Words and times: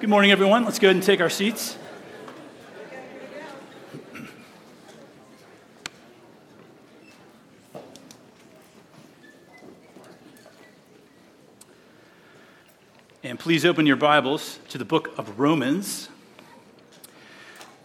Good 0.00 0.10
morning, 0.10 0.30
everyone. 0.30 0.64
Let's 0.64 0.78
go 0.78 0.86
ahead 0.86 0.94
and 0.94 1.04
take 1.04 1.20
our 1.20 1.28
seats. 1.28 1.76
And 13.24 13.40
please 13.40 13.64
open 13.66 13.86
your 13.86 13.96
Bibles 13.96 14.60
to 14.68 14.78
the 14.78 14.84
book 14.84 15.18
of 15.18 15.40
Romans. 15.40 16.08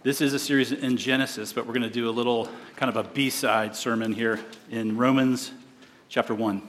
This 0.03 0.21
is 0.21 0.35
a 0.35 0.39
series 0.39 0.71
in 0.71 0.97
Genesis, 0.97 1.51
but 1.51 1.65
we're 1.65 1.73
going 1.73 1.81
to 1.81 1.89
do 1.89 2.07
a 2.07 2.11
little 2.11 2.47
kind 2.75 2.95
of 2.95 3.03
a 3.03 3.09
B 3.09 3.31
side 3.31 3.75
sermon 3.75 4.13
here 4.13 4.39
in 4.69 4.97
Romans 4.97 5.51
chapter 6.09 6.35
1. 6.35 6.61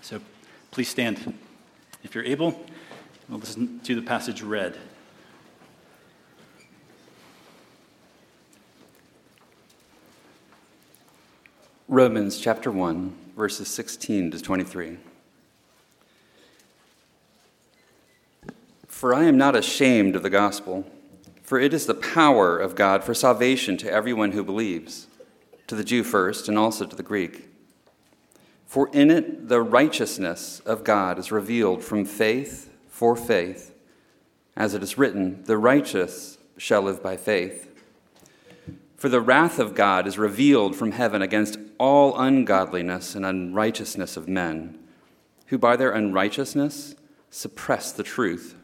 So 0.00 0.20
please 0.72 0.88
stand 0.88 1.38
if 2.02 2.16
you're 2.16 2.24
able. 2.24 2.60
We'll 3.30 3.38
listen 3.38 3.78
to 3.84 3.94
the 3.94 4.02
passage 4.02 4.42
read. 4.42 4.76
Romans 11.86 12.40
chapter 12.40 12.72
1, 12.72 13.16
verses 13.36 13.68
16 13.68 14.32
to 14.32 14.42
23. 14.42 14.96
For 18.88 19.14
I 19.14 19.22
am 19.26 19.38
not 19.38 19.54
ashamed 19.54 20.16
of 20.16 20.24
the 20.24 20.30
gospel, 20.30 20.90
for 21.44 21.60
it 21.60 21.72
is 21.72 21.86
the 21.86 21.94
power 21.94 22.58
of 22.58 22.74
God 22.74 23.04
for 23.04 23.14
salvation 23.14 23.76
to 23.76 23.92
everyone 23.92 24.32
who 24.32 24.42
believes, 24.42 25.06
to 25.68 25.76
the 25.76 25.84
Jew 25.84 26.02
first, 26.02 26.48
and 26.48 26.58
also 26.58 26.84
to 26.84 26.96
the 26.96 27.04
Greek. 27.04 27.48
For 28.66 28.90
in 28.92 29.08
it 29.08 29.48
the 29.48 29.62
righteousness 29.62 30.58
of 30.66 30.82
God 30.82 31.16
is 31.16 31.30
revealed 31.30 31.84
from 31.84 32.04
faith 32.04 32.69
for 33.00 33.16
faith. 33.16 33.74
As 34.54 34.74
it 34.74 34.82
is 34.82 34.98
written, 34.98 35.42
the 35.44 35.56
righteous 35.56 36.36
shall 36.58 36.82
live 36.82 37.02
by 37.02 37.16
faith. 37.16 37.74
For 38.98 39.08
the 39.08 39.22
wrath 39.22 39.58
of 39.58 39.74
God 39.74 40.06
is 40.06 40.18
revealed 40.18 40.76
from 40.76 40.92
heaven 40.92 41.22
against 41.22 41.58
all 41.78 42.20
ungodliness 42.20 43.14
and 43.14 43.24
unrighteousness 43.24 44.18
of 44.18 44.28
men, 44.28 44.78
who 45.46 45.56
by 45.56 45.76
their 45.76 45.92
unrighteousness 45.92 46.94
suppress 47.30 47.90
the 47.90 48.02
truth. 48.02 48.54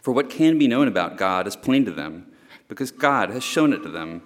For 0.00 0.12
what 0.12 0.30
can 0.30 0.56
be 0.56 0.68
known 0.68 0.86
about 0.86 1.16
God 1.16 1.48
is 1.48 1.56
plain 1.56 1.84
to 1.86 1.90
them, 1.90 2.30
because 2.68 2.92
God 2.92 3.30
has 3.30 3.42
shown 3.42 3.72
it 3.72 3.82
to 3.82 3.88
them. 3.88 4.22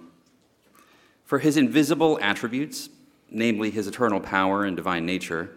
For 1.25 1.39
his 1.39 1.57
invisible 1.57 2.19
attributes, 2.21 2.91
namely 3.31 3.71
his 3.71 3.87
eternal 3.87 4.21
power 4.21 4.67
and 4.67 4.77
divine 4.77 5.07
nature, 5.07 5.57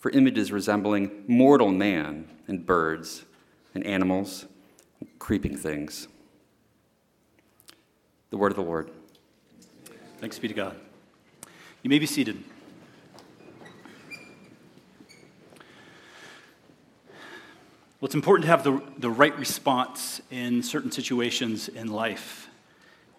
for 0.00 0.10
images 0.12 0.50
resembling 0.50 1.24
mortal 1.28 1.68
man 1.68 2.26
and 2.48 2.66
birds 2.66 3.24
and 3.74 3.86
animals 3.86 4.46
and 4.98 5.08
creeping 5.18 5.56
things. 5.56 6.08
The 8.30 8.38
word 8.38 8.50
of 8.50 8.56
the 8.56 8.62
Lord. 8.62 8.90
Thanks 10.18 10.38
be 10.38 10.48
to 10.48 10.54
God. 10.54 10.76
You 11.82 11.90
may 11.90 11.98
be 11.98 12.06
seated. 12.06 12.42
Well, 18.00 18.06
it's 18.06 18.14
important 18.14 18.46
to 18.46 18.50
have 18.50 18.64
the, 18.64 18.82
the 18.96 19.10
right 19.10 19.38
response 19.38 20.22
in 20.30 20.62
certain 20.62 20.90
situations 20.90 21.68
in 21.68 21.88
life. 21.88 22.48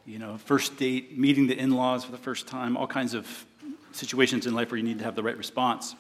You 0.07 0.17
know, 0.17 0.37
first 0.37 0.77
date, 0.77 1.15
meeting 1.15 1.45
the 1.45 1.57
in 1.57 1.69
laws 1.69 2.03
for 2.03 2.11
the 2.11 2.17
first 2.17 2.47
time, 2.47 2.75
all 2.75 2.87
kinds 2.87 3.13
of 3.13 3.45
situations 3.91 4.47
in 4.47 4.55
life 4.55 4.71
where 4.71 4.77
you 4.77 4.83
need 4.83 4.97
to 4.97 5.03
have 5.03 5.15
the 5.15 5.21
right 5.21 5.37
response 5.37 5.95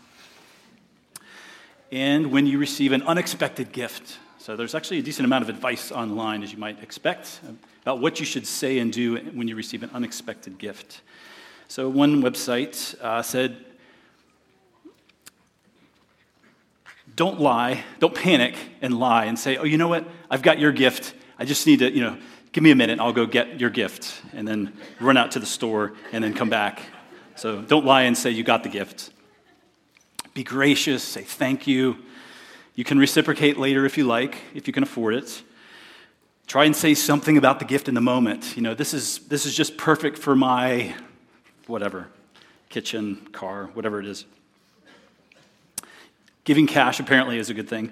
and 1.91 2.31
when 2.31 2.47
you 2.47 2.57
receive 2.57 2.91
an 2.91 3.03
unexpected 3.03 3.71
gift. 3.71 4.17
So 4.37 4.55
there's 4.55 4.73
actually 4.73 4.99
a 4.99 5.03
decent 5.03 5.25
amount 5.25 5.43
of 5.43 5.49
advice 5.49 5.91
online, 5.91 6.41
as 6.41 6.51
you 6.51 6.57
might 6.57 6.81
expect, 6.81 7.41
about 7.81 7.99
what 7.99 8.19
you 8.19 8.25
should 8.25 8.47
say 8.47 8.79
and 8.79 8.91
do 8.91 9.17
when 9.17 9.47
you 9.47 9.55
receive 9.55 9.83
an 9.83 9.91
unexpected 9.93 10.57
gift. 10.57 11.01
So 11.67 11.87
one 11.89 12.21
website 12.21 12.99
uh, 13.01 13.21
said, 13.21 13.63
don't 17.15 17.39
lie, 17.39 17.83
don't 17.99 18.15
panic 18.15 18.55
and 18.81 18.97
lie 18.97 19.25
and 19.25 19.37
say, 19.37 19.57
oh, 19.57 19.63
you 19.63 19.77
know 19.77 19.87
what? 19.87 20.07
I've 20.29 20.41
got 20.41 20.59
your 20.59 20.71
gift. 20.71 21.13
I 21.37 21.45
just 21.45 21.67
need 21.67 21.79
to, 21.79 21.91
you 21.91 22.01
know, 22.01 22.17
give 22.51 22.63
me 22.63 22.71
a 22.71 22.75
minute, 22.75 22.99
I'll 22.99 23.13
go 23.13 23.25
get 23.25 23.59
your 23.59 23.69
gift. 23.69 24.21
And 24.33 24.47
then 24.47 24.73
run 24.99 25.17
out 25.17 25.31
to 25.31 25.39
the 25.39 25.45
store 25.45 25.93
and 26.11 26.23
then 26.23 26.33
come 26.33 26.49
back. 26.49 26.81
So 27.35 27.61
don't 27.61 27.85
lie 27.85 28.03
and 28.03 28.17
say 28.17 28.31
you 28.31 28.43
got 28.43 28.63
the 28.63 28.69
gift. 28.69 29.11
Be 30.33 30.43
gracious, 30.43 31.03
say 31.03 31.23
thank 31.23 31.67
you. 31.67 31.97
You 32.75 32.85
can 32.85 32.97
reciprocate 32.97 33.57
later 33.57 33.85
if 33.85 33.97
you 33.97 34.05
like, 34.05 34.37
if 34.53 34.65
you 34.65 34.73
can 34.73 34.83
afford 34.83 35.13
it. 35.13 35.43
Try 36.47 36.65
and 36.65 36.75
say 36.75 36.93
something 36.93 37.37
about 37.37 37.59
the 37.59 37.65
gift 37.65 37.89
in 37.89 37.95
the 37.95 38.01
moment. 38.01 38.55
You 38.55 38.61
know, 38.61 38.73
this 38.73 38.93
is, 38.93 39.19
this 39.27 39.45
is 39.45 39.53
just 39.53 39.77
perfect 39.77 40.17
for 40.17 40.35
my 40.35 40.95
whatever, 41.67 42.07
kitchen, 42.69 43.27
car, 43.33 43.69
whatever 43.73 43.99
it 43.99 44.05
is. 44.05 44.25
Giving 46.45 46.65
cash 46.65 46.99
apparently 46.99 47.37
is 47.37 47.49
a 47.49 47.53
good 47.53 47.69
thing. 47.69 47.91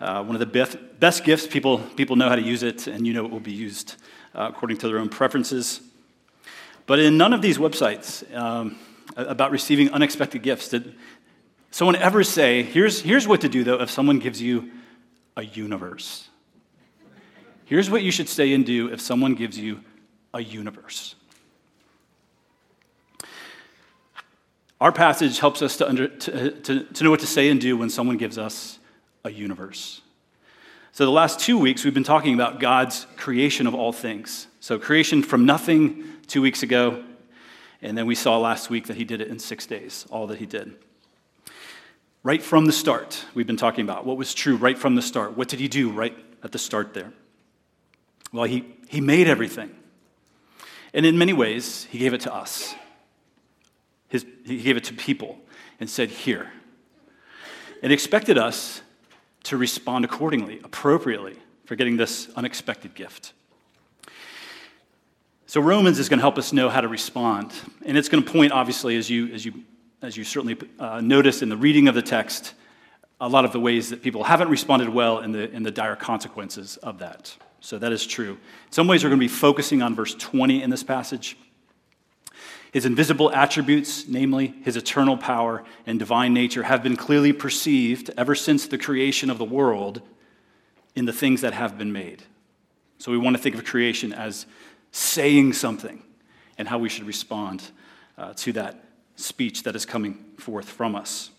Uh, 0.00 0.22
one 0.22 0.34
of 0.34 0.40
the 0.40 0.46
best, 0.46 0.78
best 1.00 1.24
gifts, 1.24 1.46
people, 1.46 1.78
people 1.96 2.16
know 2.16 2.28
how 2.28 2.36
to 2.36 2.42
use 2.42 2.62
it, 2.62 2.86
and 2.86 3.06
you 3.06 3.12
know 3.12 3.24
it 3.24 3.30
will 3.30 3.40
be 3.40 3.52
used 3.52 3.96
uh, 4.34 4.48
according 4.48 4.78
to 4.78 4.88
their 4.88 4.98
own 4.98 5.08
preferences. 5.08 5.80
But 6.86 7.00
in 7.00 7.18
none 7.18 7.32
of 7.32 7.42
these 7.42 7.58
websites 7.58 8.32
um, 8.34 8.78
about 9.16 9.50
receiving 9.50 9.90
unexpected 9.90 10.42
gifts 10.42 10.68
did, 10.68 10.94
someone 11.70 11.96
ever 11.96 12.22
say, 12.24 12.62
here's, 12.62 13.00
here's 13.00 13.26
what 13.26 13.40
to 13.42 13.48
do 13.48 13.64
though 13.64 13.80
if 13.80 13.90
someone 13.90 14.18
gives 14.18 14.40
you 14.40 14.70
a 15.36 15.44
universe. 15.44 16.28
Here's 17.64 17.88
what 17.88 18.02
you 18.02 18.10
should 18.10 18.28
say 18.28 18.52
and 18.52 18.66
do 18.66 18.88
if 18.88 19.00
someone 19.00 19.34
gives 19.34 19.56
you 19.58 19.80
a 20.34 20.42
universe. 20.42 21.14
Our 24.80 24.92
passage 24.92 25.38
helps 25.38 25.60
us 25.60 25.76
to, 25.76 25.88
under, 25.88 26.08
to, 26.08 26.32
uh, 26.32 26.50
to, 26.62 26.84
to 26.84 27.04
know 27.04 27.10
what 27.10 27.20
to 27.20 27.26
say 27.26 27.50
and 27.50 27.60
do 27.60 27.76
when 27.76 27.90
someone 27.90 28.16
gives 28.16 28.38
us 28.38 28.78
a 29.24 29.30
universe. 29.30 30.00
So, 30.92 31.04
the 31.04 31.10
last 31.12 31.38
two 31.38 31.58
weeks, 31.58 31.84
we've 31.84 31.94
been 31.94 32.02
talking 32.02 32.34
about 32.34 32.58
God's 32.58 33.06
creation 33.16 33.66
of 33.66 33.74
all 33.74 33.92
things. 33.92 34.48
So, 34.58 34.78
creation 34.78 35.22
from 35.22 35.44
nothing 35.44 36.04
two 36.26 36.42
weeks 36.42 36.62
ago, 36.62 37.04
and 37.82 37.96
then 37.96 38.06
we 38.06 38.14
saw 38.14 38.38
last 38.38 38.70
week 38.70 38.86
that 38.86 38.96
He 38.96 39.04
did 39.04 39.20
it 39.20 39.28
in 39.28 39.38
six 39.38 39.66
days, 39.66 40.06
all 40.10 40.26
that 40.28 40.38
He 40.38 40.46
did. 40.46 40.74
Right 42.22 42.42
from 42.42 42.66
the 42.66 42.72
start, 42.72 43.24
we've 43.32 43.46
been 43.46 43.56
talking 43.56 43.82
about 43.82 44.04
what 44.04 44.18
was 44.18 44.34
true 44.34 44.56
right 44.56 44.76
from 44.76 44.94
the 44.94 45.00
start. 45.00 45.38
What 45.38 45.48
did 45.48 45.58
he 45.58 45.68
do 45.68 45.90
right 45.90 46.14
at 46.42 46.52
the 46.52 46.58
start 46.58 46.92
there? 46.92 47.14
Well, 48.30 48.44
he, 48.44 48.66
he 48.88 49.00
made 49.00 49.26
everything. 49.26 49.74
And 50.92 51.06
in 51.06 51.16
many 51.16 51.32
ways, 51.32 51.84
he 51.90 51.98
gave 51.98 52.12
it 52.12 52.20
to 52.22 52.34
us. 52.34 52.74
His, 54.08 54.26
he 54.44 54.60
gave 54.60 54.76
it 54.76 54.84
to 54.84 54.94
people 54.94 55.38
and 55.78 55.88
said, 55.88 56.10
Here. 56.10 56.52
And 57.82 57.90
expected 57.90 58.36
us 58.36 58.82
to 59.44 59.56
respond 59.56 60.04
accordingly, 60.04 60.60
appropriately, 60.62 61.36
for 61.64 61.74
getting 61.74 61.96
this 61.96 62.28
unexpected 62.36 62.94
gift. 62.94 63.32
So, 65.46 65.62
Romans 65.62 65.98
is 65.98 66.10
going 66.10 66.18
to 66.18 66.22
help 66.22 66.36
us 66.36 66.52
know 66.52 66.68
how 66.68 66.82
to 66.82 66.88
respond. 66.88 67.52
And 67.86 67.96
it's 67.96 68.10
going 68.10 68.22
to 68.22 68.30
point, 68.30 68.52
obviously, 68.52 68.96
as 68.96 69.08
you, 69.08 69.28
as 69.32 69.46
you 69.46 69.54
as 70.02 70.16
you 70.16 70.24
certainly 70.24 70.56
uh, 70.78 71.00
noticed 71.00 71.42
in 71.42 71.48
the 71.48 71.56
reading 71.56 71.88
of 71.88 71.94
the 71.94 72.02
text, 72.02 72.54
a 73.20 73.28
lot 73.28 73.44
of 73.44 73.52
the 73.52 73.60
ways 73.60 73.90
that 73.90 74.02
people 74.02 74.24
haven't 74.24 74.48
responded 74.48 74.88
well 74.88 75.18
in 75.18 75.32
the, 75.32 75.50
in 75.50 75.62
the 75.62 75.70
dire 75.70 75.96
consequences 75.96 76.78
of 76.78 76.98
that. 77.00 77.36
So 77.60 77.78
that 77.78 77.92
is 77.92 78.06
true. 78.06 78.32
In 78.32 78.72
some 78.72 78.86
ways, 78.86 79.04
we're 79.04 79.10
going 79.10 79.20
to 79.20 79.24
be 79.24 79.28
focusing 79.28 79.82
on 79.82 79.94
verse 79.94 80.14
20 80.14 80.62
in 80.62 80.70
this 80.70 80.82
passage. 80.82 81.36
His 82.72 82.86
invisible 82.86 83.30
attributes, 83.32 84.08
namely 84.08 84.54
his 84.62 84.76
eternal 84.76 85.18
power 85.18 85.64
and 85.86 85.98
divine 85.98 86.32
nature, 86.32 86.62
have 86.62 86.82
been 86.82 86.96
clearly 86.96 87.32
perceived 87.32 88.10
ever 88.16 88.34
since 88.34 88.66
the 88.66 88.78
creation 88.78 89.28
of 89.28 89.38
the 89.38 89.44
world 89.44 90.00
in 90.94 91.04
the 91.04 91.12
things 91.12 91.42
that 91.42 91.52
have 91.52 91.76
been 91.76 91.92
made. 91.92 92.22
So 92.98 93.10
we 93.10 93.18
want 93.18 93.36
to 93.36 93.42
think 93.42 93.56
of 93.56 93.64
creation 93.64 94.12
as 94.12 94.46
saying 94.92 95.52
something 95.54 96.02
and 96.56 96.68
how 96.68 96.78
we 96.78 96.88
should 96.88 97.06
respond 97.06 97.62
uh, 98.16 98.34
to 98.36 98.52
that 98.52 98.84
speech 99.20 99.62
that 99.64 99.76
is 99.76 99.86
coming 99.86 100.14
forth 100.38 100.68
from 100.68 100.94
us. 100.94 101.30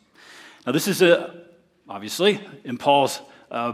Now, 0.65 0.71
this 0.71 0.87
is 0.87 1.01
a, 1.01 1.41
obviously 1.89 2.39
in 2.63 2.77
Paul's 2.77 3.19
uh, 3.49 3.73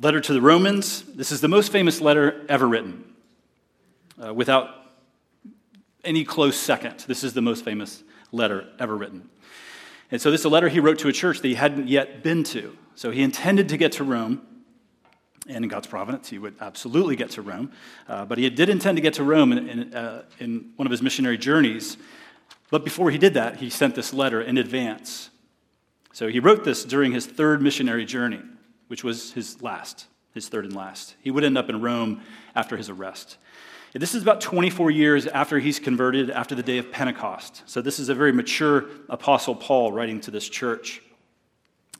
letter 0.00 0.20
to 0.20 0.32
the 0.32 0.40
Romans. 0.40 1.02
This 1.02 1.32
is 1.32 1.40
the 1.40 1.48
most 1.48 1.72
famous 1.72 2.00
letter 2.00 2.46
ever 2.48 2.66
written. 2.68 3.04
Uh, 4.22 4.32
without 4.32 4.68
any 6.04 6.24
close 6.24 6.56
second, 6.56 7.00
this 7.08 7.24
is 7.24 7.34
the 7.34 7.42
most 7.42 7.64
famous 7.64 8.02
letter 8.30 8.68
ever 8.78 8.96
written. 8.96 9.28
And 10.10 10.20
so, 10.20 10.30
this 10.30 10.40
is 10.40 10.44
a 10.44 10.50
letter 10.50 10.68
he 10.68 10.80
wrote 10.80 10.98
to 11.00 11.08
a 11.08 11.12
church 11.12 11.40
that 11.40 11.48
he 11.48 11.54
hadn't 11.54 11.88
yet 11.88 12.22
been 12.22 12.44
to. 12.44 12.76
So, 12.94 13.10
he 13.10 13.22
intended 13.22 13.68
to 13.70 13.76
get 13.76 13.92
to 13.92 14.04
Rome, 14.04 14.42
and 15.48 15.64
in 15.64 15.68
God's 15.68 15.86
providence, 15.86 16.28
he 16.28 16.38
would 16.38 16.54
absolutely 16.60 17.16
get 17.16 17.30
to 17.30 17.42
Rome. 17.42 17.72
Uh, 18.08 18.24
but 18.24 18.38
he 18.38 18.48
did 18.50 18.68
intend 18.68 18.96
to 18.96 19.02
get 19.02 19.14
to 19.14 19.24
Rome 19.24 19.52
in, 19.52 19.68
in, 19.68 19.94
uh, 19.94 20.22
in 20.38 20.72
one 20.76 20.86
of 20.86 20.90
his 20.90 21.02
missionary 21.02 21.38
journeys. 21.38 21.96
But 22.72 22.84
before 22.84 23.10
he 23.10 23.18
did 23.18 23.34
that, 23.34 23.58
he 23.58 23.68
sent 23.68 23.94
this 23.94 24.14
letter 24.14 24.40
in 24.40 24.56
advance. 24.56 25.28
So, 26.14 26.28
he 26.28 26.40
wrote 26.40 26.64
this 26.64 26.86
during 26.86 27.12
his 27.12 27.26
third 27.26 27.60
missionary 27.60 28.06
journey, 28.06 28.40
which 28.88 29.04
was 29.04 29.32
his 29.34 29.60
last, 29.60 30.06
his 30.32 30.48
third 30.48 30.64
and 30.64 30.74
last. 30.74 31.14
He 31.20 31.30
would 31.30 31.44
end 31.44 31.58
up 31.58 31.68
in 31.68 31.82
Rome 31.82 32.22
after 32.54 32.78
his 32.78 32.88
arrest. 32.88 33.36
This 33.92 34.14
is 34.14 34.22
about 34.22 34.40
24 34.40 34.90
years 34.90 35.26
after 35.26 35.58
he's 35.58 35.78
converted, 35.78 36.30
after 36.30 36.54
the 36.54 36.62
day 36.62 36.78
of 36.78 36.90
Pentecost. 36.90 37.62
So, 37.66 37.82
this 37.82 37.98
is 37.98 38.08
a 38.08 38.14
very 38.14 38.32
mature 38.32 38.86
Apostle 39.10 39.54
Paul 39.54 39.92
writing 39.92 40.18
to 40.22 40.30
this 40.30 40.48
church. 40.48 41.02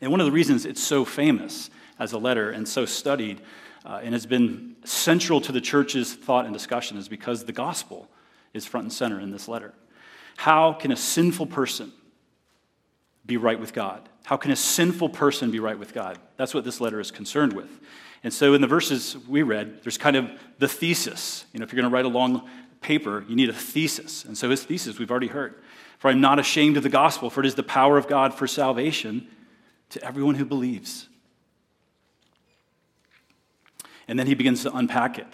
And 0.01 0.11
one 0.11 0.21
of 0.21 0.27
the 0.27 0.33
reasons 0.33 0.65
it's 0.65 0.83
so 0.83 1.05
famous 1.05 1.69
as 1.99 2.15
a 2.15 2.19
letter 2.19 2.51
and 2.51 2.67
so 2.67 2.87
studied 2.87 3.43
uh, 3.85 4.01
and 4.03 4.15
has 4.15 4.25
been 4.25 4.77
central 4.85 5.39
to 5.43 5.53
the 5.53 5.61
church's 5.61 6.15
thought 6.15 6.47
and 6.47 6.55
discussion 6.55 6.97
is 6.97 7.11
because 7.11 7.45
the 7.45 7.53
gospel 7.53 8.09
is 8.55 8.65
front 8.65 8.85
and 8.85 8.93
center 8.93 9.21
in 9.21 9.33
this 9.33 9.49
letter. 9.49 9.75
How 10.37 10.73
can 10.73 10.93
a 10.93 10.97
sinful 10.97 11.47
person 11.47 11.93
be 13.25 13.37
right 13.37 13.59
with 13.59 13.73
God? 13.73 14.09
How 14.25 14.37
can 14.37 14.51
a 14.51 14.57
sinful 14.57 15.11
person 15.11 15.51
be 15.51 15.61
right 15.61 15.79
with 15.79 15.93
God? 15.93 16.19
That's 16.37 16.55
what 16.55 16.65
this 16.65 16.81
letter 16.81 17.01
is 17.01 17.11
concerned 17.11 17.53
with. 17.53 17.81
And 18.25 18.33
so 18.33 18.55
in 18.55 18.61
the 18.61 18.67
verses 18.67 19.17
we 19.29 19.43
read, 19.43 19.83
there's 19.83 19.99
kind 19.99 20.17
of 20.17 20.31
the 20.59 20.69
thesis. 20.69 21.45
You 21.53 21.59
know, 21.59 21.65
if 21.65 21.73
you're 21.73 21.81
going 21.81 21.91
to 21.91 21.95
write 21.95 22.05
a 22.05 22.09
long 22.09 22.49
paper, 22.81 23.25
you 23.29 23.35
need 23.35 23.49
a 23.49 23.53
thesis. 23.53 24.25
And 24.25 24.37
so 24.39 24.51
his 24.51 24.63
thesis 24.65 24.99
we've 24.99 25.11
already 25.11 25.29
heard. 25.29 25.55
For 25.99 26.09
I'm 26.09 26.21
not 26.21 26.39
ashamed 26.39 26.77
of 26.77 26.83
the 26.83 26.89
gospel, 26.89 27.31
for 27.31 27.41
it 27.41 27.47
is 27.47 27.55
the 27.55 27.63
power 27.63 27.97
of 27.97 28.09
God 28.09 28.35
for 28.35 28.47
salvation 28.47 29.29
to 29.91 30.05
everyone 30.05 30.35
who 30.35 30.45
believes. 30.45 31.09
And 34.09 34.19
then 34.19 34.27
he 34.27 34.35
begins 34.35 34.63
to 34.63 34.75
unpack 34.75 35.19
it. 35.19 35.29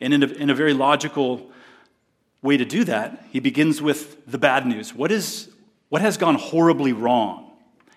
And 0.00 0.14
in 0.14 0.22
a, 0.22 0.26
in 0.26 0.50
a 0.50 0.54
very 0.54 0.72
logical 0.72 1.50
way 2.42 2.56
to 2.56 2.64
do 2.64 2.84
that, 2.84 3.24
he 3.30 3.40
begins 3.40 3.82
with 3.82 4.24
the 4.26 4.38
bad 4.38 4.66
news. 4.66 4.94
What, 4.94 5.10
is, 5.10 5.50
what 5.88 6.02
has 6.02 6.16
gone 6.16 6.36
horribly 6.36 6.92
wrong? 6.92 7.50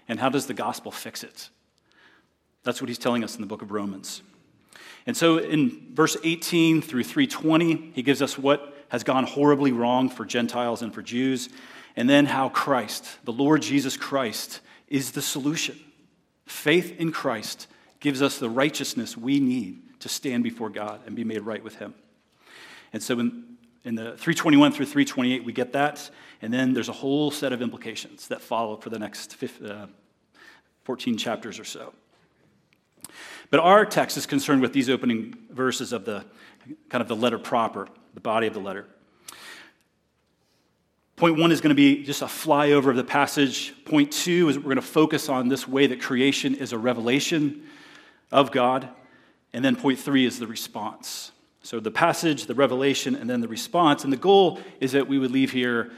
And 0.08 0.20
how 0.20 0.30
does 0.30 0.48
the 0.48 0.54
gospel 0.54 0.92
fix 0.92 1.24
it? 1.24 1.50
That's 2.64 2.82
what 2.82 2.90
he's 2.90 2.98
telling 2.98 3.24
us 3.24 3.36
in 3.36 3.42
the 3.42 3.48
book 3.48 3.62
of 3.62 3.72
Romans. 3.72 4.22
And 5.06 5.18
so 5.18 5.38
in 5.38 5.94
verse 5.94 6.18
18 6.24 6.82
through 6.82 7.04
320, 7.04 7.92
he 7.94 8.04
gives 8.04 8.22
us 8.22 8.38
what 8.38 8.76
has 8.90 9.04
gone 9.04 9.26
horribly 9.26 9.72
wrong 9.72 10.10
for 10.10 10.26
Gentiles 10.26 10.82
and 10.82 10.94
for 10.94 11.02
Jews, 11.02 11.50
and 11.96 12.10
then 12.10 12.26
how 12.26 12.50
Christ, 12.50 13.06
the 13.24 13.32
Lord 13.32 13.62
Jesus 13.62 13.98
Christ, 13.98 14.60
is 14.88 15.12
the 15.12 15.22
solution. 15.22 15.80
Faith 16.46 17.00
in 17.00 17.12
Christ 17.12 17.68
gives 18.00 18.22
us 18.22 18.38
the 18.38 18.50
righteousness 18.50 19.16
we 19.16 19.40
need 19.40 20.00
to 20.02 20.10
stand 20.10 20.44
before 20.44 20.70
God 20.70 21.00
and 21.06 21.16
be 21.16 21.24
made 21.24 21.42
right 21.42 21.64
with 21.64 21.76
Him. 21.76 21.94
And 22.92 23.02
so 23.02 23.20
in, 23.20 23.51
in 23.84 23.96
the 23.96 24.04
321 24.18 24.72
through 24.72 24.86
328, 24.86 25.44
we 25.44 25.54
get 25.54 25.74
that, 25.74 26.10
and 26.42 26.54
then 26.54 26.74
there's 26.74 26.90
a 26.90 26.94
whole 26.94 27.32
set 27.32 27.52
of 27.52 27.62
implications 27.62 28.28
that 28.28 28.42
follow 28.42 28.78
for 28.78 28.90
the 28.90 29.00
next 29.00 29.36
15, 29.36 29.68
uh, 29.68 29.88
14 30.84 31.18
chapters 31.18 31.60
or 31.60 31.64
so. 31.64 31.94
But 33.50 33.60
our 33.60 33.86
text 33.86 34.18
is 34.18 34.26
concerned 34.26 34.62
with 34.62 34.74
these 34.74 34.90
opening 34.90 35.36
verses 35.50 35.94
of 35.94 36.06
the 36.06 36.26
kind 36.90 37.02
of 37.02 37.08
the 37.08 37.16
letter 37.16 37.40
proper, 37.40 37.88
the 38.14 38.20
body 38.20 38.48
of 38.48 38.54
the 38.54 38.60
letter. 38.60 38.86
Point 41.16 41.38
one 41.38 41.52
is 41.52 41.62
going 41.62 41.70
to 41.70 41.76
be 41.76 42.04
just 42.04 42.22
a 42.22 42.26
flyover 42.26 42.90
of 42.90 42.96
the 42.96 43.04
passage. 43.04 43.74
Point 43.86 44.12
two 44.12 44.50
is 44.50 44.58
we're 44.58 44.64
going 44.64 44.76
to 44.78 44.82
focus 44.82 45.30
on 45.30 45.50
this 45.50 45.68
way 45.68 45.88
that 45.88 46.02
creation 46.02 46.56
is 46.56 46.72
a 46.72 46.78
revelation 46.78 47.68
of 48.32 48.52
God. 48.52 48.90
And 49.54 49.64
then 49.64 49.76
point 49.76 50.00
three 50.00 50.26
is 50.26 50.40
the 50.40 50.48
response. 50.48 51.32
So 51.72 51.80
the 51.80 51.90
passage, 51.90 52.48
the 52.48 52.54
revelation, 52.54 53.16
and 53.16 53.30
then 53.30 53.40
the 53.40 53.48
response. 53.48 54.04
And 54.04 54.12
the 54.12 54.18
goal 54.18 54.60
is 54.82 54.92
that 54.92 55.08
we 55.08 55.18
would 55.18 55.32
leave 55.32 55.54
here 55.54 55.90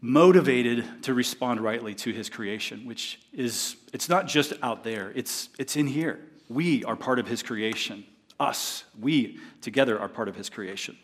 motivated 0.00 1.02
to 1.02 1.12
respond 1.12 1.60
rightly 1.60 1.94
to 1.96 2.10
his 2.10 2.30
creation, 2.30 2.86
which 2.86 3.20
is, 3.34 3.76
it's 3.92 4.08
not 4.08 4.26
just 4.26 4.54
out 4.62 4.82
there, 4.82 5.12
it's, 5.14 5.50
it's 5.58 5.76
in 5.76 5.86
here. 5.86 6.20
We 6.48 6.82
are 6.84 6.96
part 6.96 7.18
of 7.18 7.28
his 7.28 7.42
creation. 7.42 8.06
Us, 8.40 8.84
we 8.98 9.38
together 9.60 10.00
are 10.00 10.08
part 10.08 10.26
of 10.26 10.36
his 10.36 10.48
creation. 10.48 10.96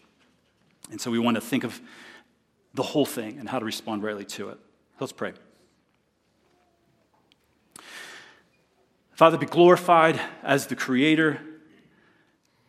And 0.91 0.99
so 0.99 1.11
we 1.11 1.19
want 1.19 1.35
to 1.35 1.43
think 1.43 1.63
of 1.63 1.79
the 2.73 2.83
whole 2.83 3.05
thing 3.05 3.39
and 3.39 3.47
how 3.47 3.59
to 3.59 3.67
respond 3.67 4.03
rightly 4.03 4.25
to 4.25 4.49
it. 4.49 4.59
Let's 4.99 5.13
pray. 5.13 5.35
Father, 9.13 9.37
be 9.37 9.45
glorified 9.45 10.19
as 10.43 10.69
the 10.69 10.75
Creator. 10.75 11.39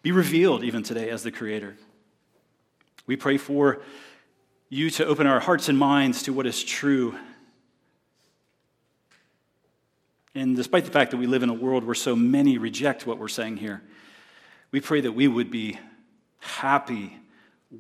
Be 0.04 0.12
revealed 0.12 0.66
even 0.66 0.84
today 0.84 1.10
as 1.10 1.24
the 1.24 1.32
Creator. 1.32 1.78
We 3.08 3.16
pray 3.16 3.38
for 3.38 3.82
you 4.68 4.90
to 4.92 5.06
open 5.06 5.26
our 5.28 5.40
hearts 5.40 5.70
and 5.70 5.78
minds 5.78 6.24
to 6.24 6.34
what 6.34 6.46
is 6.46 6.62
true. 6.62 7.16
And 10.36 10.58
despite 10.58 10.84
the 10.84 10.92
fact 10.92 11.12
that 11.12 11.18
we 11.18 11.26
live 11.26 11.42
in 11.42 11.48
a 11.48 11.54
world 11.54 11.86
where 11.86 11.96
so 11.96 12.18
many 12.18 12.58
reject 12.58 13.08
what 13.08 13.18
we're 13.18 13.30
saying 13.30 13.58
here, 13.58 13.82
we 14.72 14.82
pray 14.82 15.00
that 15.00 15.14
we 15.14 15.30
would 15.30 15.50
be 15.50 15.80
happy 16.40 17.18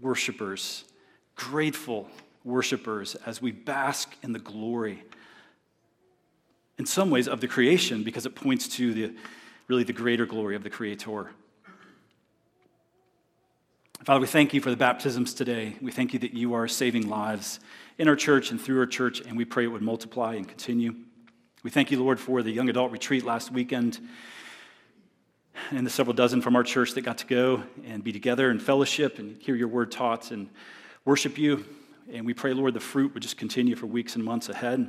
worshipers, 0.01 0.85
grateful 1.35 2.07
worshipers 2.45 3.15
as 3.25 3.41
we 3.41 3.51
bask 3.51 4.15
in 4.23 4.31
the 4.31 4.39
glory, 4.39 5.03
in 6.77 6.85
some 6.85 7.09
ways, 7.09 7.27
of 7.27 7.41
the 7.41 7.49
creation 7.49 8.01
because 8.01 8.25
it 8.25 8.33
points 8.33 8.69
to 8.69 8.93
the 8.93 9.13
really 9.67 9.83
the 9.83 9.91
greater 9.91 10.25
glory 10.25 10.55
of 10.55 10.63
the 10.63 10.69
Creator. 10.69 11.31
Father, 14.03 14.19
we 14.19 14.27
thank 14.27 14.53
you 14.53 14.59
for 14.59 14.69
the 14.69 14.75
baptisms 14.75 15.33
today. 15.33 15.77
We 15.81 15.89
thank 15.89 16.11
you 16.11 16.19
that 16.19 16.33
you 16.33 16.55
are 16.55 16.67
saving 16.67 17.07
lives 17.07 17.61
in 17.97 18.09
our 18.09 18.17
church 18.17 18.51
and 18.51 18.59
through 18.59 18.79
our 18.79 18.85
church, 18.85 19.21
and 19.21 19.37
we 19.37 19.45
pray 19.45 19.63
it 19.63 19.67
would 19.67 19.81
multiply 19.81 20.35
and 20.35 20.45
continue. 20.45 20.93
We 21.63 21.69
thank 21.69 21.89
you, 21.89 22.03
Lord, 22.03 22.19
for 22.19 22.43
the 22.43 22.51
young 22.51 22.67
adult 22.67 22.91
retreat 22.91 23.23
last 23.23 23.49
weekend 23.49 24.01
and 25.71 25.85
the 25.85 25.89
several 25.89 26.13
dozen 26.13 26.41
from 26.41 26.57
our 26.57 26.63
church 26.63 26.91
that 26.95 27.01
got 27.03 27.19
to 27.19 27.25
go 27.25 27.63
and 27.85 28.03
be 28.03 28.11
together 28.11 28.51
in 28.51 28.59
fellowship 28.59 29.19
and 29.19 29.41
hear 29.41 29.55
your 29.55 29.69
word 29.69 29.89
taught 29.89 30.31
and 30.31 30.49
worship 31.05 31.37
you. 31.37 31.63
And 32.11 32.25
we 32.25 32.33
pray, 32.33 32.51
Lord, 32.51 32.73
the 32.73 32.81
fruit 32.81 33.13
would 33.13 33.23
just 33.23 33.37
continue 33.37 33.77
for 33.77 33.85
weeks 33.85 34.15
and 34.15 34.23
months 34.25 34.49
ahead. 34.49 34.85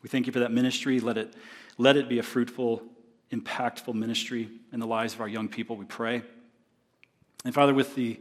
We 0.00 0.08
thank 0.08 0.28
you 0.28 0.32
for 0.32 0.38
that 0.38 0.52
ministry. 0.52 1.00
Let 1.00 1.18
it, 1.18 1.34
let 1.76 1.96
it 1.96 2.08
be 2.08 2.20
a 2.20 2.22
fruitful, 2.22 2.84
impactful 3.32 3.94
ministry 3.94 4.48
in 4.72 4.78
the 4.78 4.86
lives 4.86 5.12
of 5.12 5.20
our 5.22 5.28
young 5.28 5.48
people, 5.48 5.74
we 5.74 5.86
pray. 5.86 6.22
And 7.44 7.52
Father, 7.52 7.74
with 7.74 7.94
the, 7.96 8.20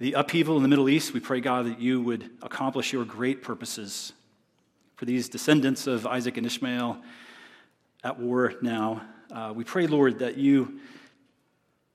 the 0.00 0.14
upheaval 0.14 0.56
in 0.56 0.62
the 0.62 0.68
Middle 0.68 0.88
East, 0.88 1.12
we 1.12 1.20
pray, 1.20 1.40
God, 1.40 1.66
that 1.66 1.80
you 1.80 2.00
would 2.02 2.28
accomplish 2.42 2.92
your 2.92 3.04
great 3.04 3.42
purposes 3.42 4.12
for 4.96 5.04
these 5.04 5.28
descendants 5.28 5.86
of 5.86 6.04
Isaac 6.04 6.36
and 6.36 6.44
Ishmael 6.44 7.00
at 8.02 8.18
war 8.18 8.54
now. 8.60 9.02
Uh, 9.30 9.52
we 9.54 9.62
pray, 9.62 9.86
Lord, 9.86 10.18
that 10.18 10.36
you, 10.36 10.80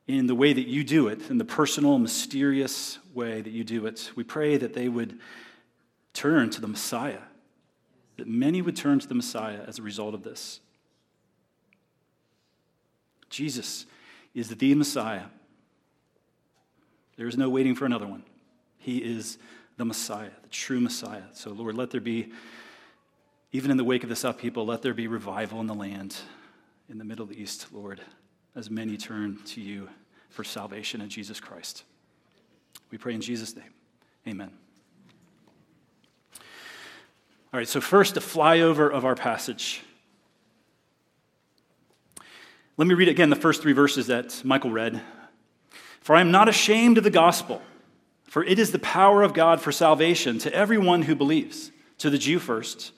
in 0.07 0.27
the 0.27 0.35
way 0.35 0.53
that 0.53 0.67
you 0.67 0.85
do 0.85 1.09
it, 1.09 1.29
in 1.29 1.37
the 1.37 1.45
personal, 1.45 1.99
mysterious 1.99 2.99
way 3.13 3.41
that 3.41 3.51
you 3.51 3.65
do 3.65 3.85
it, 3.85 4.11
we 4.15 4.23
pray 4.23 4.55
that 4.55 4.73
they 4.73 4.87
would 4.87 5.19
turn 6.13 6.49
to 6.51 6.61
the 6.61 6.67
Messiah, 6.67 7.21
that 8.15 8.27
many 8.27 8.61
would 8.61 8.77
turn 8.77 8.99
to 8.99 9.07
the 9.07 9.15
Messiah 9.15 9.61
as 9.67 9.79
a 9.79 9.81
result 9.81 10.13
of 10.13 10.23
this. 10.23 10.61
Jesus 13.29 13.87
is 14.33 14.47
the 14.47 14.75
Messiah. 14.75 15.23
There 17.15 17.27
is 17.27 17.38
no 17.38 17.50
waiting 17.50 17.75
for 17.75 17.86
another 17.86 18.08
one. 18.08 18.24
He 18.77 18.98
is 18.98 19.38
the 19.77 19.86
Messiah, 19.86 20.32
the 20.41 20.50
true 20.50 20.79
Messiah. 20.79 21.24
So, 21.34 21.51
Lord, 21.51 21.75
let 21.75 21.91
there 21.91 22.01
be, 22.01 22.32
even 23.51 23.72
in 23.72 23.77
the 23.77 23.84
wake 23.84 24.03
of 24.03 24.10
this 24.10 24.24
upheaval, 24.24 24.65
let 24.65 24.82
there 24.82 24.93
be 24.93 25.08
revival 25.08 25.60
in 25.62 25.67
the 25.67 25.74
land, 25.74 26.15
in 26.89 26.98
the 26.98 27.05
Middle 27.05 27.32
East, 27.32 27.67
Lord, 27.72 28.01
as 28.55 28.70
many 28.70 28.98
turn 28.98 29.39
to 29.46 29.62
you 29.62 29.89
for 30.29 30.43
salvation 30.43 31.01
in 31.01 31.10
Jesus 31.10 31.39
Christ. 31.39 31.84
We 32.91 32.98
pray 32.98 33.13
in 33.13 33.22
Jesus' 33.22 33.55
name. 33.55 33.74
Amen. 34.27 34.51
All 37.53 37.60
right, 37.60 37.67
so 37.67 37.79
first, 37.79 38.17
a 38.17 38.20
flyover 38.20 38.91
of 38.91 39.05
our 39.05 39.15
passage. 39.15 39.84
Let 42.77 42.88
me 42.88 42.96
read 42.96 43.10
again 43.10 43.29
the 43.29 43.36
first 43.36 43.62
three 43.62 43.74
verses 43.74 44.08
that 44.08 44.41
Michael 44.43 44.72
read. 44.72 45.00
For 46.03 46.15
I 46.15 46.22
am 46.22 46.29
not 46.29 46.48
ashamed 46.48 47.00
of 47.00 47.03
the 47.03 47.10
gospel, 47.10 47.62
for 48.25 48.43
it 48.43 48.60
is 48.60 48.72
the 48.72 48.79
power 48.79 49.24
of 49.24 49.33
God 49.33 49.60
for 49.60 49.72
salvation 49.72 50.38
to 50.39 50.53
everyone 50.53 51.01
who 51.01 51.15
believes, 51.15 51.72
to 51.98 52.12
the 52.12 52.19
Jew 52.19 52.38
first. 52.38 52.91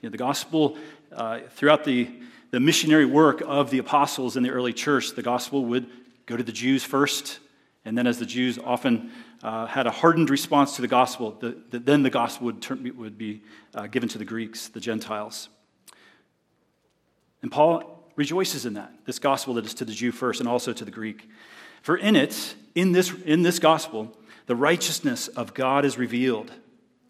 You 0.00 0.08
know, 0.08 0.10
the 0.10 0.18
gospel 0.18 0.76
uh, 1.12 1.40
throughout 1.50 1.84
the 1.84 2.10
the 2.50 2.60
missionary 2.60 3.06
work 3.06 3.42
of 3.46 3.70
the 3.70 3.78
apostles 3.78 4.36
in 4.36 4.42
the 4.42 4.50
early 4.50 4.72
church, 4.72 5.12
the 5.12 5.22
gospel 5.22 5.64
would 5.66 5.86
go 6.26 6.36
to 6.36 6.42
the 6.42 6.52
Jews 6.52 6.84
first, 6.84 7.38
and 7.84 7.96
then 7.96 8.06
as 8.06 8.18
the 8.18 8.26
Jews 8.26 8.58
often 8.58 9.10
uh, 9.42 9.66
had 9.66 9.86
a 9.86 9.90
hardened 9.90 10.30
response 10.30 10.76
to 10.76 10.82
the 10.82 10.88
gospel, 10.88 11.36
the, 11.40 11.56
the, 11.70 11.78
then 11.78 12.02
the 12.02 12.10
gospel 12.10 12.46
would, 12.46 12.60
turn, 12.60 12.92
would 12.96 13.16
be 13.16 13.42
uh, 13.74 13.86
given 13.86 14.08
to 14.10 14.18
the 14.18 14.24
Greeks, 14.24 14.68
the 14.68 14.80
Gentiles. 14.80 15.48
And 17.42 17.50
Paul 17.50 18.12
rejoices 18.16 18.66
in 18.66 18.74
that, 18.74 18.92
this 19.06 19.18
gospel 19.18 19.54
that 19.54 19.64
is 19.64 19.74
to 19.74 19.84
the 19.84 19.92
Jew 19.92 20.12
first 20.12 20.40
and 20.40 20.48
also 20.48 20.72
to 20.72 20.84
the 20.84 20.90
Greek. 20.90 21.28
For 21.82 21.96
in 21.96 22.16
it, 22.16 22.54
in 22.74 22.92
this, 22.92 23.12
in 23.24 23.42
this 23.42 23.58
gospel, 23.58 24.16
the 24.46 24.56
righteousness 24.56 25.28
of 25.28 25.54
God 25.54 25.84
is 25.84 25.98
revealed 25.98 26.52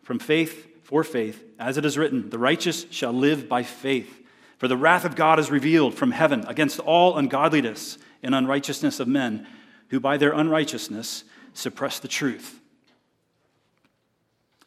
from 0.02 0.18
faith 0.18 0.66
for 0.82 1.04
faith, 1.04 1.44
as 1.58 1.78
it 1.78 1.84
is 1.84 1.96
written, 1.96 2.30
the 2.30 2.38
righteous 2.38 2.84
shall 2.90 3.12
live 3.12 3.48
by 3.48 3.62
faith. 3.62 4.20
For 4.58 4.68
the 4.68 4.76
wrath 4.76 5.04
of 5.04 5.14
God 5.16 5.38
is 5.38 5.50
revealed 5.50 5.94
from 5.94 6.10
heaven 6.10 6.44
against 6.46 6.80
all 6.80 7.16
ungodliness 7.16 7.96
and 8.22 8.34
unrighteousness 8.34 9.00
of 9.00 9.08
men 9.08 9.46
who 9.88 10.00
by 10.00 10.16
their 10.16 10.32
unrighteousness 10.32 11.24
suppress 11.54 11.98
the 11.98 12.08
truth. 12.08 12.60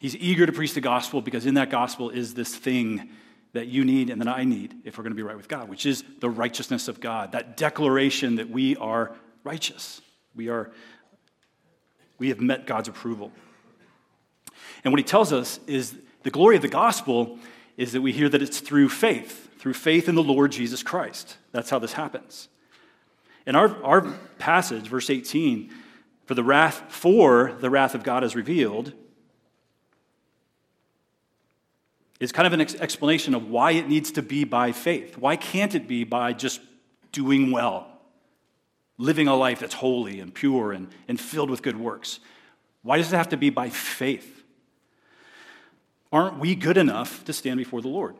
He's 0.00 0.16
eager 0.16 0.46
to 0.46 0.52
preach 0.52 0.74
the 0.74 0.80
gospel 0.80 1.22
because 1.22 1.46
in 1.46 1.54
that 1.54 1.70
gospel 1.70 2.10
is 2.10 2.34
this 2.34 2.54
thing 2.54 3.10
that 3.52 3.68
you 3.68 3.84
need 3.84 4.10
and 4.10 4.20
that 4.20 4.28
I 4.28 4.44
need 4.44 4.74
if 4.84 4.98
we're 4.98 5.04
going 5.04 5.12
to 5.12 5.16
be 5.16 5.22
right 5.22 5.36
with 5.36 5.48
God, 5.48 5.68
which 5.68 5.86
is 5.86 6.04
the 6.20 6.28
righteousness 6.28 6.88
of 6.88 7.00
God, 7.00 7.32
that 7.32 7.56
declaration 7.56 8.36
that 8.36 8.50
we 8.50 8.76
are 8.76 9.14
righteous. 9.44 10.00
We 10.34 10.48
are 10.48 10.72
we 12.18 12.28
have 12.28 12.40
met 12.40 12.66
God's 12.66 12.88
approval. 12.88 13.32
And 14.84 14.92
what 14.92 14.98
he 14.98 15.04
tells 15.04 15.32
us 15.32 15.58
is 15.66 15.96
the 16.22 16.30
glory 16.30 16.56
of 16.56 16.62
the 16.62 16.68
gospel 16.68 17.38
is 17.76 17.92
that 17.92 18.02
we 18.02 18.12
hear 18.12 18.28
that 18.28 18.40
it's 18.40 18.60
through 18.60 18.88
faith, 18.88 19.50
through 19.58 19.74
faith 19.74 20.08
in 20.08 20.14
the 20.14 20.22
Lord 20.22 20.52
Jesus 20.52 20.82
Christ. 20.82 21.36
That's 21.52 21.70
how 21.70 21.78
this 21.78 21.94
happens. 21.94 22.48
In 23.46 23.56
our, 23.56 23.82
our 23.82 24.02
passage, 24.38 24.86
verse 24.86 25.10
18, 25.10 25.70
for 26.24 26.34
the 26.34 26.44
wrath, 26.44 26.84
for 26.88 27.52
the 27.60 27.68
wrath 27.68 27.94
of 27.94 28.02
God 28.02 28.24
is 28.24 28.34
revealed, 28.34 28.92
is 32.20 32.32
kind 32.32 32.46
of 32.46 32.52
an 32.52 32.60
ex- 32.60 32.74
explanation 32.76 33.34
of 33.34 33.50
why 33.50 33.72
it 33.72 33.88
needs 33.88 34.12
to 34.12 34.22
be 34.22 34.44
by 34.44 34.72
faith. 34.72 35.18
Why 35.18 35.36
can't 35.36 35.74
it 35.74 35.86
be 35.86 36.04
by 36.04 36.32
just 36.32 36.60
doing 37.12 37.50
well, 37.50 37.93
living 38.98 39.28
a 39.28 39.34
life 39.34 39.60
that's 39.60 39.74
holy 39.74 40.20
and 40.20 40.32
pure 40.32 40.72
and, 40.72 40.88
and 41.08 41.20
filled 41.20 41.50
with 41.50 41.62
good 41.62 41.78
works? 41.78 42.20
Why 42.82 42.98
does 42.98 43.12
it 43.12 43.16
have 43.16 43.30
to 43.30 43.36
be 43.36 43.50
by 43.50 43.70
faith? 43.70 44.42
Aren't 46.12 46.38
we 46.38 46.54
good 46.54 46.76
enough 46.76 47.24
to 47.24 47.32
stand 47.32 47.58
before 47.58 47.82
the 47.82 47.88
Lord? 47.88 48.14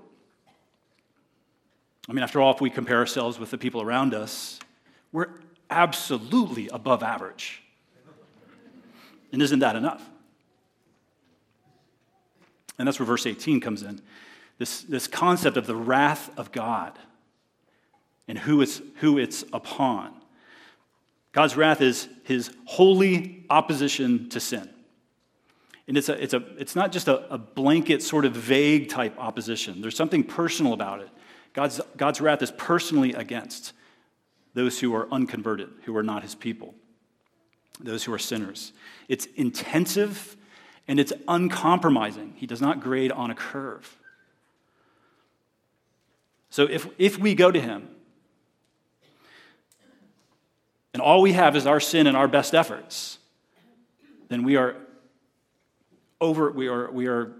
I 2.08 2.12
mean, 2.12 2.22
after 2.22 2.40
all, 2.40 2.52
if 2.52 2.60
we 2.60 2.70
compare 2.70 2.98
ourselves 2.98 3.38
with 3.38 3.50
the 3.50 3.58
people 3.58 3.80
around 3.80 4.14
us, 4.14 4.58
we're 5.12 5.30
absolutely 5.70 6.68
above 6.68 7.02
average. 7.02 7.62
And 9.32 9.40
isn't 9.40 9.60
that 9.60 9.76
enough? 9.76 10.08
And 12.78 12.86
that's 12.86 12.98
where 12.98 13.06
verse 13.06 13.26
18 13.26 13.60
comes 13.60 13.82
in. 13.82 14.00
This, 14.58 14.82
this 14.82 15.06
concept 15.06 15.56
of 15.56 15.66
the 15.66 15.76
wrath 15.76 16.30
of 16.38 16.52
God 16.52 16.98
and 18.28 18.38
who 18.38 18.60
it's, 18.60 18.80
who 18.96 19.18
it's 19.18 19.44
upon. 19.52 20.12
God's 21.34 21.56
wrath 21.56 21.80
is 21.80 22.08
his 22.22 22.54
holy 22.64 23.44
opposition 23.50 24.28
to 24.30 24.40
sin. 24.40 24.70
And 25.86 25.98
it's, 25.98 26.08
a, 26.08 26.22
it's, 26.22 26.32
a, 26.32 26.42
it's 26.56 26.76
not 26.76 26.92
just 26.92 27.08
a, 27.08 27.30
a 27.30 27.36
blanket, 27.36 28.02
sort 28.02 28.24
of 28.24 28.32
vague 28.32 28.88
type 28.88 29.18
opposition, 29.18 29.82
there's 29.82 29.96
something 29.96 30.24
personal 30.24 30.72
about 30.72 31.00
it. 31.00 31.10
God's, 31.52 31.80
God's 31.96 32.20
wrath 32.20 32.42
is 32.42 32.50
personally 32.52 33.12
against 33.12 33.74
those 34.54 34.78
who 34.80 34.94
are 34.94 35.08
unconverted, 35.12 35.68
who 35.84 35.96
are 35.96 36.02
not 36.02 36.22
his 36.22 36.34
people, 36.34 36.74
those 37.80 38.04
who 38.04 38.12
are 38.12 38.18
sinners. 38.18 38.72
It's 39.08 39.26
intensive 39.34 40.36
and 40.86 41.00
it's 41.00 41.12
uncompromising. 41.26 42.34
He 42.36 42.46
does 42.46 42.60
not 42.60 42.80
grade 42.80 43.10
on 43.10 43.30
a 43.30 43.34
curve. 43.34 43.98
So 46.50 46.64
if, 46.64 46.88
if 46.98 47.18
we 47.18 47.34
go 47.34 47.50
to 47.50 47.60
him 47.60 47.88
and 50.94 51.02
all 51.02 51.20
we 51.20 51.32
have 51.32 51.56
is 51.56 51.66
our 51.66 51.80
sin 51.80 52.06
and 52.06 52.16
our 52.16 52.28
best 52.28 52.54
efforts, 52.54 53.18
then 54.28 54.44
we 54.44 54.56
are 54.56 54.76
over, 56.20 56.50
we 56.52 56.68
are, 56.68 56.90
we 56.90 57.08
are 57.08 57.32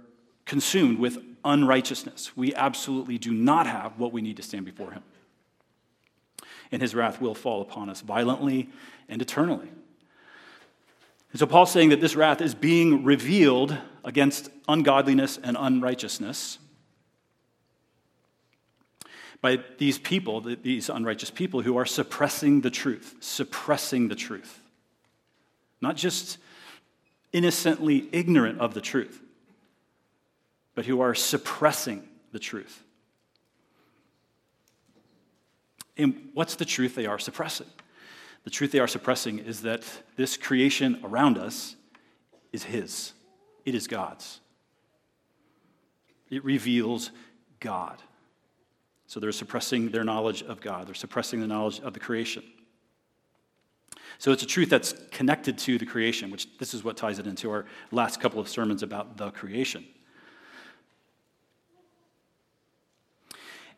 consumed 0.44 0.98
with 0.98 1.18
unrighteousness. 1.44 2.36
We 2.36 2.54
absolutely 2.54 3.16
do 3.16 3.32
not 3.32 3.66
have 3.66 3.98
what 3.98 4.12
we 4.12 4.20
need 4.20 4.36
to 4.36 4.42
stand 4.42 4.64
before 4.64 4.90
him. 4.90 5.02
And 6.72 6.82
his 6.82 6.94
wrath 6.94 7.20
will 7.20 7.34
fall 7.34 7.62
upon 7.62 7.88
us 7.88 8.00
violently 8.00 8.68
and 9.08 9.22
eternally. 9.22 9.68
And 11.30 11.38
so 11.38 11.46
Paul's 11.46 11.70
saying 11.70 11.90
that 11.90 12.00
this 12.00 12.16
wrath 12.16 12.40
is 12.40 12.54
being 12.54 13.04
revealed 13.04 13.76
against 14.02 14.50
ungodliness 14.68 15.38
and 15.42 15.56
unrighteousness 15.58 16.58
by 19.44 19.58
these 19.76 19.98
people, 19.98 20.40
these 20.40 20.88
unrighteous 20.88 21.28
people 21.28 21.60
who 21.60 21.76
are 21.76 21.84
suppressing 21.84 22.62
the 22.62 22.70
truth, 22.70 23.16
suppressing 23.20 24.08
the 24.08 24.14
truth. 24.14 24.62
Not 25.82 25.96
just 25.96 26.38
innocently 27.30 28.08
ignorant 28.10 28.58
of 28.58 28.72
the 28.72 28.80
truth, 28.80 29.20
but 30.74 30.86
who 30.86 31.02
are 31.02 31.14
suppressing 31.14 32.08
the 32.32 32.38
truth. 32.38 32.82
And 35.98 36.30
what's 36.32 36.54
the 36.54 36.64
truth 36.64 36.94
they 36.94 37.04
are 37.04 37.18
suppressing? 37.18 37.68
The 38.44 38.50
truth 38.50 38.72
they 38.72 38.80
are 38.80 38.88
suppressing 38.88 39.40
is 39.40 39.60
that 39.60 39.82
this 40.16 40.38
creation 40.38 41.00
around 41.04 41.36
us 41.36 41.76
is 42.50 42.62
His, 42.62 43.12
it 43.66 43.74
is 43.74 43.88
God's. 43.88 44.40
It 46.30 46.42
reveals 46.46 47.10
God. 47.60 48.00
So 49.14 49.20
they're 49.20 49.30
suppressing 49.30 49.90
their 49.90 50.02
knowledge 50.02 50.42
of 50.42 50.60
God, 50.60 50.88
they're 50.88 50.94
suppressing 50.96 51.38
the 51.38 51.46
knowledge 51.46 51.78
of 51.78 51.92
the 51.92 52.00
creation. 52.00 52.42
So 54.18 54.32
it's 54.32 54.42
a 54.42 54.46
truth 54.46 54.70
that's 54.70 54.92
connected 55.12 55.56
to 55.58 55.78
the 55.78 55.86
creation, 55.86 56.32
which 56.32 56.48
this 56.58 56.74
is 56.74 56.82
what 56.82 56.96
ties 56.96 57.20
it 57.20 57.28
into 57.28 57.48
our 57.52 57.64
last 57.92 58.18
couple 58.20 58.40
of 58.40 58.48
sermons 58.48 58.82
about 58.82 59.16
the 59.16 59.30
creation. 59.30 59.84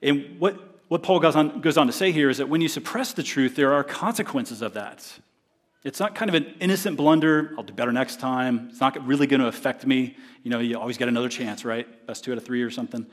And 0.01 0.41
what 0.41 0.81
what 0.89 1.03
Paul 1.03 1.21
goes 1.21 1.37
on, 1.37 1.61
goes 1.61 1.77
on 1.77 1.87
to 1.87 1.93
say 1.93 2.13
here 2.13 2.31
is 2.31 2.39
that 2.39 2.49
when 2.49 2.63
you 2.63 2.69
suppress 2.69 3.13
the 3.13 3.23
truth, 3.23 3.57
there 3.57 3.75
are 3.75 3.85
consequences 3.85 4.63
of 4.63 4.73
that. 4.73 5.19
It's 5.85 6.01
not 6.01 6.15
kind 6.15 6.31
of 6.31 6.35
an 6.35 6.55
innocent 6.61 6.97
blunder, 6.97 7.53
I'll 7.59 7.65
do 7.65 7.75
better 7.75 7.93
next 7.93 8.21
time. 8.21 8.69
It's 8.71 8.81
not 8.81 9.07
really 9.07 9.27
going 9.27 9.41
to 9.41 9.49
affect 9.49 9.85
me. 9.85 10.17
You 10.45 10.51
know, 10.51 10.61
you 10.61 10.79
always 10.79 10.97
get 10.97 11.09
another 11.09 11.29
chance, 11.29 11.63
right? 11.63 12.07
Best 12.07 12.25
two 12.25 12.33
out 12.33 12.39
of 12.39 12.45
three 12.47 12.63
or 12.63 12.71
something. 12.71 13.05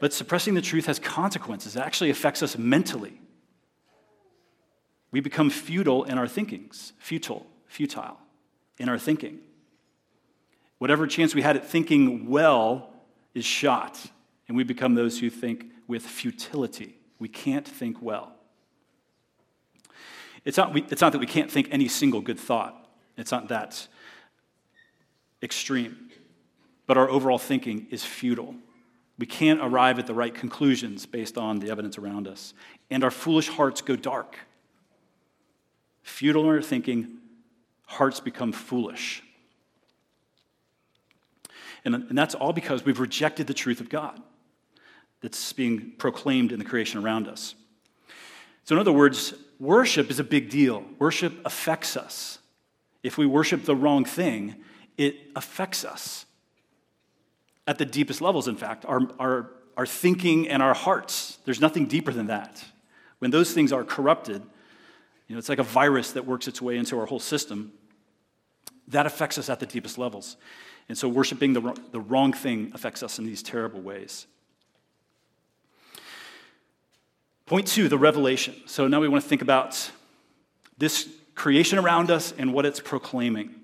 But 0.00 0.14
suppressing 0.14 0.54
the 0.54 0.62
truth 0.62 0.86
has 0.86 0.98
consequences. 0.98 1.76
It 1.76 1.80
actually 1.80 2.10
affects 2.10 2.42
us 2.42 2.56
mentally. 2.56 3.20
We 5.12 5.20
become 5.20 5.50
futile 5.50 6.04
in 6.04 6.18
our 6.18 6.26
thinkings, 6.26 6.94
futile, 6.98 7.46
futile 7.66 8.18
in 8.78 8.88
our 8.88 8.98
thinking. 8.98 9.40
Whatever 10.78 11.06
chance 11.06 11.34
we 11.34 11.42
had 11.42 11.56
at 11.56 11.66
thinking 11.66 12.30
well 12.30 12.90
is 13.34 13.44
shot, 13.44 14.00
and 14.48 14.56
we 14.56 14.64
become 14.64 14.94
those 14.94 15.20
who 15.20 15.28
think 15.28 15.66
with 15.86 16.02
futility. 16.02 16.98
We 17.18 17.28
can't 17.28 17.68
think 17.68 18.00
well. 18.00 18.32
It's 20.46 20.56
not, 20.56 20.72
we, 20.72 20.86
it's 20.90 21.02
not 21.02 21.12
that 21.12 21.18
we 21.18 21.26
can't 21.26 21.50
think 21.50 21.68
any 21.70 21.88
single 21.88 22.22
good 22.22 22.40
thought, 22.40 22.88
it's 23.18 23.30
not 23.30 23.48
that 23.48 23.86
extreme. 25.42 26.08
But 26.86 26.96
our 26.96 27.10
overall 27.10 27.38
thinking 27.38 27.86
is 27.90 28.02
futile. 28.02 28.54
We 29.20 29.26
can't 29.26 29.60
arrive 29.60 29.98
at 29.98 30.06
the 30.06 30.14
right 30.14 30.34
conclusions 30.34 31.04
based 31.04 31.36
on 31.36 31.58
the 31.58 31.70
evidence 31.70 31.98
around 31.98 32.26
us. 32.26 32.54
And 32.90 33.04
our 33.04 33.10
foolish 33.10 33.50
hearts 33.50 33.82
go 33.82 33.94
dark. 33.94 34.38
Futile 36.02 36.44
in 36.44 36.48
our 36.48 36.62
thinking, 36.62 37.18
hearts 37.84 38.18
become 38.18 38.50
foolish. 38.50 39.22
And, 41.84 41.94
and 41.94 42.16
that's 42.16 42.34
all 42.34 42.54
because 42.54 42.82
we've 42.82 42.98
rejected 42.98 43.46
the 43.46 43.52
truth 43.52 43.82
of 43.82 43.90
God 43.90 44.18
that's 45.20 45.52
being 45.52 45.92
proclaimed 45.98 46.50
in 46.50 46.58
the 46.58 46.64
creation 46.64 47.04
around 47.04 47.28
us. 47.28 47.54
So, 48.64 48.74
in 48.74 48.80
other 48.80 48.92
words, 48.92 49.34
worship 49.58 50.10
is 50.10 50.18
a 50.18 50.24
big 50.24 50.48
deal. 50.48 50.82
Worship 50.98 51.34
affects 51.44 51.94
us. 51.94 52.38
If 53.02 53.18
we 53.18 53.26
worship 53.26 53.66
the 53.66 53.76
wrong 53.76 54.06
thing, 54.06 54.56
it 54.96 55.16
affects 55.36 55.84
us. 55.84 56.24
At 57.70 57.78
the 57.78 57.86
deepest 57.86 58.20
levels, 58.20 58.48
in 58.48 58.56
fact, 58.56 58.84
our, 58.84 59.02
our, 59.20 59.50
our 59.76 59.86
thinking 59.86 60.48
and 60.48 60.60
our 60.60 60.74
hearts. 60.74 61.38
There's 61.44 61.60
nothing 61.60 61.86
deeper 61.86 62.12
than 62.12 62.26
that. 62.26 62.64
When 63.20 63.30
those 63.30 63.52
things 63.52 63.70
are 63.70 63.84
corrupted, 63.84 64.42
you 65.28 65.36
know, 65.36 65.38
it's 65.38 65.48
like 65.48 65.60
a 65.60 65.62
virus 65.62 66.10
that 66.14 66.26
works 66.26 66.48
its 66.48 66.60
way 66.60 66.76
into 66.76 66.98
our 66.98 67.06
whole 67.06 67.20
system. 67.20 67.70
That 68.88 69.06
affects 69.06 69.38
us 69.38 69.48
at 69.48 69.60
the 69.60 69.66
deepest 69.66 69.98
levels. 69.98 70.36
And 70.88 70.98
so, 70.98 71.08
worshiping 71.08 71.52
the, 71.52 71.80
the 71.92 72.00
wrong 72.00 72.32
thing 72.32 72.72
affects 72.74 73.04
us 73.04 73.20
in 73.20 73.24
these 73.24 73.40
terrible 73.40 73.80
ways. 73.80 74.26
Point 77.46 77.68
two, 77.68 77.88
the 77.88 77.98
revelation. 77.98 78.56
So 78.66 78.88
now 78.88 78.98
we 78.98 79.06
want 79.06 79.22
to 79.22 79.28
think 79.28 79.42
about 79.42 79.92
this 80.76 81.08
creation 81.36 81.78
around 81.78 82.10
us 82.10 82.34
and 82.36 82.52
what 82.52 82.66
it's 82.66 82.80
proclaiming. 82.80 83.54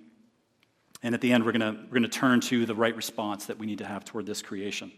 And 1.07 1.15
at 1.15 1.21
the 1.21 1.31
end, 1.31 1.47
we're 1.47 1.53
going 1.53 1.89
we're 1.89 2.01
to 2.01 2.09
turn 2.09 2.41
to 2.41 2.67
the 2.67 2.75
right 2.75 2.97
response 2.97 3.47
that 3.47 3.59
we 3.59 3.67
need 3.67 3.79
to 3.79 3.87
have 3.87 4.05
toward 4.05 4.27
this 4.27 4.43
creation. 4.43 4.91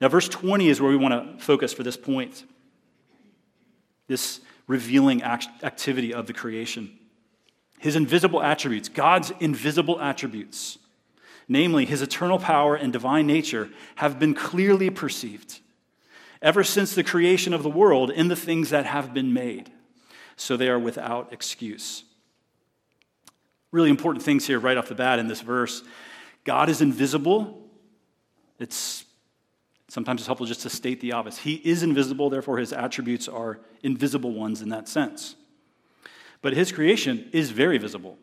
Now, 0.00 0.08
verse 0.08 0.30
20 0.30 0.70
is 0.70 0.80
where 0.80 0.90
we 0.90 0.96
want 0.96 1.38
to 1.38 1.44
focus 1.44 1.74
for 1.74 1.82
this 1.82 1.98
point 1.98 2.44
this 4.06 4.40
revealing 4.66 5.22
act- 5.22 5.62
activity 5.62 6.14
of 6.14 6.26
the 6.26 6.32
creation. 6.32 6.98
His 7.78 7.96
invisible 7.96 8.42
attributes, 8.42 8.88
God's 8.88 9.30
invisible 9.40 10.00
attributes, 10.00 10.78
namely 11.46 11.84
his 11.84 12.00
eternal 12.00 12.38
power 12.38 12.74
and 12.74 12.94
divine 12.94 13.26
nature, 13.26 13.68
have 13.96 14.18
been 14.18 14.32
clearly 14.32 14.88
perceived 14.88 15.60
ever 16.40 16.64
since 16.64 16.94
the 16.94 17.04
creation 17.04 17.52
of 17.52 17.62
the 17.62 17.68
world 17.68 18.10
in 18.10 18.28
the 18.28 18.36
things 18.36 18.70
that 18.70 18.86
have 18.86 19.12
been 19.12 19.34
made. 19.34 19.70
So 20.34 20.56
they 20.56 20.70
are 20.70 20.78
without 20.78 21.30
excuse. 21.30 22.04
Really 23.72 23.90
important 23.90 24.24
things 24.24 24.46
here 24.46 24.58
right 24.58 24.76
off 24.76 24.88
the 24.88 24.94
bat 24.94 25.18
in 25.18 25.28
this 25.28 25.40
verse. 25.40 25.82
God 26.44 26.68
is 26.68 26.80
invisible. 26.80 27.68
It's 28.58 29.04
sometimes 29.88 30.20
it's 30.20 30.26
helpful 30.26 30.46
just 30.46 30.62
to 30.62 30.70
state 30.70 31.00
the 31.00 31.12
obvious. 31.12 31.38
He 31.38 31.54
is 31.54 31.82
invisible, 31.82 32.30
therefore 32.30 32.58
his 32.58 32.72
attributes 32.72 33.28
are 33.28 33.60
invisible 33.82 34.32
ones 34.32 34.62
in 34.62 34.68
that 34.70 34.88
sense. 34.88 35.36
But 36.42 36.54
his 36.54 36.72
creation 36.72 37.28
is 37.32 37.50
very 37.50 37.78
visible. 37.78 38.18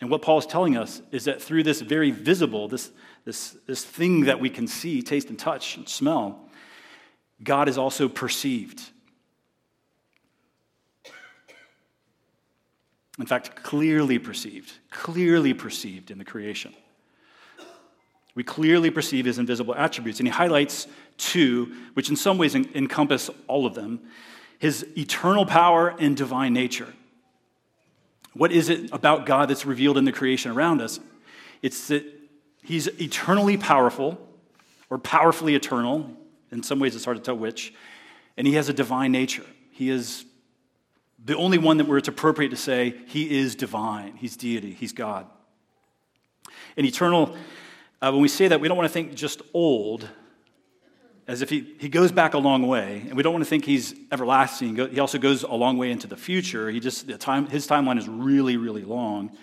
And 0.00 0.10
what 0.10 0.22
Paul 0.22 0.38
is 0.38 0.46
telling 0.46 0.76
us 0.76 1.00
is 1.12 1.26
that 1.26 1.40
through 1.40 1.62
this 1.62 1.80
very 1.80 2.10
visible, 2.10 2.66
this, 2.66 2.90
this, 3.24 3.56
this 3.66 3.84
thing 3.84 4.22
that 4.22 4.40
we 4.40 4.50
can 4.50 4.66
see, 4.66 5.00
taste, 5.00 5.28
and 5.28 5.38
touch 5.38 5.76
and 5.76 5.88
smell, 5.88 6.48
God 7.42 7.68
is 7.68 7.78
also 7.78 8.08
perceived. 8.08 8.82
In 13.22 13.26
fact, 13.26 13.54
clearly 13.54 14.18
perceived, 14.18 14.72
clearly 14.90 15.54
perceived 15.54 16.10
in 16.10 16.18
the 16.18 16.24
creation. 16.24 16.74
We 18.34 18.42
clearly 18.42 18.90
perceive 18.90 19.26
his 19.26 19.38
invisible 19.38 19.76
attributes, 19.76 20.18
and 20.18 20.26
he 20.26 20.32
highlights 20.32 20.88
two, 21.18 21.72
which 21.94 22.08
in 22.08 22.16
some 22.16 22.36
ways 22.36 22.56
encompass 22.56 23.30
all 23.46 23.64
of 23.64 23.76
them 23.76 24.00
his 24.58 24.84
eternal 24.98 25.46
power 25.46 25.94
and 26.00 26.16
divine 26.16 26.52
nature. 26.52 26.92
What 28.32 28.50
is 28.50 28.68
it 28.68 28.90
about 28.92 29.24
God 29.24 29.48
that's 29.48 29.64
revealed 29.64 29.98
in 29.98 30.04
the 30.04 30.10
creation 30.10 30.50
around 30.50 30.80
us? 30.80 30.98
It's 31.62 31.86
that 31.88 32.04
he's 32.64 32.88
eternally 33.00 33.56
powerful, 33.56 34.18
or 34.90 34.98
powerfully 34.98 35.54
eternal. 35.54 36.10
In 36.50 36.64
some 36.64 36.80
ways, 36.80 36.96
it's 36.96 37.04
hard 37.04 37.18
to 37.18 37.22
tell 37.22 37.36
which. 37.36 37.72
And 38.36 38.48
he 38.48 38.54
has 38.54 38.68
a 38.68 38.72
divine 38.72 39.12
nature. 39.12 39.46
He 39.70 39.90
is 39.90 40.24
the 41.24 41.36
only 41.36 41.58
one 41.58 41.76
that 41.76 41.86
where 41.86 41.98
it's 41.98 42.08
appropriate 42.08 42.50
to 42.50 42.56
say 42.56 42.94
he 43.06 43.38
is 43.38 43.54
divine, 43.54 44.16
he's 44.16 44.36
deity, 44.36 44.72
he's 44.72 44.92
God. 44.92 45.26
And 46.76 46.86
eternal, 46.86 47.36
uh, 48.00 48.10
when 48.10 48.22
we 48.22 48.28
say 48.28 48.48
that, 48.48 48.60
we 48.60 48.68
don't 48.68 48.76
want 48.76 48.88
to 48.88 48.92
think 48.92 49.14
just 49.14 49.42
old, 49.54 50.08
as 51.28 51.40
if 51.40 51.50
he, 51.50 51.74
he 51.78 51.88
goes 51.88 52.10
back 52.10 52.34
a 52.34 52.38
long 52.38 52.66
way, 52.66 53.04
and 53.06 53.16
we 53.16 53.22
don't 53.22 53.32
want 53.32 53.44
to 53.44 53.48
think 53.48 53.64
he's 53.64 53.94
everlasting. 54.10 54.76
He 54.90 54.98
also 54.98 55.18
goes 55.18 55.44
a 55.44 55.54
long 55.54 55.78
way 55.78 55.90
into 55.92 56.08
the 56.08 56.16
future. 56.16 56.68
He 56.70 56.80
just 56.80 57.06
the 57.06 57.16
time 57.16 57.46
his 57.46 57.66
timeline 57.68 57.98
is 57.98 58.08
really, 58.08 58.56
really 58.56 58.82
long. 58.82 59.36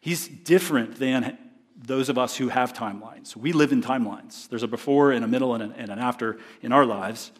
He's 0.00 0.26
different 0.26 0.96
than 0.96 1.36
those 1.76 2.08
of 2.08 2.16
us 2.16 2.36
who 2.36 2.48
have 2.48 2.72
timelines. 2.72 3.36
We 3.36 3.52
live 3.52 3.72
in 3.72 3.82
timelines. 3.82 4.48
There's 4.48 4.62
a 4.62 4.68
before 4.68 5.12
and 5.12 5.24
a 5.24 5.28
middle 5.28 5.54
and, 5.54 5.74
and 5.76 5.90
an 5.90 5.98
after 5.98 6.38
in 6.62 6.72
our 6.72 6.86
lives. 6.86 7.30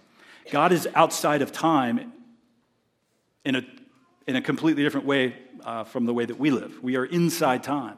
God 0.51 0.71
is 0.71 0.87
outside 0.95 1.43
of 1.43 1.51
time 1.51 2.13
in 3.45 3.57
a, 3.57 3.63
in 4.29 4.37
a 4.37 4.43
completely 4.43 4.83
different 4.83 5.07
way 5.07 5.35
uh, 5.65 5.85
from 5.85 6.05
the 6.05 6.13
way 6.13 6.27
that 6.27 6.39
we 6.39 6.51
live. 6.51 6.83
We 6.83 6.97
are 6.97 7.07
inside 7.07 7.65
time. 7.65 7.97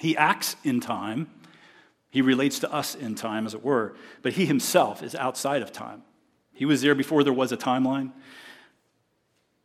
He 0.00 0.14
acts 0.16 0.54
in 0.62 0.80
time, 0.80 1.28
he 2.10 2.20
relates 2.20 2.58
to 2.60 2.72
us 2.72 2.94
in 2.94 3.14
time, 3.14 3.46
as 3.46 3.54
it 3.54 3.64
were, 3.64 3.96
but 4.22 4.34
he 4.34 4.44
himself 4.44 5.02
is 5.02 5.14
outside 5.14 5.62
of 5.62 5.72
time. 5.72 6.02
He 6.52 6.66
was 6.66 6.82
there 6.82 6.94
before 6.94 7.24
there 7.24 7.32
was 7.32 7.52
a 7.52 7.56
timeline. 7.56 8.12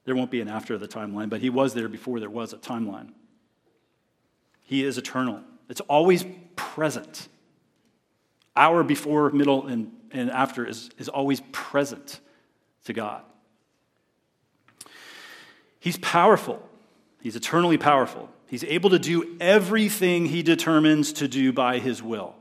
There 0.05 0.15
won't 0.15 0.31
be 0.31 0.41
an 0.41 0.47
after 0.47 0.77
the 0.77 0.87
timeline, 0.87 1.29
but 1.29 1.41
he 1.41 1.49
was 1.49 1.73
there 1.73 1.89
before 1.89 2.19
there 2.19 2.29
was 2.29 2.53
a 2.53 2.57
timeline. 2.57 3.11
He 4.61 4.83
is 4.83 4.97
eternal, 4.97 5.41
it's 5.69 5.81
always 5.81 6.25
present. 6.55 7.27
Our 8.55 8.83
before, 8.83 9.29
middle, 9.31 9.67
and, 9.67 9.91
and 10.11 10.29
after 10.31 10.65
is, 10.65 10.89
is 10.97 11.09
always 11.09 11.41
present 11.51 12.19
to 12.85 12.93
God. 12.93 13.23
He's 15.83 15.97
powerful, 15.97 16.63
he's 17.21 17.35
eternally 17.35 17.77
powerful. 17.77 18.29
He's 18.47 18.63
able 18.63 18.91
to 18.91 18.99
do 18.99 19.35
everything 19.41 20.27
he 20.27 20.43
determines 20.43 21.11
to 21.13 21.27
do 21.27 21.51
by 21.51 21.79
his 21.79 22.01
will. 22.01 22.35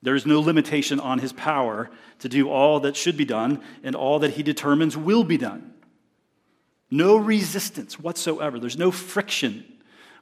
There 0.00 0.14
is 0.14 0.24
no 0.24 0.40
limitation 0.40 1.00
on 1.00 1.18
his 1.18 1.34
power 1.34 1.90
to 2.20 2.30
do 2.30 2.48
all 2.48 2.80
that 2.80 2.96
should 2.96 3.18
be 3.18 3.26
done 3.26 3.60
and 3.82 3.94
all 3.94 4.20
that 4.20 4.34
he 4.34 4.42
determines 4.42 4.96
will 4.96 5.22
be 5.22 5.36
done. 5.36 5.74
No 6.90 7.16
resistance 7.16 8.00
whatsoever. 8.00 8.58
There's 8.58 8.78
no 8.78 8.90
friction 8.90 9.66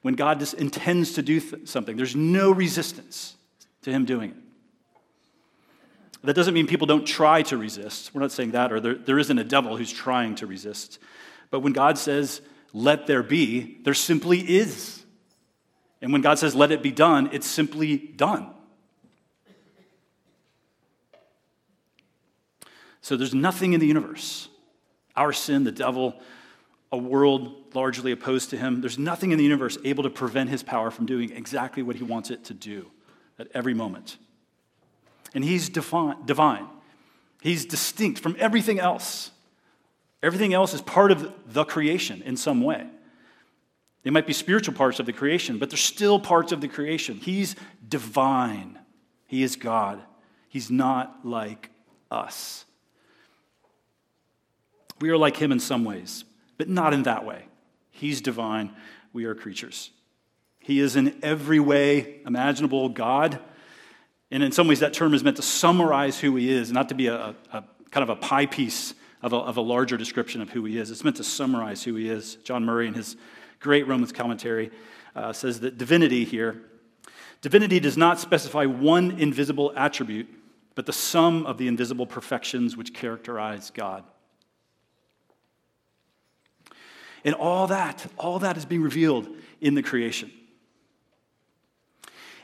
when 0.00 0.14
God 0.14 0.42
intends 0.54 1.12
to 1.12 1.22
do 1.22 1.38
th- 1.38 1.68
something. 1.68 1.96
There's 1.96 2.16
no 2.16 2.50
resistance 2.50 3.36
to 3.82 3.92
him 3.92 4.06
doing 4.06 4.30
it. 4.30 4.41
That 6.24 6.34
doesn't 6.34 6.54
mean 6.54 6.66
people 6.66 6.86
don't 6.86 7.06
try 7.06 7.42
to 7.42 7.56
resist. 7.56 8.14
We're 8.14 8.20
not 8.20 8.32
saying 8.32 8.52
that, 8.52 8.72
or 8.72 8.80
there, 8.80 8.94
there 8.94 9.18
isn't 9.18 9.38
a 9.38 9.44
devil 9.44 9.76
who's 9.76 9.92
trying 9.92 10.36
to 10.36 10.46
resist. 10.46 10.98
But 11.50 11.60
when 11.60 11.72
God 11.72 11.98
says, 11.98 12.40
let 12.72 13.06
there 13.06 13.22
be, 13.22 13.78
there 13.82 13.94
simply 13.94 14.38
is. 14.38 15.02
And 16.00 16.12
when 16.12 16.22
God 16.22 16.38
says, 16.38 16.54
let 16.54 16.70
it 16.70 16.82
be 16.82 16.92
done, 16.92 17.30
it's 17.32 17.46
simply 17.46 17.96
done. 17.96 18.50
So 23.00 23.16
there's 23.16 23.34
nothing 23.34 23.72
in 23.72 23.80
the 23.80 23.86
universe, 23.86 24.48
our 25.16 25.32
sin, 25.32 25.64
the 25.64 25.72
devil, 25.72 26.20
a 26.92 26.96
world 26.96 27.74
largely 27.74 28.12
opposed 28.12 28.50
to 28.50 28.56
him, 28.56 28.80
there's 28.80 28.98
nothing 28.98 29.32
in 29.32 29.38
the 29.38 29.44
universe 29.44 29.76
able 29.84 30.04
to 30.04 30.10
prevent 30.10 30.50
his 30.50 30.62
power 30.62 30.90
from 30.90 31.06
doing 31.06 31.32
exactly 31.32 31.82
what 31.82 31.96
he 31.96 32.04
wants 32.04 32.30
it 32.30 32.44
to 32.44 32.54
do 32.54 32.90
at 33.38 33.48
every 33.54 33.74
moment. 33.74 34.18
And 35.34 35.44
he's 35.44 35.68
divine. 35.68 36.66
He's 37.40 37.64
distinct 37.64 38.20
from 38.20 38.36
everything 38.38 38.78
else. 38.78 39.30
Everything 40.22 40.54
else 40.54 40.74
is 40.74 40.80
part 40.80 41.10
of 41.10 41.32
the 41.46 41.64
creation 41.64 42.22
in 42.22 42.36
some 42.36 42.60
way. 42.62 42.86
They 44.02 44.10
might 44.10 44.26
be 44.26 44.32
spiritual 44.32 44.74
parts 44.74 45.00
of 45.00 45.06
the 45.06 45.12
creation, 45.12 45.58
but 45.58 45.70
they're 45.70 45.76
still 45.76 46.18
parts 46.18 46.52
of 46.52 46.60
the 46.60 46.68
creation. 46.68 47.16
He's 47.16 47.56
divine. 47.88 48.78
He 49.26 49.42
is 49.42 49.56
God. 49.56 50.02
He's 50.48 50.70
not 50.70 51.24
like 51.24 51.70
us. 52.10 52.64
We 55.00 55.10
are 55.10 55.16
like 55.16 55.36
him 55.36 55.50
in 55.50 55.60
some 55.60 55.84
ways, 55.84 56.24
but 56.58 56.68
not 56.68 56.94
in 56.94 57.04
that 57.04 57.24
way. 57.24 57.46
He's 57.90 58.20
divine. 58.20 58.74
We 59.12 59.24
are 59.24 59.34
creatures. 59.34 59.90
He 60.60 60.78
is 60.78 60.94
in 60.94 61.18
every 61.22 61.58
way 61.58 62.20
imaginable 62.24 62.88
God. 62.88 63.40
And 64.32 64.42
in 64.42 64.50
some 64.50 64.66
ways, 64.66 64.80
that 64.80 64.94
term 64.94 65.12
is 65.12 65.22
meant 65.22 65.36
to 65.36 65.42
summarize 65.42 66.18
who 66.18 66.34
he 66.36 66.50
is, 66.50 66.72
not 66.72 66.88
to 66.88 66.94
be 66.94 67.06
a, 67.06 67.36
a 67.52 67.64
kind 67.90 68.02
of 68.02 68.08
a 68.08 68.16
pie 68.16 68.46
piece 68.46 68.94
of 69.20 69.34
a, 69.34 69.36
of 69.36 69.58
a 69.58 69.60
larger 69.60 69.98
description 69.98 70.40
of 70.40 70.48
who 70.48 70.64
he 70.64 70.78
is. 70.78 70.90
It's 70.90 71.04
meant 71.04 71.16
to 71.16 71.24
summarize 71.24 71.84
who 71.84 71.96
he 71.96 72.08
is. 72.08 72.36
John 72.36 72.64
Murray, 72.64 72.88
in 72.88 72.94
his 72.94 73.16
great 73.60 73.86
Romans 73.86 74.10
commentary, 74.10 74.70
uh, 75.14 75.34
says 75.34 75.60
that 75.60 75.76
divinity 75.76 76.24
here, 76.24 76.62
divinity 77.42 77.78
does 77.78 77.98
not 77.98 78.18
specify 78.18 78.64
one 78.64 79.20
invisible 79.20 79.70
attribute, 79.76 80.28
but 80.74 80.86
the 80.86 80.94
sum 80.94 81.44
of 81.44 81.58
the 81.58 81.68
invisible 81.68 82.06
perfections 82.06 82.74
which 82.74 82.94
characterize 82.94 83.70
God. 83.70 84.02
And 87.22 87.34
all 87.34 87.66
that, 87.66 88.06
all 88.16 88.38
that 88.38 88.56
is 88.56 88.64
being 88.64 88.82
revealed 88.82 89.28
in 89.60 89.74
the 89.74 89.82
creation. 89.82 90.32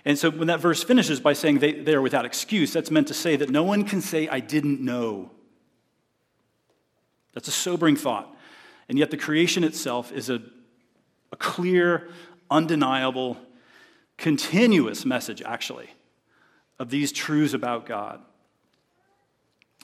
And 0.04 0.18
so 0.18 0.30
when 0.30 0.48
that 0.48 0.61
verse 0.61 0.82
finishes 0.82 1.20
by 1.20 1.32
saying 1.32 1.58
they, 1.58 1.72
they 1.72 1.94
are 1.94 2.02
without 2.02 2.24
excuse, 2.24 2.72
that's 2.72 2.90
meant 2.90 3.08
to 3.08 3.14
say 3.14 3.37
that 3.37 3.50
no 3.50 3.62
one 3.62 3.84
can 3.84 4.00
say, 4.00 4.28
I 4.28 4.40
didn't 4.40 4.80
know. 4.80 5.30
That's 7.34 7.48
a 7.48 7.52
sobering 7.52 7.96
thought. 7.96 8.34
And 8.88 8.98
yet, 8.98 9.11
the 9.11 9.16
creation 9.16 9.64
itself 9.64 10.11
is 10.12 10.30
a, 10.30 10.40
a 11.30 11.37
clear, 11.37 12.08
undeniable, 12.50 13.37
continuous 14.16 15.04
message, 15.04 15.42
actually, 15.42 15.90
of 16.78 16.88
these 16.88 17.12
truths 17.12 17.52
about 17.52 17.84
God. 17.84 18.20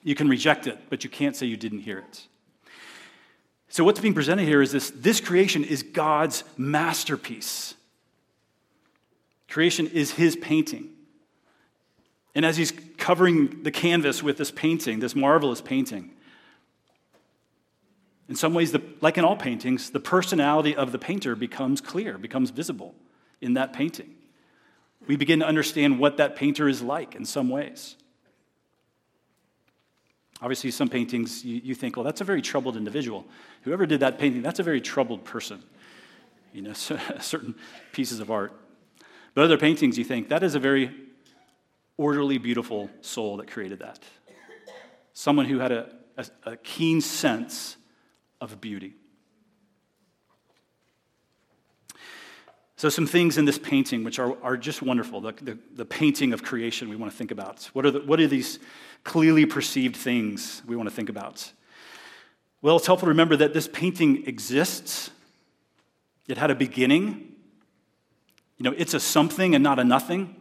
You 0.02 0.14
can 0.14 0.28
reject 0.28 0.66
it, 0.66 0.78
but 0.88 1.04
you 1.04 1.10
can't 1.10 1.36
say 1.36 1.46
you 1.46 1.56
didn't 1.56 1.80
hear 1.80 1.98
it. 1.98 2.26
So, 3.68 3.84
what's 3.84 4.00
being 4.00 4.14
presented 4.14 4.44
here 4.44 4.62
is 4.62 4.72
this 4.72 4.90
this 4.90 5.20
creation 5.20 5.64
is 5.64 5.82
God's 5.82 6.44
masterpiece. 6.56 7.74
Creation 9.54 9.86
is 9.86 10.10
his 10.10 10.34
painting. 10.34 10.90
And 12.34 12.44
as 12.44 12.56
he's 12.56 12.72
covering 12.98 13.62
the 13.62 13.70
canvas 13.70 14.20
with 14.20 14.36
this 14.36 14.50
painting, 14.50 14.98
this 14.98 15.14
marvelous 15.14 15.60
painting, 15.60 16.10
in 18.28 18.34
some 18.34 18.52
ways, 18.52 18.72
the, 18.72 18.82
like 19.00 19.16
in 19.16 19.24
all 19.24 19.36
paintings, 19.36 19.90
the 19.90 20.00
personality 20.00 20.74
of 20.74 20.90
the 20.90 20.98
painter 20.98 21.36
becomes 21.36 21.80
clear, 21.80 22.18
becomes 22.18 22.50
visible 22.50 22.96
in 23.40 23.54
that 23.54 23.72
painting. 23.72 24.16
We 25.06 25.14
begin 25.14 25.38
to 25.38 25.46
understand 25.46 26.00
what 26.00 26.16
that 26.16 26.34
painter 26.34 26.68
is 26.68 26.82
like 26.82 27.14
in 27.14 27.24
some 27.24 27.48
ways. 27.48 27.94
Obviously, 30.42 30.72
some 30.72 30.88
paintings 30.88 31.44
you, 31.44 31.60
you 31.62 31.74
think, 31.76 31.96
well, 31.96 32.02
that's 32.02 32.20
a 32.20 32.24
very 32.24 32.42
troubled 32.42 32.76
individual. 32.76 33.24
Whoever 33.62 33.86
did 33.86 34.00
that 34.00 34.18
painting, 34.18 34.42
that's 34.42 34.58
a 34.58 34.64
very 34.64 34.80
troubled 34.80 35.24
person. 35.24 35.62
You 36.52 36.62
know, 36.62 36.72
certain 37.20 37.54
pieces 37.92 38.18
of 38.18 38.32
art. 38.32 38.52
But 39.34 39.44
other 39.44 39.58
paintings, 39.58 39.98
you 39.98 40.04
think, 40.04 40.28
that 40.28 40.42
is 40.42 40.54
a 40.54 40.60
very 40.60 40.90
orderly, 41.96 42.38
beautiful 42.38 42.88
soul 43.00 43.36
that 43.38 43.50
created 43.50 43.80
that. 43.80 44.00
Someone 45.12 45.46
who 45.46 45.58
had 45.58 45.72
a, 45.72 45.92
a, 46.16 46.26
a 46.44 46.56
keen 46.56 47.00
sense 47.00 47.76
of 48.40 48.60
beauty. 48.60 48.94
So, 52.76 52.88
some 52.88 53.06
things 53.06 53.38
in 53.38 53.44
this 53.44 53.58
painting 53.58 54.04
which 54.04 54.18
are, 54.18 54.36
are 54.42 54.56
just 54.56 54.82
wonderful 54.82 55.20
the, 55.20 55.32
the, 55.32 55.58
the 55.74 55.84
painting 55.84 56.32
of 56.32 56.42
creation 56.42 56.88
we 56.88 56.96
want 56.96 57.10
to 57.10 57.16
think 57.16 57.30
about. 57.30 57.70
What 57.72 57.86
are, 57.86 57.90
the, 57.90 58.00
what 58.00 58.20
are 58.20 58.26
these 58.26 58.58
clearly 59.04 59.46
perceived 59.46 59.96
things 59.96 60.62
we 60.66 60.76
want 60.76 60.88
to 60.88 60.94
think 60.94 61.08
about? 61.08 61.52
Well, 62.62 62.76
it's 62.76 62.86
helpful 62.86 63.06
to 63.06 63.10
remember 63.10 63.36
that 63.36 63.54
this 63.54 63.68
painting 63.68 64.26
exists, 64.26 65.10
it 66.26 66.36
had 66.36 66.50
a 66.50 66.54
beginning. 66.54 67.33
You 68.58 68.64
know, 68.64 68.74
it's 68.76 68.94
a 68.94 69.00
something 69.00 69.54
and 69.54 69.62
not 69.62 69.78
a 69.78 69.84
nothing. 69.84 70.36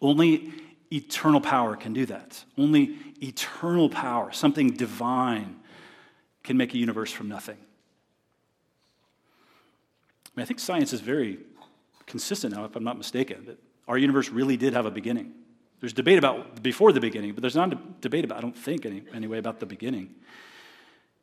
Only 0.00 0.52
eternal 0.92 1.40
power 1.40 1.76
can 1.76 1.92
do 1.92 2.06
that. 2.06 2.44
Only 2.58 2.96
eternal 3.22 3.88
power, 3.88 4.32
something 4.32 4.72
divine, 4.72 5.60
can 6.42 6.56
make 6.56 6.74
a 6.74 6.78
universe 6.78 7.12
from 7.12 7.28
nothing. 7.28 7.58
I, 10.26 10.30
mean, 10.36 10.42
I 10.42 10.46
think 10.46 10.60
science 10.60 10.92
is 10.92 11.00
very 11.00 11.38
consistent 12.06 12.54
now, 12.54 12.64
if 12.64 12.74
I'm 12.74 12.84
not 12.84 12.98
mistaken, 12.98 13.44
that 13.46 13.58
our 13.86 13.98
universe 13.98 14.28
really 14.28 14.56
did 14.56 14.72
have 14.72 14.86
a 14.86 14.90
beginning. 14.90 15.32
There's 15.80 15.92
debate 15.92 16.18
about 16.18 16.62
before 16.62 16.92
the 16.92 17.00
beginning, 17.00 17.34
but 17.34 17.42
there's 17.42 17.56
not 17.56 17.72
a 17.72 17.78
debate 18.00 18.24
about, 18.24 18.38
I 18.38 18.40
don't 18.40 18.56
think 18.56 18.86
any, 18.86 19.02
anyway, 19.12 19.38
about 19.38 19.60
the 19.60 19.66
beginning. 19.66 20.14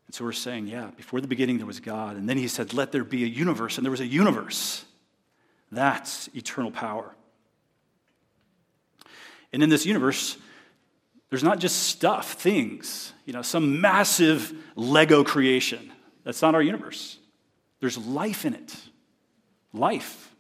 And 0.10 0.16
so 0.16 0.26
we're 0.26 0.32
saying, 0.32 0.66
yeah, 0.66 0.90
before 0.98 1.22
the 1.22 1.28
beginning 1.28 1.58
there 1.58 1.68
was 1.68 1.80
God. 1.80 2.16
And 2.16 2.28
then 2.28 2.36
he 2.36 2.48
said, 2.48 2.74
let 2.74 2.92
there 2.92 3.04
be 3.04 3.24
a 3.24 3.28
universe. 3.28 3.78
And 3.78 3.86
there 3.86 3.92
was 3.92 4.00
a 4.00 4.08
universe. 4.08 4.84
That's 5.72 6.28
eternal 6.34 6.72
power. 6.72 7.14
And 9.54 9.62
in 9.62 9.70
this 9.70 9.86
universe, 9.86 10.36
there's 11.30 11.44
not 11.44 11.60
just 11.60 11.84
stuff, 11.84 12.34
things, 12.34 13.14
you 13.28 13.34
know, 13.34 13.44
some 13.44 13.82
massive 13.82 14.52
Lego 14.76 15.24
creation. 15.24 15.92
That's 16.24 16.42
not 16.42 16.56
our 16.56 16.64
universe. 16.64 17.20
There's 17.80 17.96
life 17.96 18.46
in 18.46 18.56
it. 18.56 18.76
Life. 19.74 20.34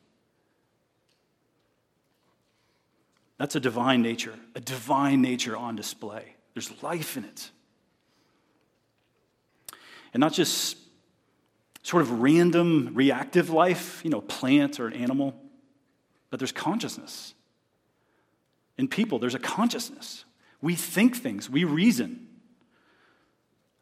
That's 3.38 3.55
a 3.55 3.60
divine 3.60 4.01
nature, 4.01 4.34
a 4.55 4.62
divine 4.62 5.21
nature 5.21 5.55
on 5.55 5.75
display. 5.75 6.34
There's 6.55 6.82
life 6.82 7.17
in 7.17 7.25
it. 7.25 7.51
And 10.13 10.21
not 10.21 10.33
just 10.33 10.77
sort 11.83 12.01
of 12.01 12.21
random 12.21 12.91
reactive 12.93 13.49
life, 13.49 14.01
you 14.03 14.09
know, 14.09 14.21
plant 14.21 14.79
or 14.79 14.87
an 14.87 14.93
animal, 14.93 15.35
but 16.29 16.39
there's 16.39 16.51
consciousness. 16.51 17.33
In 18.77 18.87
people, 18.87 19.19
there's 19.19 19.35
a 19.35 19.39
consciousness. 19.39 20.25
We 20.61 20.75
think 20.75 21.15
things, 21.15 21.49
we 21.49 21.63
reason. 21.63 22.27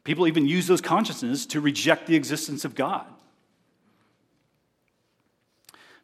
People 0.03 0.27
even 0.27 0.47
use 0.47 0.67
those 0.67 0.81
consciousnesses 0.81 1.45
to 1.47 1.59
reject 1.59 2.07
the 2.07 2.15
existence 2.15 2.63
of 2.63 2.75
God. 2.75 3.05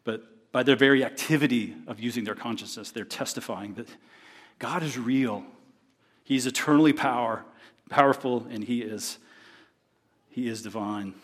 But 0.04 0.52
by 0.52 0.62
their 0.62 0.76
very 0.76 1.02
activity 1.04 1.74
of 1.86 1.98
using 1.98 2.24
their 2.24 2.34
consciousness, 2.34 2.90
they're 2.90 3.04
testifying 3.04 3.74
that 3.74 3.88
God 4.58 4.82
is 4.82 4.98
real. 4.98 5.44
He's 6.22 6.46
eternally 6.46 6.92
power, 6.92 7.44
powerful, 7.88 8.46
and 8.50 8.62
He 8.62 8.82
is, 8.82 9.18
he 10.34 10.48
is 10.48 10.62
divine. 10.62 11.14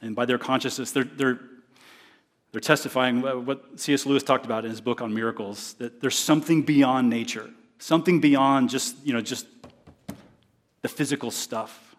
And 0.00 0.16
by 0.16 0.24
their 0.24 0.38
consciousness, 0.38 0.90
they're, 0.90 1.04
they're 1.04 1.40
they're 2.52 2.60
testifying 2.60 3.22
what 3.22 3.80
C.S. 3.80 4.04
Lewis 4.04 4.22
talked 4.22 4.44
about 4.44 4.64
in 4.66 4.70
his 4.70 4.82
book 4.82 5.00
on 5.00 5.14
miracles 5.14 5.72
that 5.74 6.02
there's 6.02 6.18
something 6.18 6.62
beyond 6.62 7.08
nature, 7.08 7.48
something 7.78 8.20
beyond 8.20 8.68
just, 8.68 8.94
you 9.04 9.14
know, 9.14 9.22
just 9.22 9.46
the 10.82 10.88
physical 10.88 11.30
stuff. 11.30 11.96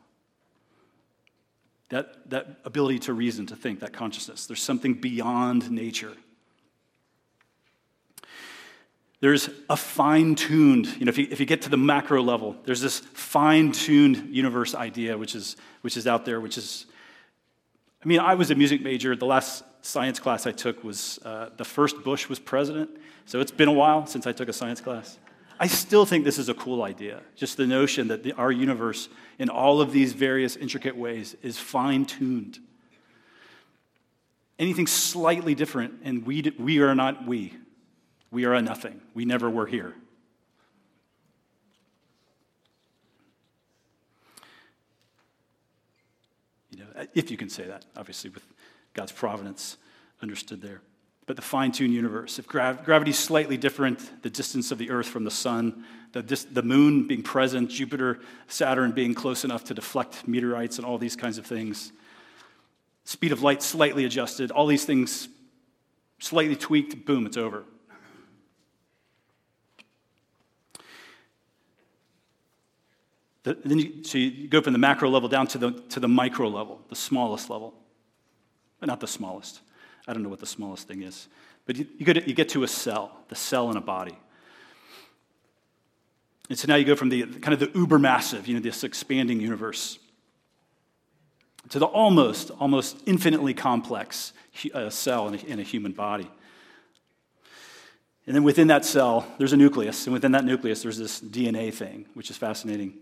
That, 1.89 2.29
that 2.29 2.59
ability 2.65 2.99
to 2.99 3.13
reason, 3.13 3.47
to 3.47 3.55
think, 3.55 3.79
that 3.79 3.93
consciousness. 3.93 4.45
There's 4.45 4.61
something 4.61 4.93
beyond 4.93 5.71
nature. 5.71 6.13
There's 9.23 9.49
a 9.69 9.77
fine 9.77 10.35
tuned, 10.35 10.85
you 10.99 11.05
know, 11.05 11.09
if 11.09 11.17
you, 11.17 11.29
if 11.31 11.39
you 11.39 11.45
get 11.45 11.61
to 11.61 11.69
the 11.69 11.77
macro 11.77 12.21
level, 12.21 12.57
there's 12.65 12.81
this 12.81 12.99
fine 12.99 13.71
tuned 13.71 14.35
universe 14.35 14.75
idea 14.75 15.17
which 15.17 15.33
is, 15.33 15.55
which 15.79 15.95
is 15.95 16.07
out 16.07 16.25
there, 16.25 16.41
which 16.41 16.57
is, 16.57 16.87
I 18.03 18.05
mean, 18.09 18.19
I 18.19 18.33
was 18.33 18.51
a 18.51 18.55
music 18.55 18.81
major. 18.81 19.15
The 19.15 19.25
last 19.25 19.63
science 19.81 20.19
class 20.19 20.45
I 20.45 20.51
took 20.51 20.83
was 20.83 21.19
uh, 21.23 21.51
the 21.55 21.63
first 21.63 22.03
Bush 22.03 22.27
was 22.27 22.37
president. 22.37 22.89
So 23.23 23.39
it's 23.39 23.49
been 23.49 23.69
a 23.69 23.73
while 23.73 24.05
since 24.07 24.27
I 24.27 24.33
took 24.33 24.49
a 24.49 24.53
science 24.53 24.81
class. 24.81 25.17
I 25.57 25.67
still 25.67 26.05
think 26.05 26.25
this 26.25 26.37
is 26.37 26.49
a 26.49 26.53
cool 26.53 26.83
idea. 26.83 27.21
Just 27.33 27.55
the 27.55 27.65
notion 27.65 28.09
that 28.09 28.23
the, 28.23 28.33
our 28.33 28.51
universe, 28.51 29.07
in 29.39 29.47
all 29.47 29.79
of 29.79 29.93
these 29.93 30.11
various 30.11 30.57
intricate 30.57 30.97
ways, 30.97 31.37
is 31.41 31.57
fine 31.57 32.03
tuned. 32.03 32.59
Anything 34.59 34.85
slightly 34.85 35.55
different, 35.55 36.01
and 36.03 36.25
we, 36.25 36.53
we 36.59 36.79
are 36.79 36.93
not 36.93 37.25
we. 37.25 37.53
We 38.33 38.45
are 38.45 38.55
a 38.55 38.63
nothing. 38.63 38.99
We 39.13 39.25
never 39.25 39.47
were 39.47 39.67
here. 39.67 39.93
You 46.71 46.79
know, 46.79 46.85
uh, 46.95 47.05
if 47.13 47.29
you 47.29 47.37
can 47.37 47.49
say 47.49 47.67
that, 47.67 47.85
obviously, 47.95 48.31
with 48.31 48.43
God's 48.95 49.11
providence 49.11 49.77
understood 50.19 50.63
there. 50.63 50.81
But 51.27 51.35
the 51.35 51.43
fine 51.43 51.71
tuned 51.71 51.93
universe, 51.93 52.39
if 52.39 52.47
grav- 52.47 52.83
gravity 52.83 53.11
is 53.11 53.19
slightly 53.19 53.55
different, 53.55 54.23
the 54.23 54.31
distance 54.31 54.71
of 54.71 54.79
the 54.79 54.89
Earth 54.89 55.07
from 55.07 55.25
the 55.25 55.31
sun, 55.31 55.85
the, 56.13 56.23
dis- 56.23 56.45
the 56.45 56.63
moon 56.63 57.07
being 57.07 57.21
present, 57.21 57.69
Jupiter, 57.69 58.19
Saturn 58.47 58.93
being 58.93 59.13
close 59.13 59.45
enough 59.45 59.63
to 59.65 59.75
deflect 59.75 60.27
meteorites 60.27 60.77
and 60.77 60.87
all 60.87 60.97
these 60.97 61.15
kinds 61.15 61.37
of 61.37 61.45
things, 61.45 61.91
speed 63.03 63.31
of 63.31 63.43
light 63.43 63.61
slightly 63.61 64.05
adjusted, 64.05 64.49
all 64.49 64.65
these 64.65 64.85
things 64.85 65.29
slightly 66.17 66.55
tweaked, 66.55 67.05
boom, 67.05 67.27
it's 67.27 67.37
over. 67.37 67.65
The, 73.43 73.57
then 73.65 73.79
you, 73.79 74.03
so 74.03 74.17
you 74.17 74.47
go 74.47 74.61
from 74.61 74.73
the 74.73 74.79
macro 74.79 75.09
level 75.09 75.29
down 75.29 75.47
to 75.47 75.57
the, 75.57 75.71
to 75.89 75.99
the 75.99 76.07
micro 76.07 76.47
level, 76.47 76.81
the 76.89 76.95
smallest 76.95 77.49
level 77.49 77.73
but 78.83 78.87
not 78.87 78.99
the 78.99 79.07
smallest. 79.07 79.61
I 80.09 80.11
don't 80.11 80.23
know 80.23 80.29
what 80.29 80.41
the 80.41 80.45
smallest 80.45 80.89
thing 80.89 81.03
is. 81.03 81.29
But 81.65 81.77
you, 81.77 81.87
you, 81.97 82.05
get, 82.05 82.27
you 82.27 82.33
get 82.33 82.49
to 82.49 82.63
a 82.63 82.67
cell, 82.67 83.15
the 83.29 83.35
cell 83.35 83.71
in 83.71 83.77
a 83.77 83.81
body. 83.81 84.17
And 86.49 86.59
so 86.59 86.67
now 86.67 86.75
you 86.75 86.83
go 86.83 86.97
from 86.97 87.07
the 87.07 87.25
kind 87.25 87.53
of 87.53 87.61
the 87.61 87.71
uber 87.79 87.97
massive, 87.97 88.45
you 88.45 88.55
know, 88.55 88.59
this 88.59 88.83
expanding 88.83 89.39
universe, 89.39 89.99
to 91.69 91.79
the 91.79 91.85
almost, 91.85 92.51
almost 92.59 93.01
infinitely 93.05 93.53
complex 93.53 94.33
uh, 94.73 94.89
cell 94.89 95.29
in 95.29 95.35
a, 95.35 95.37
in 95.45 95.59
a 95.61 95.63
human 95.63 95.93
body. 95.93 96.29
And 98.27 98.35
then 98.35 98.43
within 98.43 98.67
that 98.67 98.83
cell, 98.83 99.25
there's 99.37 99.53
a 99.53 99.57
nucleus. 99.57 100.07
And 100.07 100.13
within 100.13 100.33
that 100.33 100.43
nucleus, 100.43 100.83
there's 100.83 100.97
this 100.97 101.21
DNA 101.21 101.73
thing, 101.73 102.05
which 102.15 102.29
is 102.29 102.35
fascinating. 102.35 102.95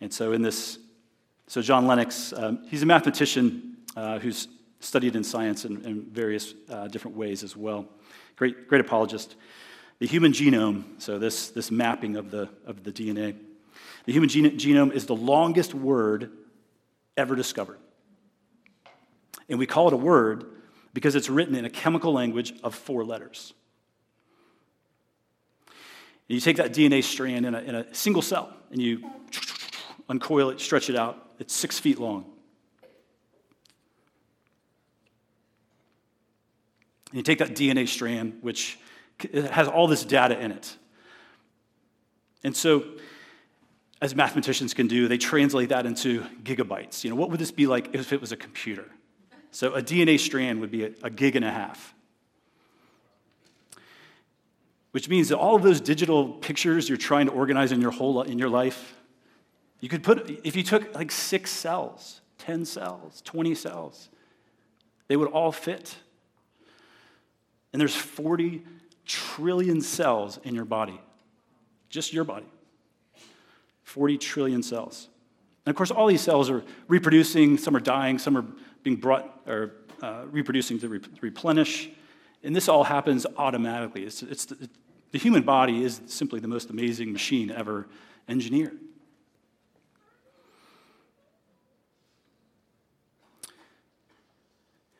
And 0.00 0.12
so, 0.12 0.32
in 0.32 0.42
this, 0.42 0.78
so 1.46 1.62
John 1.62 1.86
Lennox, 1.86 2.32
um, 2.32 2.64
he's 2.68 2.82
a 2.82 2.86
mathematician 2.86 3.76
uh, 3.96 4.18
who's 4.18 4.48
studied 4.80 5.16
in 5.16 5.24
science 5.24 5.64
in, 5.64 5.84
in 5.84 6.02
various 6.02 6.54
uh, 6.68 6.88
different 6.88 7.16
ways 7.16 7.42
as 7.42 7.56
well. 7.56 7.86
Great, 8.36 8.68
great 8.68 8.80
apologist. 8.80 9.36
The 9.98 10.06
human 10.06 10.32
genome, 10.32 10.84
so 10.98 11.18
this, 11.18 11.48
this 11.48 11.70
mapping 11.70 12.16
of 12.16 12.30
the, 12.30 12.50
of 12.66 12.84
the 12.84 12.92
DNA, 12.92 13.34
the 14.04 14.12
human 14.12 14.28
genome 14.28 14.92
is 14.92 15.06
the 15.06 15.16
longest 15.16 15.74
word 15.74 16.30
ever 17.16 17.34
discovered. 17.34 17.78
And 19.48 19.58
we 19.58 19.66
call 19.66 19.88
it 19.88 19.94
a 19.94 19.98
word 19.98 20.44
because 20.92 21.14
it's 21.14 21.30
written 21.30 21.54
in 21.54 21.64
a 21.64 21.70
chemical 21.70 22.12
language 22.12 22.54
of 22.62 22.74
four 22.74 23.04
letters. 23.04 23.54
And 26.28 26.34
you 26.34 26.40
take 26.40 26.56
that 26.56 26.72
DNA 26.72 27.02
strand 27.02 27.46
in 27.46 27.54
a, 27.54 27.60
in 27.60 27.74
a 27.74 27.94
single 27.94 28.22
cell 28.22 28.52
and 28.70 28.82
you 28.82 29.08
uncoil 30.08 30.50
it, 30.50 30.60
stretch 30.60 30.90
it 30.90 30.96
out. 30.96 31.30
It's 31.38 31.54
six 31.54 31.78
feet 31.78 31.98
long. 31.98 32.24
And 37.10 37.18
you 37.18 37.22
take 37.22 37.38
that 37.38 37.50
DNA 37.50 37.88
strand, 37.88 38.38
which 38.40 38.78
has 39.32 39.68
all 39.68 39.86
this 39.86 40.04
data 40.04 40.38
in 40.38 40.52
it. 40.52 40.76
And 42.44 42.56
so, 42.56 42.84
as 44.02 44.14
mathematicians 44.14 44.74
can 44.74 44.88
do, 44.88 45.08
they 45.08 45.16
translate 45.16 45.70
that 45.70 45.86
into 45.86 46.22
gigabytes. 46.42 47.02
You 47.02 47.10
know, 47.10 47.16
what 47.16 47.30
would 47.30 47.40
this 47.40 47.50
be 47.50 47.66
like 47.66 47.94
if 47.94 48.12
it 48.12 48.20
was 48.20 48.30
a 48.30 48.36
computer? 48.36 48.84
So 49.50 49.74
a 49.74 49.82
DNA 49.82 50.20
strand 50.20 50.60
would 50.60 50.70
be 50.70 50.84
a, 50.84 50.90
a 51.02 51.08
gig 51.08 51.34
and 51.34 51.44
a 51.44 51.50
half. 51.50 51.94
Which 54.90 55.08
means 55.08 55.30
that 55.30 55.38
all 55.38 55.56
of 55.56 55.62
those 55.62 55.80
digital 55.80 56.28
pictures 56.28 56.88
you're 56.90 56.98
trying 56.98 57.26
to 57.26 57.32
organize 57.32 57.72
in 57.72 57.80
your 57.80 57.90
whole 57.90 58.20
in 58.22 58.38
your 58.38 58.50
life, 58.50 58.94
you 59.80 59.88
could 59.88 60.02
put 60.02 60.30
if 60.44 60.56
you 60.56 60.62
took 60.62 60.94
like 60.94 61.10
six 61.10 61.50
cells, 61.50 62.20
10 62.38 62.64
cells, 62.64 63.22
20 63.24 63.54
cells, 63.54 64.08
they 65.08 65.16
would 65.16 65.28
all 65.28 65.52
fit. 65.52 65.96
And 67.72 67.80
there's 67.80 67.94
40 67.94 68.62
trillion 69.04 69.80
cells 69.80 70.38
in 70.44 70.54
your 70.54 70.64
body, 70.64 71.00
just 71.90 72.12
your 72.12 72.24
body. 72.24 72.46
40 73.82 74.18
trillion 74.18 74.62
cells. 74.62 75.08
And 75.64 75.70
of 75.70 75.76
course, 75.76 75.90
all 75.90 76.06
these 76.06 76.20
cells 76.20 76.50
are 76.50 76.64
reproducing, 76.88 77.56
some 77.56 77.76
are 77.76 77.80
dying, 77.80 78.18
some 78.18 78.36
are 78.36 78.44
being 78.82 78.96
brought 78.96 79.40
or 79.46 79.74
uh, 80.02 80.24
reproducing 80.30 80.78
to 80.80 80.88
re- 80.88 81.00
replenish. 81.20 81.90
And 82.42 82.54
this 82.54 82.68
all 82.68 82.84
happens 82.84 83.26
automatically. 83.36 84.04
It's, 84.04 84.22
it's 84.22 84.46
the, 84.46 84.68
the 85.12 85.18
human 85.18 85.42
body 85.42 85.84
is 85.84 86.00
simply 86.06 86.40
the 86.40 86.48
most 86.48 86.70
amazing 86.70 87.12
machine 87.12 87.50
ever 87.50 87.88
engineered. 88.28 88.78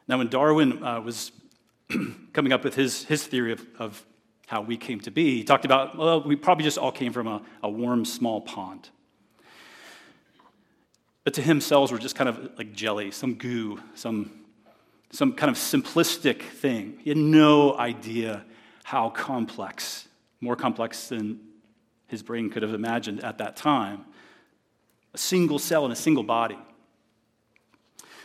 Now, 0.09 0.19
when 0.19 0.29
Darwin 0.29 0.83
uh, 0.85 1.01
was 1.01 1.33
coming 2.33 2.53
up 2.53 2.63
with 2.63 2.75
his, 2.75 3.05
his 3.05 3.27
theory 3.27 3.53
of, 3.53 3.67
of 3.79 4.05
how 4.47 4.61
we 4.61 4.77
came 4.77 5.01
to 5.01 5.11
be, 5.11 5.39
he 5.39 5.45
talked 5.45 5.65
about, 5.65 5.99
well, 5.99 6.23
we 6.23 6.37
probably 6.37 6.65
just 6.65 6.79
all 6.79 6.93
came 6.93 7.13
from 7.13 7.27
a, 7.27 7.43
a 7.63 7.69
warm, 7.69 8.05
small 8.05 8.41
pond. 8.41 8.89
But 11.25 11.35
to 11.35 11.43
him, 11.43 11.61
cells 11.61 11.91
were 11.91 11.99
just 11.99 12.15
kind 12.15 12.29
of 12.29 12.51
like 12.57 12.73
jelly, 12.73 13.11
some 13.11 13.35
goo, 13.35 13.81
some, 13.97 14.31
some 15.11 15.33
kind 15.33 15.51
of 15.51 15.57
simplistic 15.57 16.43
thing. 16.43 16.99
He 17.03 17.11
had 17.11 17.17
no 17.17 17.77
idea 17.77 18.45
how 18.85 19.11
complex, 19.11 20.07
more 20.41 20.55
complex 20.55 21.09
than 21.09 21.41
his 22.07 22.23
brain 22.23 22.49
could 22.49 22.63
have 22.63 22.75
imagined 22.75 23.25
at 23.25 23.39
that 23.39 23.57
time, 23.57 24.05
a 25.13 25.19
single 25.19 25.59
cell 25.59 25.85
in 25.85 25.91
a 25.91 25.97
single 25.97 26.23
body. 26.23 26.59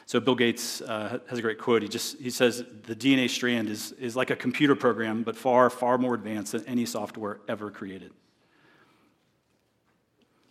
So 0.06 0.20
Bill 0.20 0.36
Gates 0.36 0.82
uh, 0.82 1.20
has 1.30 1.40
a 1.40 1.42
great 1.42 1.60
quote. 1.60 1.82
He 1.82 1.88
just 1.88 2.18
he 2.20 2.30
says 2.30 2.64
the 2.84 2.96
DNA 2.96 3.30
strand 3.30 3.70
is, 3.70 3.92
is 3.94 4.16
like 4.16 4.30
a 4.30 4.36
computer 4.36 4.76
program, 4.76 5.24
but 5.24 5.38
far, 5.38 5.70
far 5.70 5.98
more 5.98 6.16
advanced 6.16 6.52
than 6.52 6.66
any 6.66 6.86
software 6.86 7.40
ever 7.48 7.72
created. 7.72 8.12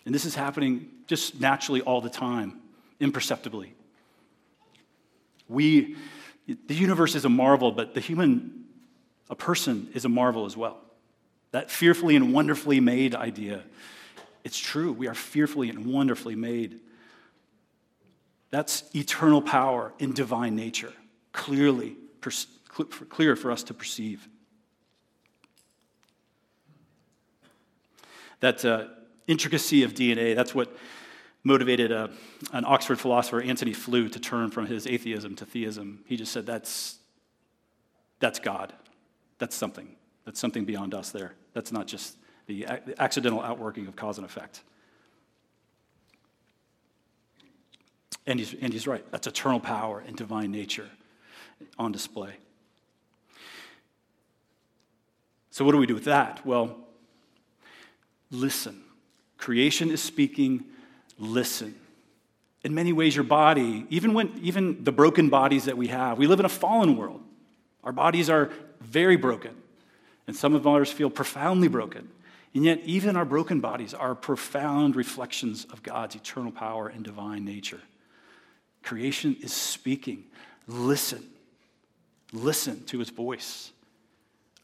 And 0.07 0.15
this 0.15 0.25
is 0.25 0.35
happening 0.35 0.89
just 1.07 1.41
naturally 1.41 1.83
all 1.83 2.01
the 2.01 2.11
time, 2.11 2.61
imperceptibly. 3.01 3.75
We, 5.49 5.97
the 6.47 6.75
universe 6.75 7.15
is 7.15 7.25
a 7.25 7.29
marvel, 7.29 7.73
but 7.73 7.95
the 7.95 8.01
human, 8.01 8.65
a 9.29 9.35
person, 9.35 9.91
is 9.95 10.05
a 10.05 10.09
marvel 10.09 10.47
as 10.47 10.57
well. 10.57 10.79
That 11.51 11.71
fearfully 11.71 12.17
and 12.17 12.33
wonderfully 12.33 12.81
made 12.81 13.15
idea, 13.15 13.65
it's 14.45 14.59
true. 14.59 14.93
We 14.93 15.09
are 15.09 15.15
fearfully 15.15 15.69
and 15.69 15.87
wonderfully 15.87 16.35
made. 16.35 16.81
That's 18.51 18.85
eternal 18.95 19.41
power 19.41 19.93
in 19.99 20.13
divine 20.13 20.57
nature, 20.57 20.93
clearly, 21.33 21.97
clear 23.09 23.37
for 23.37 23.51
us 23.51 23.63
to 23.65 23.75
perceive. 23.75 24.29
That 28.41 28.65
uh, 28.65 28.87
intricacy 29.27 29.85
of 29.85 29.95
DNA, 29.95 30.35
that's 30.35 30.55
what 30.55 30.75
motivated 31.45 31.93
a, 31.93 32.05
uh, 32.05 32.09
an 32.53 32.65
Oxford 32.67 32.99
philosopher, 32.99 33.41
Antony 33.41 33.73
Flew, 33.73 34.09
to 34.09 34.19
turn 34.19 34.51
from 34.51 34.67
his 34.67 34.87
atheism 34.87 35.37
to 35.37 35.47
theism. 35.47 36.05
He 36.07 36.17
just 36.17 36.33
said, 36.33 36.47
that's, 36.47 36.99
that's 38.19 38.39
God. 38.39 38.73
That's 39.39 39.55
something. 39.55 39.97
That's 40.25 40.41
something 40.41 40.65
beyond 40.65 40.95
us 40.95 41.11
there. 41.11 41.35
That's 41.55 41.73
not 41.73 41.87
just 41.87 42.17
the 42.47 42.67
accidental 42.99 43.41
outworking 43.41 43.87
of 43.87 43.97
cause 43.97 44.19
and 44.19 44.25
effect. 44.25 44.63
And 48.27 48.39
he's, 48.39 48.55
and 48.55 48.73
he's 48.73 48.87
right. 48.87 49.05
That's 49.11 49.27
eternal 49.27 49.61
power 49.61 50.03
and 50.07 50.17
divine 50.17 50.51
nature 50.51 50.89
on 51.79 51.93
display. 51.93 52.35
So, 55.51 55.65
what 55.65 55.73
do 55.73 55.79
we 55.79 55.87
do 55.87 55.95
with 55.95 56.05
that? 56.05 56.45
Well, 56.47 56.77
listen. 58.31 58.83
Creation 59.37 59.91
is 59.91 60.03
speaking, 60.03 60.65
listen. 61.19 61.75
In 62.63 62.75
many 62.75 62.93
ways, 62.93 63.17
your 63.17 63.25
body, 63.25 63.87
even 63.89 64.13
when 64.13 64.39
even 64.43 64.85
the 64.85 64.93
broken 64.93 65.31
bodies 65.31 65.65
that 65.65 65.77
we 65.77 65.89
have, 65.89 66.19
we 66.19 66.27
live 66.27 66.41
in 66.41 66.47
a 66.47 66.51
fallen 66.51 66.97
world. 66.97 67.23
Our 67.83 67.93
bodies 67.93 68.29
are 68.29 68.51
very 68.81 69.17
broken, 69.17 69.57
and 70.27 70.37
some 70.37 70.55
of 70.55 70.67
ours 70.67 70.93
feel 70.93 71.09
profoundly 71.09 71.69
broken. 71.69 72.11
And 72.55 72.65
yet, 72.65 72.81
even 72.85 73.17
our 73.17 73.25
broken 73.25 73.61
bodies 73.61 73.95
are 73.95 74.15
profound 74.15 74.97
reflections 74.97 75.67
of 75.73 75.83
God's 75.83 76.17
eternal 76.17 76.53
power 76.53 76.89
and 76.89 77.05
divine 77.05 77.45
nature. 77.45 77.81
Creation 78.83 79.37
is 79.41 79.53
speaking. 79.53 80.25
Listen. 80.67 81.25
Listen 82.33 82.85
to 82.85 82.99
his 82.99 83.11
voice. 83.11 83.73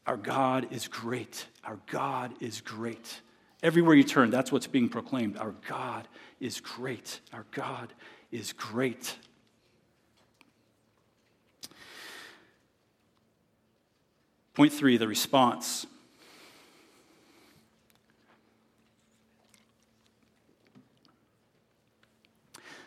Our 0.07 0.16
God 0.16 0.68
is 0.70 0.87
great. 0.87 1.46
Our 1.64 1.79
God 1.87 2.33
is 2.40 2.61
great. 2.61 3.20
Everywhere 3.62 3.94
you 3.94 4.05
turn, 4.05 4.31
that's 4.31 4.52
what's 4.52 4.68
being 4.68 4.88
proclaimed. 4.88 5.37
Our 5.37 5.55
God 5.68 6.07
is 6.38 6.61
great. 6.61 7.20
Our 7.33 7.44
God 7.50 7.92
is 8.31 8.52
great. 8.52 9.16
Point 14.55 14.72
three 14.72 14.96
the 14.96 15.09
response. 15.09 15.87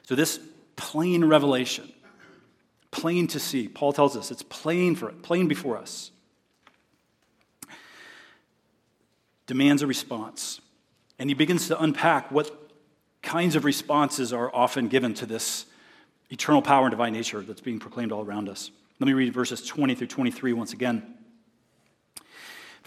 So, 0.04 0.16
this 0.16 0.40
plain 0.80 1.26
revelation, 1.26 1.92
plain 2.90 3.28
to 3.28 3.40
see. 3.40 3.68
Paul 3.68 3.92
tells 3.92 4.16
us 4.16 4.32
it's 4.32 4.44
plain 4.44 4.96
for 4.96 5.10
it, 5.10 5.22
plain 5.22 5.50
before 5.50 5.78
us. 5.78 6.10
Demands 9.46 9.82
a 9.82 9.88
response. 9.88 10.62
And 11.20 11.30
he 11.30 11.34
begins 11.34 11.68
to 11.68 11.80
unpack 11.82 12.32
what 12.32 12.50
kinds 13.22 13.58
of 13.58 13.66
responses 13.66 14.32
are 14.32 14.50
often 14.56 14.88
given 14.88 15.14
to 15.16 15.26
this 15.26 15.66
eternal 16.30 16.62
power 16.62 16.86
and 16.86 16.92
divine 16.92 17.12
nature 17.12 17.42
that's 17.42 17.60
being 17.60 17.80
proclaimed 17.80 18.14
all 18.14 18.24
around 18.24 18.48
us. 18.48 18.72
Let 19.02 19.08
me 19.08 19.14
read 19.14 19.34
verses 19.34 19.66
20 19.66 19.96
through 19.96 20.08
23 20.08 20.54
once 20.54 20.72
again. 20.72 21.19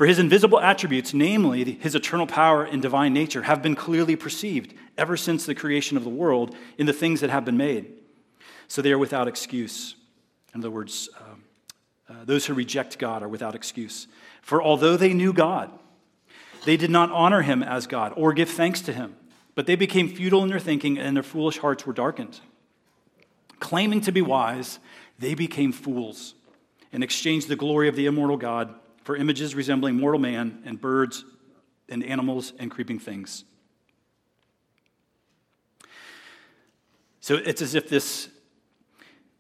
For 0.03 0.07
his 0.09 0.19
invisible 0.19 0.59
attributes, 0.59 1.15
namely 1.15 1.75
his 1.75 1.95
eternal 1.95 2.27
power 2.27 2.65
and 2.65 2.83
divine 2.83 3.12
nature, 3.12 3.43
have 3.43 3.62
been 3.62 3.77
clearly 3.77 4.17
perceived 4.17 4.75
ever 4.99 5.17
since 5.17 5.47
the 5.47 5.55
creation 5.55 5.97
of 5.97 6.03
the 6.03 6.11
world 6.11 6.57
in 6.77 6.87
the 6.87 6.93
things 6.93 7.21
that 7.21 7.31
have 7.31 7.45
been 7.45 7.57
made. 7.57 7.87
So 8.67 8.83
they 8.83 8.91
are 8.91 8.99
without 8.99 9.29
excuse. 9.29 9.95
In 10.53 10.61
other 10.61 10.73
words, 10.73 11.09
um, 11.21 11.45
uh, 12.09 12.25
those 12.25 12.47
who 12.47 12.53
reject 12.53 12.99
God 12.99 13.23
are 13.23 13.29
without 13.29 13.55
excuse. 13.55 14.09
For 14.41 14.61
although 14.61 14.97
they 14.97 15.15
knew 15.15 15.33
God, 15.33 15.71
they 16.65 16.77
did 16.77 16.91
not 16.91 17.12
honor 17.12 17.43
him 17.43 17.62
as 17.62 17.87
God 17.87 18.12
or 18.17 18.33
give 18.33 18.51
thanks 18.51 18.81
to 18.81 18.93
him, 18.93 19.15
but 19.55 19.67
they 19.67 19.77
became 19.77 20.09
futile 20.09 20.43
in 20.43 20.49
their 20.49 20.59
thinking 20.59 20.99
and 20.99 21.15
their 21.15 21.23
foolish 21.23 21.59
hearts 21.59 21.87
were 21.87 21.93
darkened. 21.93 22.41
Claiming 23.61 24.01
to 24.01 24.11
be 24.11 24.21
wise, 24.21 24.81
they 25.21 25.37
became 25.37 25.71
fools 25.71 26.35
and 26.93 27.05
exchanged 27.05 27.47
the 27.47 27.55
glory 27.55 27.87
of 27.87 27.95
the 27.95 28.07
immortal 28.07 28.37
God 28.37 28.75
for 29.03 29.17
images 29.17 29.55
resembling 29.55 29.97
mortal 29.97 30.21
man 30.21 30.62
and 30.65 30.81
birds 30.81 31.25
and 31.88 32.05
animals 32.05 32.53
and 32.59 32.71
creeping 32.71 32.99
things. 32.99 33.45
So 37.21 37.37
it's 37.37 37.62
as 37.62 37.75
if 37.75 37.88
this, 37.88 38.29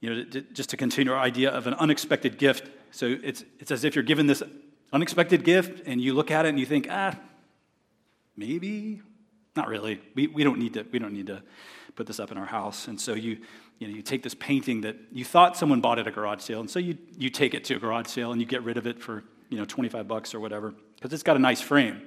you 0.00 0.14
know, 0.14 0.24
just 0.52 0.70
to 0.70 0.76
continue 0.76 1.12
our 1.12 1.18
idea 1.18 1.50
of 1.50 1.66
an 1.66 1.74
unexpected 1.74 2.38
gift. 2.38 2.70
So 2.92 3.16
it's, 3.22 3.44
it's 3.58 3.70
as 3.70 3.84
if 3.84 3.96
you're 3.96 4.04
given 4.04 4.26
this 4.26 4.42
unexpected 4.92 5.42
gift 5.42 5.86
and 5.86 6.00
you 6.00 6.14
look 6.14 6.30
at 6.30 6.44
it 6.44 6.50
and 6.50 6.60
you 6.60 6.66
think, 6.66 6.86
ah, 6.90 7.16
maybe, 8.36 9.00
not 9.56 9.68
really. 9.68 10.00
We, 10.14 10.28
we, 10.28 10.44
don't 10.44 10.58
need 10.58 10.74
to, 10.74 10.86
we 10.92 10.98
don't 10.98 11.12
need 11.12 11.26
to 11.26 11.42
put 11.96 12.06
this 12.06 12.20
up 12.20 12.30
in 12.30 12.38
our 12.38 12.46
house. 12.46 12.88
And 12.88 13.00
so 13.00 13.14
you, 13.14 13.38
you, 13.78 13.88
know, 13.88 13.94
you 13.94 14.02
take 14.02 14.22
this 14.22 14.34
painting 14.34 14.82
that 14.82 14.96
you 15.10 15.24
thought 15.24 15.56
someone 15.56 15.80
bought 15.80 15.98
at 15.98 16.06
a 16.06 16.12
garage 16.12 16.42
sale, 16.42 16.60
and 16.60 16.70
so 16.70 16.78
you, 16.78 16.96
you 17.18 17.30
take 17.30 17.52
it 17.54 17.64
to 17.64 17.74
a 17.74 17.78
garage 17.78 18.06
sale 18.06 18.32
and 18.32 18.40
you 18.40 18.46
get 18.46 18.62
rid 18.62 18.76
of 18.76 18.86
it 18.86 19.00
for 19.00 19.24
you 19.52 19.58
know, 19.58 19.66
25 19.66 20.08
bucks 20.08 20.34
or 20.34 20.40
whatever, 20.40 20.72
because 20.96 21.12
it's 21.12 21.22
got 21.22 21.36
a 21.36 21.38
nice 21.38 21.60
frame. 21.60 22.00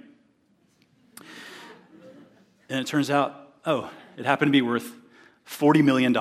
And 2.67 2.79
it 2.79 2.87
turns 2.87 3.11
out, 3.11 3.53
oh, 3.65 3.91
it 4.17 4.25
happened 4.25 4.49
to 4.49 4.51
be 4.51 4.63
worth 4.63 4.91
$40 5.47 5.83
million. 5.83 6.11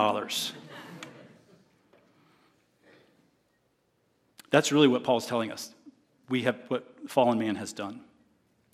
That's 4.51 4.71
really 4.71 4.87
what 4.87 5.03
Paul's 5.03 5.27
telling 5.27 5.51
us. 5.51 5.75
We 6.29 6.43
have 6.43 6.59
what 6.69 6.95
fallen 7.09 7.39
man 7.39 7.57
has 7.57 7.73
done. 7.73 8.03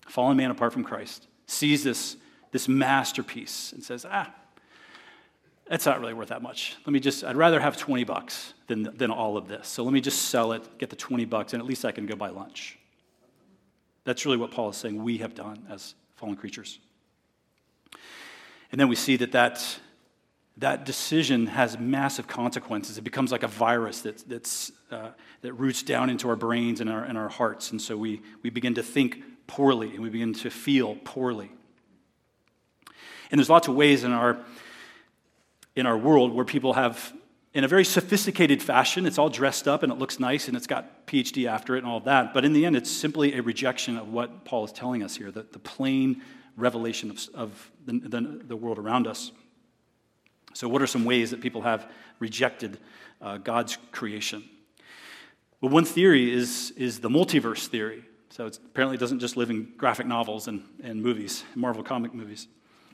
Fallen 0.09 0.35
man 0.35 0.51
apart 0.51 0.73
from 0.73 0.83
Christ 0.83 1.27
sees 1.45 1.85
this, 1.85 2.17
this 2.51 2.67
masterpiece 2.67 3.71
and 3.71 3.81
says, 3.81 4.05
ah, 4.09 4.29
that's 5.71 5.85
not 5.85 6.01
really 6.01 6.13
worth 6.13 6.27
that 6.27 6.41
much. 6.41 6.75
Let 6.85 6.91
me 6.91 6.99
just, 6.99 7.23
I'd 7.23 7.37
rather 7.37 7.57
have 7.57 7.77
20 7.77 8.03
bucks 8.03 8.53
than, 8.67 8.89
than 8.97 9.09
all 9.09 9.37
of 9.37 9.47
this. 9.47 9.69
So 9.69 9.85
let 9.85 9.93
me 9.93 10.01
just 10.01 10.23
sell 10.23 10.51
it, 10.51 10.77
get 10.77 10.89
the 10.89 10.97
20 10.97 11.23
bucks, 11.23 11.53
and 11.53 11.61
at 11.61 11.65
least 11.65 11.85
I 11.85 11.93
can 11.93 12.05
go 12.05 12.13
buy 12.13 12.27
lunch. 12.27 12.77
That's 14.03 14.25
really 14.25 14.35
what 14.35 14.51
Paul 14.51 14.71
is 14.71 14.75
saying 14.75 15.01
we 15.01 15.19
have 15.19 15.33
done 15.33 15.65
as 15.69 15.95
fallen 16.17 16.35
creatures. 16.35 16.77
And 18.73 18.81
then 18.81 18.89
we 18.89 18.97
see 18.97 19.15
that 19.15 19.31
that, 19.31 19.79
that 20.57 20.83
decision 20.83 21.47
has 21.47 21.79
massive 21.79 22.27
consequences. 22.27 22.97
It 22.97 23.05
becomes 23.05 23.31
like 23.31 23.43
a 23.43 23.47
virus 23.47 24.01
that, 24.01 24.27
that's, 24.27 24.73
uh, 24.91 25.11
that 25.39 25.53
roots 25.53 25.83
down 25.83 26.09
into 26.09 26.27
our 26.27 26.35
brains 26.35 26.81
and 26.81 26.89
our, 26.89 27.05
and 27.05 27.17
our 27.17 27.29
hearts. 27.29 27.71
And 27.71 27.81
so 27.81 27.95
we, 27.95 28.21
we 28.43 28.49
begin 28.49 28.73
to 28.73 28.83
think 28.83 29.23
poorly 29.47 29.91
and 29.91 30.01
we 30.01 30.09
begin 30.09 30.33
to 30.33 30.49
feel 30.49 30.97
poorly. 31.05 31.49
And 33.31 33.39
there's 33.39 33.49
lots 33.49 33.69
of 33.69 33.75
ways 33.75 34.03
in 34.03 34.11
our, 34.11 34.37
in 35.75 35.85
our 35.85 35.97
world 35.97 36.33
where 36.33 36.45
people 36.45 36.73
have, 36.73 37.13
in 37.53 37.63
a 37.63 37.67
very 37.67 37.85
sophisticated 37.85 38.61
fashion, 38.61 39.05
it's 39.05 39.17
all 39.17 39.29
dressed 39.29 39.67
up 39.67 39.83
and 39.83 39.91
it 39.91 39.99
looks 39.99 40.19
nice 40.19 40.47
and 40.47 40.57
it's 40.57 40.67
got 40.67 41.07
PhD 41.07 41.47
after 41.47 41.75
it 41.75 41.79
and 41.79 41.87
all 41.87 41.99
that. 42.01 42.33
But 42.33 42.45
in 42.45 42.53
the 42.53 42.65
end, 42.65 42.75
it's 42.75 42.91
simply 42.91 43.35
a 43.35 43.41
rejection 43.41 43.97
of 43.97 44.09
what 44.09 44.45
Paul 44.45 44.65
is 44.65 44.71
telling 44.71 45.03
us 45.03 45.15
here, 45.15 45.31
the, 45.31 45.43
the 45.51 45.59
plain 45.59 46.21
revelation 46.57 47.09
of, 47.09 47.27
of 47.33 47.71
the, 47.85 47.99
the, 47.99 48.41
the, 48.47 48.55
world 48.55 48.77
around 48.77 49.07
us. 49.07 49.31
So, 50.53 50.67
what 50.67 50.81
are 50.81 50.87
some 50.87 51.05
ways 51.05 51.31
that 51.31 51.39
people 51.39 51.61
have 51.61 51.89
rejected 52.19 52.77
uh, 53.21 53.37
God's 53.37 53.77
creation? 53.91 54.43
Well, 55.61 55.71
one 55.71 55.85
theory 55.85 56.31
is, 56.31 56.71
is 56.75 56.99
the 56.99 57.09
multiverse 57.09 57.67
theory. 57.67 58.03
So, 58.29 58.47
it 58.47 58.59
apparently 58.65 58.97
doesn't 58.97 59.19
just 59.19 59.37
live 59.37 59.49
in 59.49 59.71
graphic 59.77 60.07
novels 60.07 60.49
and, 60.49 60.63
and 60.83 61.01
movies, 61.01 61.45
Marvel 61.55 61.83
comic 61.83 62.13
movies. 62.13 62.47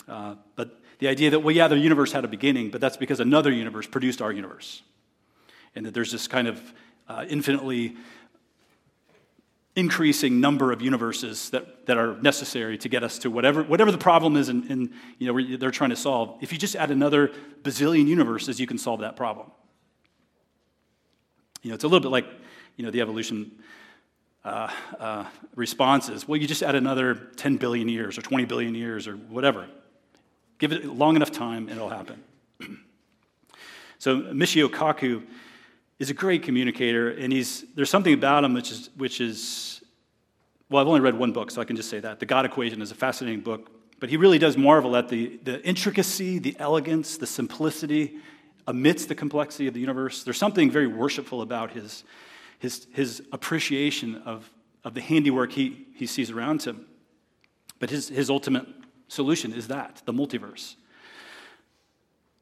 Uh, 0.08 0.36
but 0.56 0.80
the 1.00 1.08
idea 1.08 1.30
that, 1.30 1.40
well, 1.40 1.56
yeah, 1.56 1.68
the 1.68 1.78
universe 1.78 2.12
had 2.12 2.24
a 2.26 2.28
beginning, 2.28 2.70
but 2.70 2.82
that's 2.82 2.98
because 2.98 3.20
another 3.20 3.52
universe 3.52 3.88
produced 3.88 4.22
our 4.22 4.32
universe. 4.32 4.82
And 5.76 5.86
that 5.86 5.94
there's 5.94 6.12
this 6.12 6.28
kind 6.28 6.48
of 6.48 6.74
uh, 7.08 7.26
infinitely 7.30 7.96
increasing 9.76 10.40
number 10.40 10.72
of 10.72 10.82
universes 10.82 11.52
that, 11.52 11.86
that 11.86 11.98
are 11.98 12.20
necessary 12.22 12.80
to 12.80 12.90
get 12.90 13.04
us 13.04 13.20
to 13.20 13.30
whatever, 13.30 13.62
whatever 13.62 13.92
the 13.92 13.98
problem 13.98 14.36
is 14.36 14.50
in, 14.50 14.92
you 15.20 15.32
know, 15.32 15.58
they're 15.58 15.70
trying 15.70 15.92
to 15.92 15.96
solve. 15.96 16.40
If 16.42 16.52
you 16.52 16.58
just 16.58 16.76
add 16.76 16.90
another 16.90 17.32
bazillion 17.62 18.08
universes, 18.08 18.60
you 18.60 18.66
can 18.66 18.80
solve 18.80 19.02
that 19.02 19.16
problem. 19.16 19.52
You 21.62 21.70
know, 21.70 21.76
it's 21.76 21.84
a 21.84 21.88
little 21.88 22.00
bit 22.00 22.10
like 22.10 22.26
you 22.78 22.86
know, 22.86 22.92
the 22.92 23.02
evolution 23.02 23.52
uh, 24.46 24.72
uh, 25.00 25.26
responses. 25.56 26.28
Well, 26.28 26.40
you 26.40 26.48
just 26.48 26.64
add 26.64 26.76
another 26.76 27.16
10 27.36 27.58
billion 27.58 27.90
years 27.90 28.18
or 28.18 28.22
20 28.22 28.46
billion 28.46 28.76
years 28.76 29.08
or 29.08 29.14
whatever. 29.14 29.68
Give 30.60 30.72
it 30.72 30.86
long 30.86 31.16
enough 31.16 31.32
time 31.32 31.68
and 31.68 31.78
it'll 31.78 31.90
happen. 31.90 32.24
so 34.00 34.22
Michio 34.22 34.68
Kaku 34.70 35.24
is 36.00 36.10
a 36.10 36.14
great 36.14 36.44
communicator, 36.44 37.10
and 37.10 37.34
he's, 37.34 37.66
there's 37.76 37.90
something 37.90 38.14
about 38.14 38.44
him 38.44 38.54
which 38.54 38.72
is, 38.72 38.90
which 38.98 39.20
is, 39.20 39.84
well, 40.70 40.82
I've 40.82 40.88
only 40.88 41.00
read 41.00 41.16
one 41.16 41.32
book, 41.32 41.50
so 41.50 41.62
I 41.62 41.66
can 41.66 41.76
just 41.76 41.90
say 41.90 42.00
that. 42.00 42.20
The 42.20 42.26
God 42.26 42.46
Equation 42.46 42.82
is 42.82 42.92
a 42.92 42.96
fascinating 42.96 43.42
book, 43.42 43.72
but 44.00 44.10
he 44.10 44.18
really 44.18 44.38
does 44.38 44.58
marvel 44.58 44.96
at 44.96 45.10
the, 45.10 45.40
the 45.44 45.66
intricacy, 45.68 46.38
the 46.38 46.56
elegance, 46.60 47.18
the 47.18 47.26
simplicity 47.26 48.18
amidst 48.68 49.08
the 49.08 49.16
complexity 49.16 49.68
of 49.68 49.74
the 49.74 49.80
universe. 49.80 50.24
There's 50.24 50.38
something 50.38 50.70
very 50.70 50.88
worshipful 50.88 51.42
about 51.42 51.72
his, 51.72 52.04
his, 52.60 52.86
his 52.92 53.24
appreciation 53.32 54.22
of, 54.26 54.52
of 54.84 54.94
the 54.94 55.02
handiwork 55.02 55.52
he, 55.54 55.88
he 55.96 56.06
sees 56.06 56.30
around 56.30 56.64
him. 56.64 56.86
But 57.80 57.90
his, 57.90 58.10
his 58.10 58.30
ultimate 58.30 58.68
solution 59.08 59.54
is 59.54 59.68
that 59.68 60.02
the 60.06 60.14
multiverse. 60.14 60.76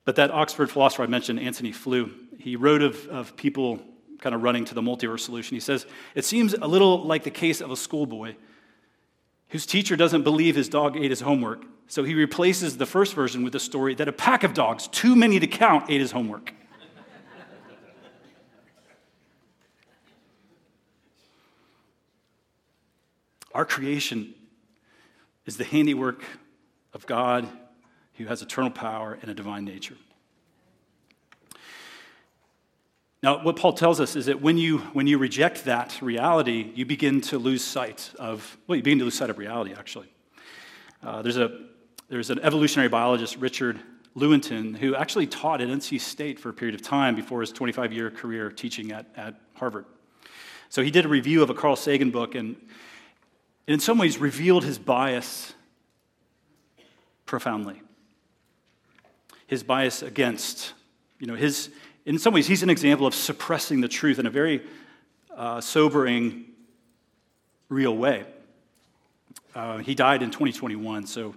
But 0.05 0.15
that 0.17 0.31
Oxford 0.31 0.69
philosopher 0.69 1.03
I 1.03 1.07
mentioned, 1.07 1.39
Antony 1.39 1.71
Flew, 1.71 2.11
he 2.37 2.55
wrote 2.55 2.81
of, 2.81 3.07
of 3.07 3.35
people 3.35 3.79
kind 4.19 4.35
of 4.35 4.43
running 4.43 4.65
to 4.65 4.75
the 4.75 4.81
multiverse 4.81 5.21
solution. 5.21 5.55
He 5.55 5.59
says, 5.59 5.85
It 6.13 6.25
seems 6.25 6.53
a 6.53 6.67
little 6.67 7.03
like 7.03 7.23
the 7.23 7.31
case 7.31 7.59
of 7.61 7.71
a 7.71 7.75
schoolboy 7.75 8.35
whose 9.49 9.65
teacher 9.65 9.95
doesn't 9.95 10.23
believe 10.23 10.55
his 10.55 10.69
dog 10.69 10.97
ate 10.97 11.09
his 11.09 11.21
homework, 11.21 11.63
so 11.87 12.03
he 12.03 12.13
replaces 12.13 12.77
the 12.77 12.85
first 12.85 13.13
version 13.13 13.43
with 13.43 13.53
the 13.53 13.59
story 13.59 13.95
that 13.95 14.07
a 14.07 14.11
pack 14.11 14.43
of 14.43 14.53
dogs, 14.53 14.87
too 14.87 15.15
many 15.15 15.39
to 15.39 15.47
count, 15.47 15.85
ate 15.89 16.01
his 16.01 16.11
homework. 16.11 16.53
Our 23.53 23.65
creation 23.65 24.33
is 25.45 25.55
the 25.55 25.63
handiwork 25.63 26.21
of 26.95 27.05
God 27.05 27.47
who 28.13 28.25
has 28.25 28.41
eternal 28.41 28.71
power 28.71 29.19
and 29.21 29.29
a 29.29 29.33
divine 29.33 29.65
nature. 29.65 29.97
Now, 33.21 33.43
what 33.43 33.57
Paul 33.57 33.73
tells 33.73 33.99
us 33.99 34.15
is 34.15 34.27
that 34.27 34.41
when 34.41 34.57
you, 34.57 34.77
when 34.93 35.05
you 35.05 35.17
reject 35.17 35.65
that 35.65 35.99
reality, 36.01 36.71
you 36.73 36.85
begin 36.85 37.21
to 37.21 37.37
lose 37.37 37.63
sight 37.63 38.11
of, 38.17 38.57
well, 38.67 38.77
you 38.77 38.83
begin 38.83 38.99
to 38.99 39.05
lose 39.05 39.15
sight 39.15 39.29
of 39.29 39.37
reality, 39.37 39.73
actually. 39.73 40.07
Uh, 41.03 41.21
there's, 41.21 41.37
a, 41.37 41.59
there's 42.07 42.29
an 42.29 42.39
evolutionary 42.39 42.87
biologist, 42.87 43.35
Richard 43.37 43.79
Lewontin, 44.15 44.77
who 44.77 44.95
actually 44.95 45.27
taught 45.27 45.59
at 45.59 45.67
NC 45.67 45.99
State 45.99 46.39
for 46.39 46.49
a 46.49 46.53
period 46.53 46.75
of 46.75 46.81
time 46.81 47.15
before 47.15 47.41
his 47.41 47.51
25 47.51 47.91
year 47.91 48.09
career 48.09 48.49
teaching 48.49 48.91
at, 48.91 49.07
at 49.17 49.35
Harvard. 49.55 49.85
So 50.69 50.81
he 50.81 50.91
did 50.91 51.03
a 51.03 51.09
review 51.09 51.43
of 51.43 51.49
a 51.49 51.53
Carl 51.53 51.75
Sagan 51.75 52.11
book 52.11 52.35
and, 52.35 52.55
and 53.67 53.73
in 53.73 53.79
some 53.79 53.97
ways 53.97 54.17
revealed 54.17 54.63
his 54.63 54.77
bias 54.77 55.53
profoundly 57.25 57.81
his 59.47 59.63
bias 59.63 60.01
against, 60.01 60.73
you 61.19 61.27
know, 61.27 61.35
his, 61.35 61.69
in 62.05 62.17
some 62.17 62.33
ways, 62.33 62.47
he's 62.47 62.63
an 62.63 62.69
example 62.69 63.05
of 63.05 63.13
suppressing 63.13 63.81
the 63.81 63.87
truth 63.87 64.19
in 64.19 64.25
a 64.25 64.29
very 64.29 64.63
uh, 65.35 65.61
sobering, 65.61 66.45
real 67.69 67.95
way. 67.95 68.25
Uh, 69.53 69.77
he 69.77 69.95
died 69.95 70.21
in 70.21 70.31
2021, 70.31 71.05
so 71.05 71.35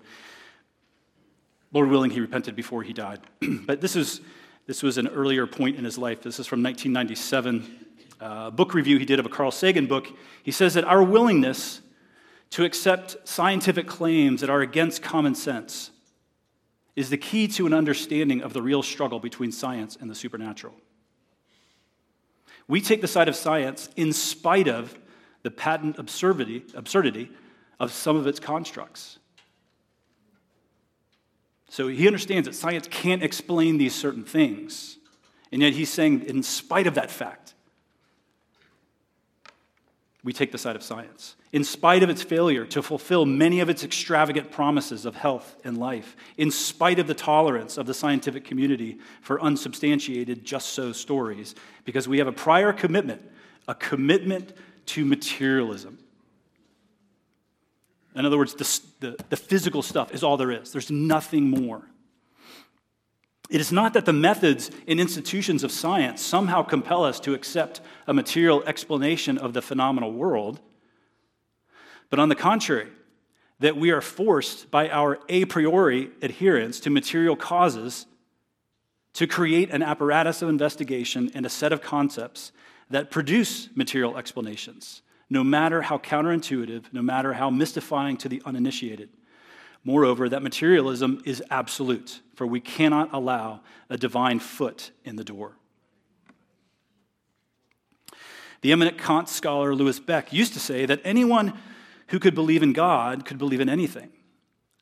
Lord 1.73 1.91
willing, 1.91 2.11
he 2.11 2.21
repented 2.21 2.57
before 2.57 2.83
he 2.83 2.93
died. 2.93 3.21
but 3.67 3.81
this, 3.81 3.95
is, 3.95 4.21
this 4.67 4.83
was 4.83 4.99
an 4.99 5.09
earlier 5.09 5.47
point 5.47 5.77
in 5.77 5.85
his 5.85 5.99
life. 5.99 6.23
This 6.23 6.41
is 6.41 6.47
from 6.47 6.63
1997. 6.63 7.85
Uh, 8.21 8.51
book 8.51 8.75
review 8.75 8.99
he 8.99 9.05
did 9.05 9.21
of 9.21 9.27
a 9.27 9.29
Carl 9.29 9.51
Sagan 9.51 9.87
book. 9.87 10.09
He 10.43 10.51
says 10.51 10.75
that 10.75 10.85
our 10.85 11.03
willingness 11.03 11.83
to 12.51 12.65
accept 12.65 13.17
scientific 13.25 13.87
claims 13.87 14.41
that 14.41 14.51
are 14.51 14.61
against 14.61 15.03
common 15.03 15.35
sense 15.35 15.91
is 16.97 17.11
the 17.11 17.17
key 17.17 17.47
to 17.47 17.67
an 17.67 17.75
understanding 17.75 18.43
of 18.43 18.53
the 18.53 18.63
real 18.63 18.83
struggle 18.83 19.21
between 19.21 19.53
science 19.53 19.97
and 20.01 20.11
the 20.11 20.15
supernatural. 20.15 20.75
We 22.67 22.81
take 22.81 23.01
the 23.01 23.09
side 23.09 23.29
of 23.29 23.37
science 23.37 23.89
in 23.97 24.13
spite 24.13 24.69
of 24.69 24.99
the 25.43 25.51
patent 25.51 25.99
absurdity, 25.99 26.65
absurdity 26.75 27.31
of 27.79 27.93
some 27.93 28.17
of 28.17 28.27
its 28.27 28.41
constructs. 28.41 29.19
So 31.71 31.89
he 31.89 32.07
understands 32.07 32.49
that 32.49 32.55
science 32.55 32.89
can't 32.91 33.23
explain 33.23 33.79
these 33.79 33.95
certain 33.95 34.25
things. 34.25 34.99
And 35.53 35.63
yet 35.63 35.75
he's 35.75 35.91
saying, 35.91 36.25
in 36.25 36.43
spite 36.43 36.87
of 36.87 36.95
that 36.95 37.11
fact, 37.11 37.48
we 40.29 40.33
take 40.35 40.53
the 40.53 40.59
side 40.59 40.77
of 40.77 40.83
science. 40.83 41.37
In 41.53 41.65
spite 41.65 42.03
of 42.03 42.11
its 42.11 42.23
failure 42.23 42.67
to 42.67 42.83
fulfill 42.83 43.25
many 43.25 43.61
of 43.61 43.71
its 43.71 43.83
extravagant 43.83 44.51
promises 44.51 45.07
of 45.07 45.15
health 45.15 45.57
and 45.65 45.79
life, 45.79 46.17
in 46.37 46.51
spite 46.51 46.99
of 46.99 47.07
the 47.07 47.15
tolerance 47.15 47.79
of 47.79 47.87
the 47.87 47.95
scientific 47.95 48.45
community 48.45 48.99
for 49.23 49.41
unsubstantiated 49.41 50.45
just 50.45 50.75
so 50.75 50.93
stories, 50.93 51.55
because 51.87 52.07
we 52.07 52.19
have 52.19 52.27
a 52.27 52.33
prior 52.33 52.75
commitment, 52.75 53.23
a 53.69 53.75
commitment 53.75 54.53
to 54.85 55.07
materialism. 55.07 55.99
In 58.15 58.27
other 58.27 58.37
words, 58.37 58.53
the, 58.53 58.81
the, 59.01 59.25
the 59.31 59.37
physical 59.37 59.81
stuff 59.81 60.13
is 60.13 60.23
all 60.23 60.37
there 60.37 60.51
is, 60.51 60.73
there's 60.73 60.91
nothing 60.91 61.49
more. 61.49 61.89
It 63.49 63.61
is 63.61 63.73
not 63.73 63.95
that 63.95 64.05
the 64.05 64.13
methods 64.13 64.71
and 64.87 65.01
institutions 65.01 65.65
of 65.65 65.73
science 65.73 66.21
somehow 66.21 66.63
compel 66.63 67.03
us 67.05 67.19
to 67.21 67.35
accept 67.35 67.81
a 68.07 68.13
material 68.13 68.63
explanation 68.67 69.39
of 69.39 69.55
the 69.55 69.63
phenomenal 69.63 70.13
world, 70.13 70.61
but 72.11 72.19
on 72.19 72.29
the 72.29 72.35
contrary, 72.35 72.89
that 73.61 73.77
we 73.77 73.91
are 73.91 74.01
forced 74.01 74.71
by 74.71 74.89
our 74.89 75.19
a 75.29 75.45
priori 75.47 76.11
adherence 76.23 76.79
to 76.81 76.91
material 76.91 77.37
causes 77.37 78.07
to 79.15 79.27
create 79.27 79.71
an 79.71 79.83
apparatus 79.83 80.43
of 80.43 80.49
investigation 80.49 81.31
and 81.35 81.45
a 81.45 81.51
set 81.51 81.73
of 81.73 81.83
concepts 81.83 82.53
that 82.91 83.11
produce 83.11 83.69
material 83.75 84.17
explanations, 84.17 85.03
no 85.29 85.43
matter 85.43 85.83
how 85.83 85.99
counterintuitive, 85.99 86.85
no 86.93 87.03
matter 87.03 87.33
how 87.33 87.51
mystifying 87.51 88.17
to 88.17 88.29
the 88.29 88.41
uninitiated. 88.45 89.09
Moreover, 89.89 90.29
that 90.29 90.43
materialism 90.43 91.23
is 91.25 91.43
absolute, 91.49 92.21
for 92.35 92.47
we 92.47 92.61
cannot 92.61 93.09
allow 93.11 93.63
a 93.89 93.97
divine 93.97 94.39
foot 94.39 94.91
in 95.03 95.17
the 95.17 95.25
door. 95.25 95.57
The 98.61 98.71
eminent 98.71 98.99
Kant 98.99 99.31
scholar 99.31 99.75
Lewis 99.75 99.99
Beck 99.99 100.31
used 100.31 100.53
to 100.53 100.61
say 100.61 100.85
that 100.85 101.01
anyone 101.05 101.55
who 102.09 102.19
could 102.19 102.35
believe 102.35 102.63
in 102.63 102.75
God 102.75 103.25
could 103.25 103.39
believe 103.39 103.63
in 103.63 103.71
anything. 103.71 104.11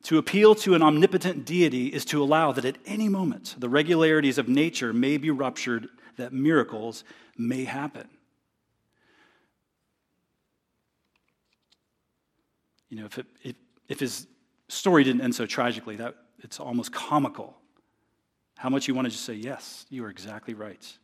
To 0.03 0.19
appeal 0.19 0.57
to 0.57 0.75
an 0.75 0.83
omnipotent 0.83 1.45
deity 1.45 1.87
is 1.87 2.05
to 2.07 2.21
allow 2.21 2.51
that 2.51 2.65
at 2.65 2.79
any 2.85 3.09
moment 3.09 3.55
the 3.59 3.69
regularities 3.69 4.39
of 4.39 4.49
nature 4.49 4.93
may 4.93 5.19
be 5.19 5.31
ruptured, 5.31 5.87
that 6.17 6.33
miracles 6.33 7.05
may 7.39 7.63
happen. 7.63 8.09
You 12.89 12.97
know, 12.99 13.05
if, 13.05 13.19
it, 13.19 13.27
if, 13.45 13.55
if 13.87 14.01
his 14.01 14.27
story 14.69 15.05
didn't 15.05 15.23
end 15.23 15.35
so 15.35 15.47
tragically, 15.47 15.97
that 15.97 16.15
it's 16.41 16.61
almost 16.61 16.93
comical. 16.93 17.57
How 18.57 18.69
much 18.69 18.89
you 18.89 18.95
want 18.95 19.07
to 19.07 19.11
just 19.11 19.25
say, 19.25 19.35
Yes, 19.35 19.87
you 19.91 20.05
are 20.05 20.11
exactly 20.11 20.55
right. 20.55 20.99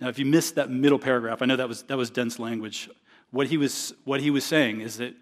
Now, 0.00 0.08
if 0.08 0.18
you 0.18 0.24
missed 0.24 0.54
that 0.54 0.70
middle 0.70 0.98
paragraph, 0.98 1.42
I 1.42 1.46
know 1.46 1.56
that 1.56 1.68
was, 1.68 1.82
that 1.84 1.98
was 1.98 2.08
dense 2.08 2.38
language. 2.38 2.88
What 3.32 3.48
he, 3.48 3.58
was, 3.58 3.92
what 4.04 4.20
he 4.20 4.30
was 4.30 4.44
saying 4.44 4.80
is 4.80 4.96
that 4.96 5.14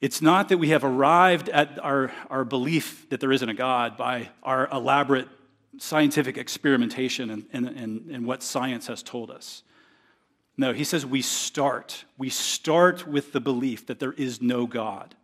it's 0.00 0.22
not 0.22 0.48
that 0.50 0.58
we 0.58 0.68
have 0.68 0.84
arrived 0.84 1.48
at 1.48 1.82
our, 1.82 2.12
our 2.30 2.44
belief 2.44 3.08
that 3.10 3.20
there 3.20 3.32
isn't 3.32 3.48
a 3.48 3.54
God 3.54 3.96
by 3.96 4.30
our 4.42 4.68
elaborate 4.70 5.28
scientific 5.78 6.38
experimentation 6.38 7.30
and, 7.30 7.46
and, 7.52 7.68
and, 7.68 8.10
and 8.10 8.26
what 8.26 8.42
science 8.42 8.86
has 8.86 9.02
told 9.02 9.30
us. 9.30 9.64
No, 10.56 10.72
he 10.72 10.84
says 10.84 11.04
we 11.04 11.20
start. 11.22 12.04
We 12.16 12.30
start 12.30 13.06
with 13.06 13.32
the 13.32 13.40
belief 13.40 13.86
that 13.86 13.98
there 13.98 14.12
is 14.12 14.40
no 14.40 14.66
God. 14.66 15.14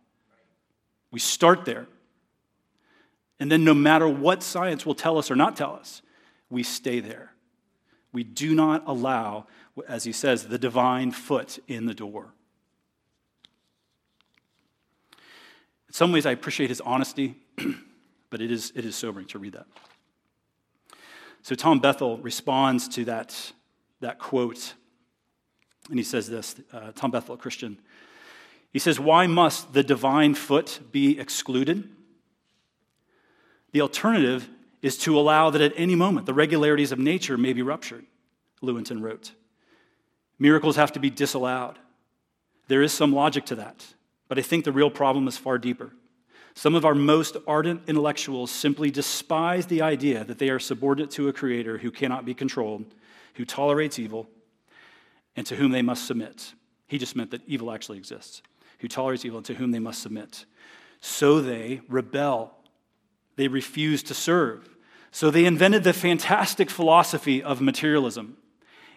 We 1.11 1.19
start 1.19 1.65
there. 1.65 1.87
And 3.39 3.51
then, 3.51 3.63
no 3.63 3.73
matter 3.73 4.07
what 4.07 4.43
science 4.43 4.85
will 4.85 4.93
tell 4.93 5.17
us 5.17 5.31
or 5.31 5.35
not 5.35 5.55
tell 5.55 5.73
us, 5.73 6.01
we 6.49 6.63
stay 6.63 6.99
there. 6.99 7.31
We 8.13 8.23
do 8.23 8.53
not 8.53 8.83
allow, 8.85 9.47
as 9.87 10.03
he 10.03 10.11
says, 10.11 10.47
the 10.47 10.59
divine 10.59 11.11
foot 11.11 11.57
in 11.67 11.85
the 11.85 11.93
door. 11.93 12.33
In 15.87 15.93
some 15.93 16.11
ways, 16.11 16.25
I 16.25 16.31
appreciate 16.31 16.69
his 16.69 16.81
honesty, 16.81 17.35
but 18.29 18.41
it 18.41 18.51
is, 18.51 18.71
it 18.75 18.85
is 18.85 18.95
sobering 18.95 19.25
to 19.27 19.39
read 19.39 19.53
that. 19.53 19.65
So, 21.41 21.55
Tom 21.55 21.81
Bethell 21.81 22.23
responds 22.23 22.87
to 22.89 23.05
that, 23.05 23.53
that 24.01 24.19
quote, 24.19 24.75
and 25.89 25.97
he 25.97 26.03
says 26.03 26.29
this 26.29 26.55
uh, 26.73 26.91
Tom 26.95 27.11
Bethell, 27.11 27.37
Christian. 27.37 27.77
He 28.71 28.79
says, 28.79 28.99
Why 28.99 29.27
must 29.27 29.73
the 29.73 29.83
divine 29.83 30.33
foot 30.35 30.79
be 30.91 31.19
excluded? 31.19 31.89
The 33.71 33.81
alternative 33.81 34.49
is 34.81 34.97
to 34.99 35.17
allow 35.17 35.49
that 35.49 35.61
at 35.61 35.73
any 35.75 35.95
moment 35.95 36.25
the 36.25 36.33
regularities 36.33 36.91
of 36.91 36.99
nature 36.99 37.37
may 37.37 37.53
be 37.53 37.61
ruptured, 37.61 38.05
Lewontin 38.61 39.01
wrote. 39.01 39.31
Miracles 40.39 40.75
have 40.75 40.91
to 40.93 40.99
be 40.99 41.09
disallowed. 41.09 41.77
There 42.67 42.81
is 42.81 42.91
some 42.91 43.13
logic 43.13 43.45
to 43.47 43.55
that, 43.55 43.85
but 44.27 44.39
I 44.39 44.41
think 44.41 44.65
the 44.65 44.71
real 44.71 44.89
problem 44.89 45.27
is 45.27 45.37
far 45.37 45.57
deeper. 45.57 45.91
Some 46.53 46.75
of 46.75 46.83
our 46.83 46.95
most 46.95 47.37
ardent 47.47 47.83
intellectuals 47.87 48.51
simply 48.51 48.91
despise 48.91 49.67
the 49.67 49.81
idea 49.81 50.23
that 50.25 50.37
they 50.37 50.49
are 50.49 50.59
subordinate 50.59 51.11
to 51.11 51.29
a 51.29 51.33
creator 51.33 51.77
who 51.77 51.91
cannot 51.91 52.25
be 52.25 52.33
controlled, 52.33 52.85
who 53.35 53.45
tolerates 53.45 53.99
evil, 53.99 54.27
and 55.35 55.45
to 55.47 55.55
whom 55.55 55.71
they 55.71 55.81
must 55.81 56.05
submit. 56.05 56.53
He 56.87 56.97
just 56.97 57.15
meant 57.15 57.31
that 57.31 57.41
evil 57.47 57.71
actually 57.71 57.97
exists, 57.97 58.41
who 58.79 58.87
tolerates 58.87 59.25
evil 59.25 59.37
and 59.37 59.45
to 59.45 59.53
whom 59.55 59.71
they 59.71 59.79
must 59.79 60.01
submit. 60.01 60.45
So 60.99 61.39
they 61.41 61.81
rebel 61.87 62.55
they 63.35 63.47
refuse 63.47 64.03
to 64.03 64.13
serve. 64.13 64.69
So 65.11 65.31
they 65.31 65.45
invented 65.45 65.83
the 65.83 65.93
fantastic 65.93 66.69
philosophy 66.69 67.41
of 67.41 67.61
materialism. 67.61 68.37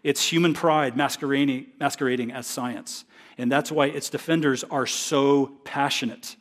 It's 0.02 0.30
human 0.30 0.54
pride 0.54 0.96
masquerading, 0.96 1.68
masquerading 1.80 2.30
as 2.30 2.46
science. 2.46 3.04
And 3.38 3.50
that's 3.50 3.72
why 3.72 3.86
its 3.86 4.10
defenders 4.10 4.62
are 4.64 4.86
so 4.86 5.56
passionate. 5.64 6.36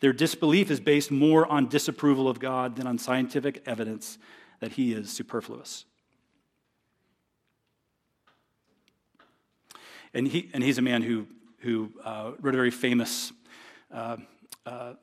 Their 0.00 0.12
disbelief 0.12 0.70
is 0.70 0.80
based 0.80 1.10
more 1.10 1.46
on 1.46 1.68
disapproval 1.68 2.28
of 2.28 2.38
God 2.38 2.76
than 2.76 2.86
on 2.86 2.98
scientific 2.98 3.62
evidence 3.66 4.18
that 4.60 4.72
he 4.72 4.92
is 4.92 5.10
superfluous. 5.10 5.84
And, 10.14 10.28
he, 10.28 10.50
and 10.52 10.62
he's 10.62 10.78
a 10.78 10.82
man 10.82 11.02
who, 11.02 11.26
who 11.58 11.90
uh, 12.04 12.32
wrote 12.40 12.54
a 12.54 12.56
very 12.56 12.70
famous 12.70 13.32
uh, 13.92 14.16
uh, 14.66 14.94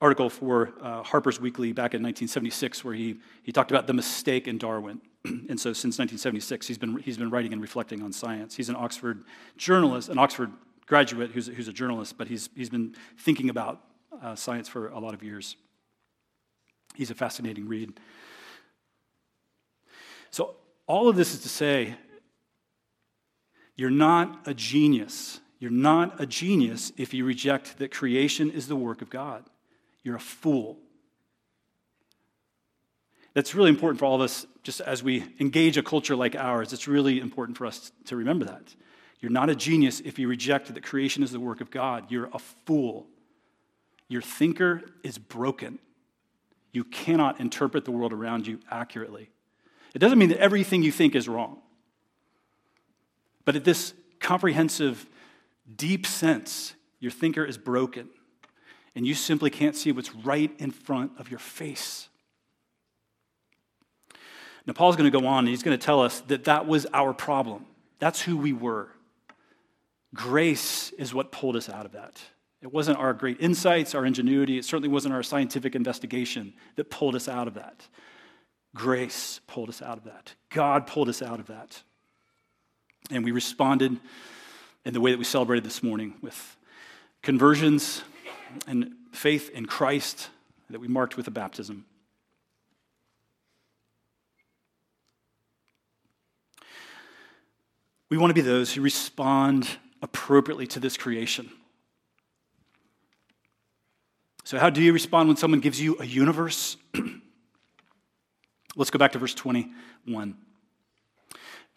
article 0.00 0.30
for 0.30 0.72
uh, 0.80 1.02
Harper's 1.02 1.40
Weekly 1.40 1.72
back 1.72 1.94
in 1.94 2.02
1976 2.02 2.84
where 2.84 2.94
he, 2.94 3.16
he 3.42 3.52
talked 3.52 3.70
about 3.70 3.86
the 3.86 3.92
mistake 3.92 4.46
in 4.46 4.58
Darwin. 4.58 5.00
and 5.24 5.58
so 5.58 5.72
since 5.72 5.98
1976, 5.98 6.66
he's 6.66 6.78
been, 6.78 6.98
he's 6.98 7.18
been 7.18 7.30
writing 7.30 7.52
and 7.52 7.60
reflecting 7.60 8.02
on 8.02 8.12
science. 8.12 8.56
He's 8.56 8.68
an 8.68 8.76
Oxford 8.76 9.24
journalist, 9.56 10.08
an 10.08 10.18
Oxford 10.18 10.52
graduate 10.86 11.32
who's, 11.32 11.48
who's 11.48 11.68
a 11.68 11.72
journalist, 11.72 12.16
but 12.16 12.28
he's, 12.28 12.48
he's 12.54 12.70
been 12.70 12.94
thinking 13.18 13.50
about 13.50 13.82
uh, 14.22 14.34
science 14.34 14.68
for 14.68 14.88
a 14.88 14.98
lot 14.98 15.14
of 15.14 15.22
years. 15.22 15.56
He's 16.94 17.10
a 17.10 17.14
fascinating 17.14 17.68
read. 17.68 17.98
So, 20.30 20.56
all 20.86 21.08
of 21.08 21.16
this 21.16 21.34
is 21.34 21.40
to 21.40 21.48
say, 21.48 21.94
you're 23.78 23.90
not 23.90 24.46
a 24.46 24.52
genius. 24.52 25.40
You're 25.60 25.70
not 25.70 26.20
a 26.20 26.26
genius 26.26 26.92
if 26.96 27.14
you 27.14 27.24
reject 27.24 27.78
that 27.78 27.92
creation 27.92 28.50
is 28.50 28.66
the 28.66 28.76
work 28.76 29.00
of 29.02 29.08
God. 29.08 29.44
You're 30.02 30.16
a 30.16 30.20
fool. 30.20 30.78
That's 33.34 33.54
really 33.54 33.70
important 33.70 34.00
for 34.00 34.04
all 34.06 34.16
of 34.16 34.20
us, 34.20 34.46
just 34.64 34.80
as 34.80 35.02
we 35.02 35.24
engage 35.38 35.76
a 35.76 35.82
culture 35.82 36.16
like 36.16 36.34
ours. 36.34 36.72
It's 36.72 36.88
really 36.88 37.20
important 37.20 37.56
for 37.56 37.66
us 37.66 37.92
to 38.06 38.16
remember 38.16 38.46
that. 38.46 38.74
You're 39.20 39.30
not 39.30 39.48
a 39.48 39.54
genius 39.54 40.00
if 40.00 40.18
you 40.18 40.26
reject 40.26 40.74
that 40.74 40.82
creation 40.82 41.22
is 41.22 41.30
the 41.30 41.40
work 41.40 41.60
of 41.60 41.70
God. 41.70 42.10
You're 42.10 42.30
a 42.32 42.38
fool. 42.40 43.06
Your 44.08 44.22
thinker 44.22 44.82
is 45.04 45.18
broken. 45.18 45.78
You 46.72 46.82
cannot 46.82 47.38
interpret 47.38 47.84
the 47.84 47.92
world 47.92 48.12
around 48.12 48.48
you 48.48 48.58
accurately. 48.72 49.30
It 49.94 50.00
doesn't 50.00 50.18
mean 50.18 50.30
that 50.30 50.38
everything 50.38 50.82
you 50.82 50.90
think 50.90 51.14
is 51.14 51.28
wrong. 51.28 51.60
But 53.48 53.56
at 53.56 53.64
this 53.64 53.94
comprehensive, 54.20 55.06
deep 55.74 56.04
sense, 56.04 56.74
your 57.00 57.10
thinker 57.10 57.42
is 57.42 57.56
broken 57.56 58.10
and 58.94 59.06
you 59.06 59.14
simply 59.14 59.48
can't 59.48 59.74
see 59.74 59.90
what's 59.90 60.14
right 60.14 60.54
in 60.58 60.70
front 60.70 61.12
of 61.18 61.30
your 61.30 61.38
face. 61.38 62.10
Now, 64.66 64.74
Paul's 64.74 64.96
going 64.96 65.10
to 65.10 65.18
go 65.18 65.26
on 65.26 65.38
and 65.38 65.48
he's 65.48 65.62
going 65.62 65.78
to 65.78 65.82
tell 65.82 66.02
us 66.02 66.20
that 66.26 66.44
that 66.44 66.66
was 66.66 66.86
our 66.92 67.14
problem. 67.14 67.64
That's 68.00 68.20
who 68.20 68.36
we 68.36 68.52
were. 68.52 68.90
Grace 70.14 70.90
is 70.98 71.14
what 71.14 71.32
pulled 71.32 71.56
us 71.56 71.70
out 71.70 71.86
of 71.86 71.92
that. 71.92 72.20
It 72.60 72.70
wasn't 72.70 72.98
our 72.98 73.14
great 73.14 73.40
insights, 73.40 73.94
our 73.94 74.04
ingenuity, 74.04 74.58
it 74.58 74.66
certainly 74.66 74.90
wasn't 74.90 75.14
our 75.14 75.22
scientific 75.22 75.74
investigation 75.74 76.52
that 76.76 76.90
pulled 76.90 77.14
us 77.14 77.30
out 77.30 77.48
of 77.48 77.54
that. 77.54 77.88
Grace 78.74 79.40
pulled 79.46 79.70
us 79.70 79.80
out 79.80 79.96
of 79.96 80.04
that. 80.04 80.34
God 80.50 80.86
pulled 80.86 81.08
us 81.08 81.22
out 81.22 81.40
of 81.40 81.46
that. 81.46 81.82
And 83.10 83.24
we 83.24 83.30
responded 83.30 83.96
in 84.84 84.94
the 84.94 85.00
way 85.00 85.10
that 85.10 85.18
we 85.18 85.24
celebrated 85.24 85.64
this 85.64 85.82
morning 85.82 86.14
with 86.22 86.56
conversions 87.22 88.02
and 88.66 88.92
faith 89.12 89.50
in 89.50 89.66
Christ 89.66 90.30
that 90.70 90.80
we 90.80 90.88
marked 90.88 91.16
with 91.16 91.26
a 91.26 91.30
baptism. 91.30 91.84
We 98.10 98.16
want 98.16 98.30
to 98.30 98.34
be 98.34 98.40
those 98.40 98.72
who 98.72 98.80
respond 98.80 99.68
appropriately 100.00 100.66
to 100.68 100.80
this 100.80 100.96
creation. 100.96 101.50
So, 104.44 104.58
how 104.58 104.70
do 104.70 104.80
you 104.80 104.94
respond 104.94 105.28
when 105.28 105.36
someone 105.36 105.60
gives 105.60 105.78
you 105.78 105.98
a 106.00 106.06
universe? 106.06 106.78
Let's 108.76 108.90
go 108.90 108.98
back 108.98 109.12
to 109.12 109.18
verse 109.18 109.34
21. 109.34 110.36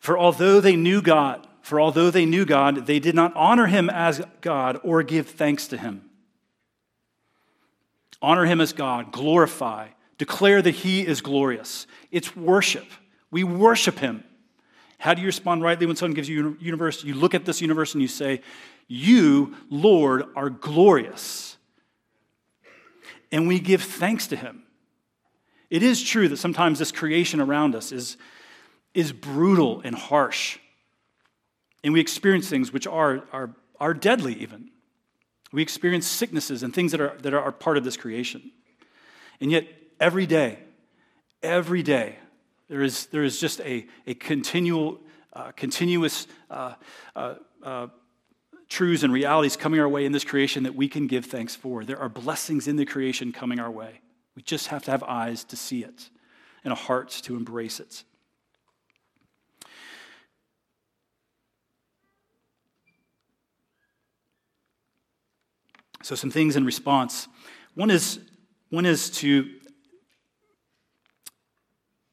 For 0.02 0.18
although 0.18 0.60
they 0.60 0.76
knew 0.76 1.00
God, 1.02 1.48
for 1.62 1.80
although 1.80 2.10
they 2.10 2.26
knew 2.26 2.44
God, 2.44 2.88
they 2.88 3.00
did 3.00 3.14
not 3.14 3.36
honor 3.36 3.68
him 3.68 3.88
as 3.88 4.20
God 4.42 4.80
or 4.84 5.04
give 5.04 5.30
thanks 5.30 5.68
to 5.68 5.78
him. 5.78 6.10
Honor 8.20 8.46
him 8.46 8.60
as 8.60 8.74
God, 8.74 9.12
glorify, 9.12 9.90
declare 10.18 10.60
that 10.64 10.72
he 10.72 11.06
is 11.06 11.22
glorious. 11.22 11.86
It's 12.12 12.36
worship. 12.36 12.88
We 13.30 13.44
worship 13.44 14.00
him. 14.00 14.24
How 14.98 15.14
do 15.14 15.22
you 15.22 15.28
respond 15.28 15.62
rightly 15.62 15.86
when 15.86 15.96
someone 15.96 16.16
gives 16.16 16.28
you 16.28 16.58
a 16.60 16.64
universe? 16.64 17.04
You 17.04 17.14
look 17.14 17.36
at 17.36 17.46
this 17.46 17.62
universe 17.62 17.94
and 17.94 18.02
you 18.02 18.08
say, 18.08 18.42
You, 18.88 19.56
Lord, 19.70 20.24
are 20.36 20.50
glorious. 20.50 21.58
And 23.32 23.48
we 23.48 23.60
give 23.60 23.84
thanks 23.84 24.26
to 24.28 24.36
him. 24.36 24.64
It 25.70 25.84
is 25.84 26.02
true 26.02 26.28
that 26.28 26.38
sometimes 26.38 26.80
this 26.80 26.92
creation 26.92 27.40
around 27.40 27.76
us 27.76 27.92
is, 27.92 28.18
is 28.94 29.14
brutal 29.14 29.82
and 29.84 29.96
harsh. 29.96 30.60
And 31.84 31.94
we 31.94 32.00
experience 32.00 32.50
things 32.50 32.72
which 32.74 32.88
are, 32.88 33.24
are, 33.32 33.56
are 33.80 33.94
deadly, 33.94 34.34
even. 34.36 34.70
We 35.52 35.62
experience 35.62 36.08
sicknesses 36.08 36.64
and 36.64 36.74
things 36.74 36.92
that 36.92 37.02
are, 37.02 37.18
that 37.22 37.34
are 37.34 37.52
part 37.52 37.78
of 37.78 37.84
this 37.84 37.98
creation. 37.98 38.52
And 39.40 39.52
yet, 39.52 39.66
every 40.00 40.26
day, 40.26 40.60
every 41.42 41.84
day, 41.84 42.18
There 42.72 42.86
is, 42.86 43.08
there 43.08 43.26
is 43.26 43.42
just 43.42 43.60
a, 43.62 43.86
a 44.08 44.14
continual, 44.14 45.02
uh, 45.34 45.52
continuous 45.58 46.28
uh, 46.50 46.76
uh, 47.16 47.36
uh, 47.62 47.88
truths 48.70 49.04
and 49.04 49.12
realities 49.12 49.58
coming 49.58 49.82
our 49.82 49.90
way 49.90 50.06
in 50.06 50.14
this 50.14 50.24
creation 50.24 50.64
that 50.64 50.76
we 50.76 50.88
can 50.88 51.08
give 51.08 51.26
thanks 51.26 51.54
for. 51.54 51.84
There 51.84 52.00
are 52.00 52.10
blessings 52.10 52.68
in 52.68 52.78
the 52.78 52.86
creation 52.86 53.34
coming 53.34 53.60
our 53.60 53.72
way. 53.72 54.00
We 54.36 54.42
just 54.42 54.68
have 54.68 54.84
to 54.84 54.92
have 54.92 55.04
eyes 55.04 55.44
to 55.46 55.58
see 55.58 55.84
it 55.84 56.10
and 56.64 56.72
a 56.72 56.76
heart 56.76 57.10
to 57.24 57.36
embrace 57.36 57.82
it. 57.82 58.06
So, 66.04 66.16
some 66.16 66.32
things 66.32 66.56
in 66.56 66.66
response. 66.66 67.28
One 67.76 67.90
is, 67.90 68.20
one 68.70 68.86
is 68.86 69.10
to, 69.12 69.50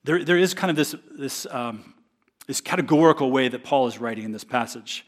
there, 0.05 0.25
there 0.25 0.39
is 0.39 0.55
kind 0.55 0.71
of 0.71 0.77
this, 0.77 0.95
this, 1.17 1.47
um, 1.51 1.95
this 2.47 2.61
categorical 2.61 3.31
way 3.31 3.49
that 3.49 3.65
Paul 3.65 3.87
is 3.87 3.99
writing 3.99 4.25
in 4.25 4.33
this 4.33 4.45
passage. 4.45 5.07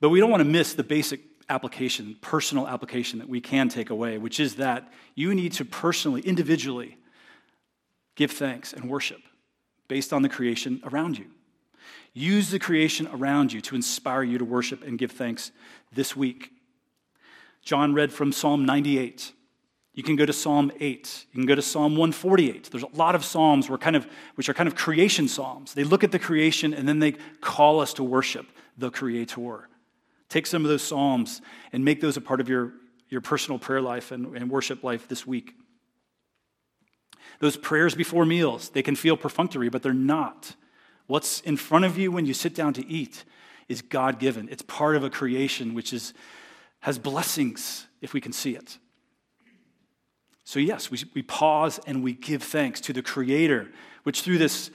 But 0.00 0.10
we 0.10 0.20
don't 0.20 0.30
want 0.30 0.40
to 0.40 0.48
miss 0.48 0.74
the 0.74 0.82
basic 0.82 1.20
application, 1.48 2.16
personal 2.20 2.66
application 2.66 3.18
that 3.18 3.28
we 3.28 3.40
can 3.40 3.68
take 3.68 3.90
away, 3.90 4.18
which 4.18 4.40
is 4.40 4.56
that 4.56 4.92
you 5.14 5.34
need 5.34 5.52
to 5.52 5.64
personally, 5.64 6.20
individually, 6.22 6.96
give 8.14 8.30
thanks 8.30 8.72
and 8.72 8.88
worship 8.90 9.20
based 9.88 10.12
on 10.12 10.22
the 10.22 10.28
creation 10.28 10.80
around 10.84 11.18
you. 11.18 11.26
Use 12.14 12.50
the 12.50 12.58
creation 12.58 13.08
around 13.12 13.52
you 13.52 13.60
to 13.62 13.74
inspire 13.74 14.22
you 14.22 14.38
to 14.38 14.44
worship 14.44 14.82
and 14.82 14.98
give 14.98 15.12
thanks 15.12 15.50
this 15.92 16.16
week. 16.16 16.50
John 17.62 17.94
read 17.94 18.12
from 18.12 18.32
Psalm 18.32 18.64
98. 18.64 19.32
You 19.94 20.02
can 20.02 20.16
go 20.16 20.24
to 20.24 20.32
Psalm 20.32 20.72
8. 20.80 21.26
You 21.32 21.38
can 21.40 21.46
go 21.46 21.54
to 21.54 21.62
Psalm 21.62 21.92
148. 21.92 22.70
There's 22.70 22.82
a 22.82 22.88
lot 22.94 23.14
of 23.14 23.24
psalms 23.24 23.68
where 23.68 23.78
kind 23.78 23.94
of, 23.94 24.06
which 24.36 24.48
are 24.48 24.54
kind 24.54 24.66
of 24.66 24.74
creation 24.74 25.28
psalms. 25.28 25.74
They 25.74 25.84
look 25.84 26.02
at 26.02 26.12
the 26.12 26.18
creation 26.18 26.72
and 26.72 26.88
then 26.88 26.98
they 26.98 27.12
call 27.40 27.80
us 27.80 27.92
to 27.94 28.02
worship 28.02 28.46
the 28.76 28.90
Creator. 28.90 29.68
Take 30.28 30.46
some 30.46 30.64
of 30.64 30.70
those 30.70 30.82
psalms 30.82 31.42
and 31.72 31.84
make 31.84 32.00
those 32.00 32.16
a 32.16 32.20
part 32.22 32.40
of 32.40 32.48
your, 32.48 32.72
your 33.10 33.20
personal 33.20 33.58
prayer 33.58 33.82
life 33.82 34.12
and, 34.12 34.34
and 34.34 34.50
worship 34.50 34.82
life 34.82 35.06
this 35.08 35.26
week. 35.26 35.54
Those 37.38 37.56
prayers 37.56 37.94
before 37.94 38.24
meals, 38.24 38.70
they 38.70 38.82
can 38.82 38.96
feel 38.96 39.16
perfunctory, 39.16 39.68
but 39.68 39.82
they're 39.82 39.92
not. 39.92 40.54
What's 41.06 41.40
in 41.40 41.58
front 41.58 41.84
of 41.84 41.98
you 41.98 42.10
when 42.10 42.24
you 42.24 42.32
sit 42.32 42.54
down 42.54 42.72
to 42.74 42.86
eat 42.86 43.24
is 43.68 43.82
God 43.82 44.18
given. 44.18 44.48
It's 44.48 44.62
part 44.62 44.96
of 44.96 45.04
a 45.04 45.10
creation 45.10 45.74
which 45.74 45.92
is 45.92 46.14
has 46.82 46.98
blessings 46.98 47.86
if 48.00 48.12
we 48.12 48.20
can 48.20 48.32
see 48.32 48.54
it. 48.54 48.78
So, 50.44 50.58
yes, 50.58 50.90
we, 50.90 50.98
we 51.14 51.22
pause 51.22 51.80
and 51.86 52.02
we 52.02 52.12
give 52.12 52.42
thanks 52.42 52.80
to 52.82 52.92
the 52.92 53.02
Creator, 53.02 53.68
which 54.02 54.22
through 54.22 54.38
this 54.38 54.70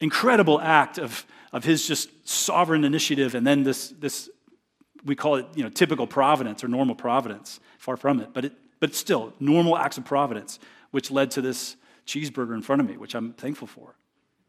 incredible 0.00 0.60
act 0.60 0.98
of, 0.98 1.24
of 1.52 1.64
His 1.64 1.86
just 1.86 2.28
sovereign 2.28 2.84
initiative 2.84 3.34
and 3.34 3.46
then 3.46 3.62
this, 3.62 3.88
this, 3.90 4.28
we 5.04 5.14
call 5.14 5.36
it, 5.36 5.46
you 5.54 5.62
know, 5.62 5.70
typical 5.70 6.06
providence 6.06 6.64
or 6.64 6.68
normal 6.68 6.96
providence, 6.96 7.60
far 7.78 7.96
from 7.96 8.20
it, 8.20 8.30
but, 8.34 8.46
it, 8.46 8.52
but 8.80 8.94
still, 8.94 9.32
normal 9.38 9.78
acts 9.78 9.96
of 9.96 10.04
providence, 10.04 10.58
which 10.90 11.10
led 11.10 11.30
to 11.32 11.40
this 11.40 11.76
cheeseburger 12.04 12.54
in 12.54 12.62
front 12.62 12.82
of 12.82 12.88
me, 12.88 12.96
which 12.96 13.14
I'm 13.14 13.32
thankful 13.32 13.68
for. 13.68 13.94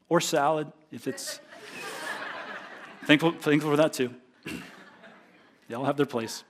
Or 0.10 0.20
salad, 0.20 0.72
if 0.91 1.08
it's. 1.08 1.39
thankful, 3.06 3.32
thankful 3.32 3.70
for 3.70 3.78
that 3.78 3.93
too. 3.93 4.14
They 5.68 5.76
all 5.76 5.86
have 5.86 5.97
their 5.97 6.06
place. 6.06 6.43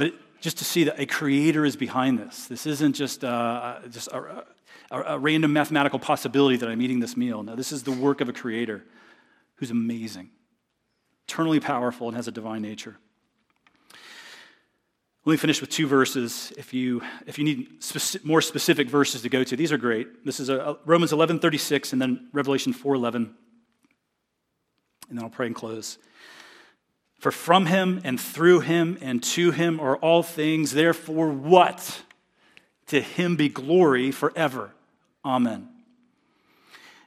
But 0.00 0.14
just 0.40 0.56
to 0.56 0.64
see 0.64 0.84
that 0.84 0.98
a 0.98 1.04
creator 1.04 1.66
is 1.66 1.76
behind 1.76 2.18
this. 2.18 2.46
This 2.46 2.64
isn't 2.64 2.94
just, 2.94 3.22
uh, 3.22 3.80
just 3.90 4.08
a, 4.08 4.46
a, 4.90 5.02
a 5.02 5.18
random 5.18 5.52
mathematical 5.52 5.98
possibility 5.98 6.56
that 6.56 6.70
I'm 6.70 6.80
eating 6.80 7.00
this 7.00 7.18
meal. 7.18 7.42
No, 7.42 7.54
this 7.54 7.70
is 7.70 7.82
the 7.82 7.92
work 7.92 8.22
of 8.22 8.28
a 8.30 8.32
creator 8.32 8.82
who's 9.56 9.70
amazing, 9.70 10.30
eternally 11.28 11.60
powerful, 11.60 12.08
and 12.08 12.16
has 12.16 12.26
a 12.28 12.32
divine 12.32 12.62
nature. 12.62 12.96
Let 15.26 15.32
me 15.32 15.36
finish 15.36 15.60
with 15.60 15.68
two 15.68 15.86
verses. 15.86 16.50
If 16.56 16.72
you, 16.72 17.02
if 17.26 17.38
you 17.38 17.44
need 17.44 17.68
more 18.24 18.40
specific 18.40 18.88
verses 18.88 19.20
to 19.20 19.28
go 19.28 19.44
to, 19.44 19.54
these 19.54 19.70
are 19.70 19.76
great. 19.76 20.24
This 20.24 20.40
is 20.40 20.48
a, 20.48 20.60
a 20.60 20.78
Romans 20.86 21.12
11:36 21.12 21.92
and 21.92 22.00
then 22.00 22.30
Revelation 22.32 22.72
4:11. 22.72 23.16
And 23.16 23.34
then 25.10 25.22
I'll 25.22 25.28
pray 25.28 25.48
and 25.48 25.54
close. 25.54 25.98
For 27.20 27.30
from 27.30 27.66
him 27.66 28.00
and 28.02 28.18
through 28.18 28.60
him 28.60 28.96
and 29.02 29.22
to 29.22 29.50
him 29.50 29.78
are 29.78 29.96
all 29.96 30.22
things. 30.22 30.72
Therefore, 30.72 31.28
what? 31.28 32.02
To 32.86 33.00
him 33.00 33.36
be 33.36 33.50
glory 33.50 34.10
forever. 34.10 34.70
Amen. 35.24 35.68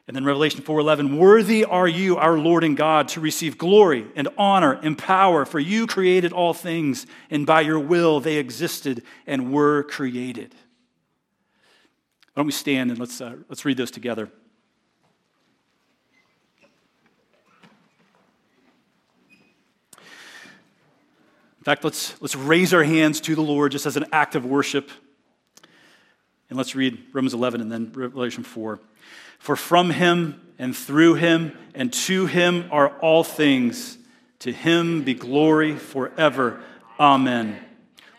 And 0.07 0.16
then 0.16 0.24
Revelation 0.24 0.61
4:11, 0.61 1.18
"Worthy 1.18 1.66
are 1.66 1.88
you, 1.88 2.18
our 2.18 2.38
Lord 2.38 2.64
and 2.64 2.78
God, 2.78 3.07
to 3.09 3.22
receive 3.22 3.57
glory 3.57 4.05
and 4.16 4.28
honor 4.38 4.74
and 4.84 4.97
power, 4.97 5.45
for 5.45 5.59
you 5.59 5.88
created 5.88 6.32
all 6.32 6.53
things, 6.53 7.07
and 7.32 7.45
by 7.45 7.61
your 7.61 7.80
will 7.80 8.20
they 8.20 8.38
existed 8.38 9.01
and 9.26 9.51
were 9.51 9.84
created." 9.84 10.53
Why 12.34 12.41
don't 12.41 12.47
we 12.47 12.51
stand 12.51 12.91
and 12.91 12.99
let's, 12.99 13.20
uh, 13.20 13.38
let's 13.47 13.66
read 13.66 13.78
those 13.78 13.91
together. 13.91 14.30
In 21.64 21.66
fact, 21.66 21.86
let's, 21.86 22.22
let's 22.22 22.36
raise 22.36 22.74
our 22.74 22.84
hands 22.84 23.22
to 23.22 23.36
the 23.36 23.41
Lord 23.41 23.72
just 23.72 23.86
as 23.86 23.95
an 23.95 24.07
act 24.11 24.36
of 24.36 24.45
worship. 24.45 24.91
And 26.49 26.57
let's 26.57 26.76
read 26.76 27.01
Romans 27.14 27.34
11 27.34 27.61
and 27.61 27.72
then 27.72 27.89
Revelation 27.93 28.43
4. 28.43 28.82
For 29.39 29.55
from 29.55 29.91
him 29.91 30.41
and 30.59 30.76
through 30.76 31.14
him 31.14 31.57
and 31.74 31.93
to 31.93 32.26
him 32.26 32.68
are 32.70 32.89
all 32.99 33.24
things. 33.24 33.97
To 34.39 34.51
him 34.51 35.03
be 35.03 35.14
glory 35.14 35.78
forever. 35.78 36.61
Amen. 36.99 37.57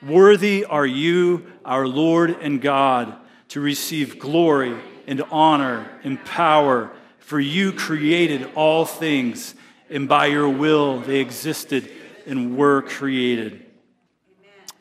Worthy 0.03 0.65
are 0.65 0.87
you, 0.87 1.45
our 1.67 1.87
Lord 1.87 2.31
and 2.31 2.63
God, 2.63 3.15
to 3.49 3.61
receive 3.61 4.19
glory 4.19 4.75
and 5.07 5.21
honor 5.31 5.91
and 6.03 6.25
power, 6.25 6.91
for 7.19 7.39
you 7.39 7.73
created 7.73 8.49
all 8.55 8.87
things, 8.87 9.55
and 9.91 10.09
by 10.09 10.29
your 10.29 10.49
will 10.49 11.01
they 11.01 11.21
existed 11.21 11.91
and 12.27 12.57
were 12.57 12.83
created. 12.83 13.65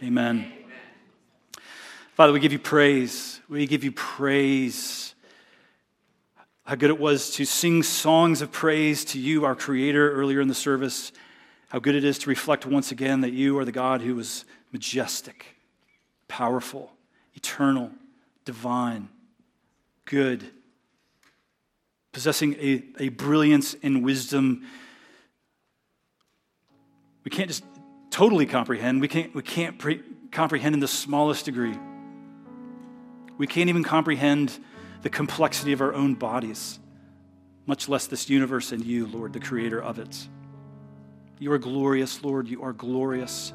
Amen. 0.02 0.40
Amen. 0.46 0.54
Father, 2.16 2.34
we 2.34 2.40
give 2.40 2.52
you 2.52 2.60
praise. 2.60 3.40
We 3.50 3.66
give 3.66 3.84
you 3.84 3.92
praise. 3.92 5.16
How 6.66 6.76
good 6.76 6.90
it 6.90 7.00
was 7.00 7.32
to 7.32 7.46
sing 7.46 7.84
songs 7.84 8.42
of 8.42 8.52
praise 8.52 9.04
to 9.06 9.20
you, 9.20 9.46
our 9.46 9.56
Creator, 9.56 10.14
earlier 10.14 10.40
in 10.40 10.48
the 10.48 10.54
service. 10.54 11.12
How 11.70 11.80
good 11.80 11.96
it 11.96 12.04
is 12.04 12.20
to 12.20 12.30
reflect 12.30 12.66
once 12.66 12.92
again 12.92 13.22
that 13.22 13.34
you 13.34 13.58
are 13.60 13.66
the 13.66 13.72
God 13.72 14.02
who 14.02 14.18
is 14.20 14.46
majestic, 14.72 15.58
powerful, 16.28 16.92
eternal, 17.34 17.92
divine, 18.46 19.10
good, 20.06 20.52
possessing 22.12 22.54
a, 22.60 22.84
a 23.00 23.10
brilliance 23.10 23.76
and 23.84 24.04
wisdom 24.04 24.66
we 27.24 27.32
can't 27.32 27.48
just 27.48 27.64
totally 28.10 28.46
comprehend. 28.46 29.02
We 29.02 29.08
can't, 29.08 29.34
we 29.34 29.42
can't 29.42 29.80
pre- 29.80 30.02
comprehend 30.32 30.74
in 30.74 30.80
the 30.80 30.88
smallest 30.88 31.46
degree. 31.46 31.78
We 33.38 33.48
can't 33.48 33.70
even 33.70 33.84
comprehend 33.84 34.58
the 35.02 35.10
complexity 35.10 35.74
of 35.74 35.82
our 35.82 35.94
own 35.94 36.16
bodies, 36.16 36.80
much 37.66 37.90
less 37.90 38.08
this 38.08 38.30
universe 38.30 38.72
and 38.72 38.84
you, 38.86 39.08
Lord, 39.08 39.34
the 39.34 39.40
creator 39.40 39.82
of 39.82 40.00
it. 40.00 40.28
You 41.40 41.52
are 41.52 41.58
glorious, 41.58 42.24
Lord. 42.24 42.48
You 42.48 42.64
are 42.64 42.74
glorious. 42.74 43.54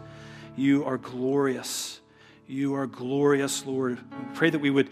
You 0.57 0.85
are 0.85 0.99
glorious. 0.99 2.01
You 2.47 2.75
are 2.75 2.87
glorious, 2.87 3.64
Lord. 3.64 3.99
Pray 4.35 4.51
that 4.51 4.59
we 4.59 4.71
would, 4.71 4.91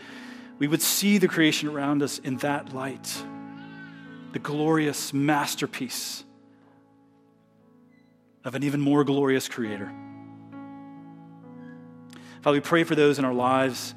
we 0.58 0.68
would 0.68 0.82
see 0.82 1.18
the 1.18 1.28
creation 1.28 1.68
around 1.68 2.02
us 2.02 2.18
in 2.18 2.36
that 2.38 2.72
light, 2.72 3.22
the 4.32 4.38
glorious 4.38 5.12
masterpiece 5.12 6.24
of 8.46 8.54
an 8.54 8.62
even 8.62 8.80
more 8.80 9.02
glorious 9.02 9.48
Creator. 9.48 9.92
Father, 12.42 12.54
we 12.56 12.60
pray 12.60 12.84
for 12.84 12.94
those 12.94 13.18
in 13.18 13.24
our 13.24 13.34
lives, 13.34 13.92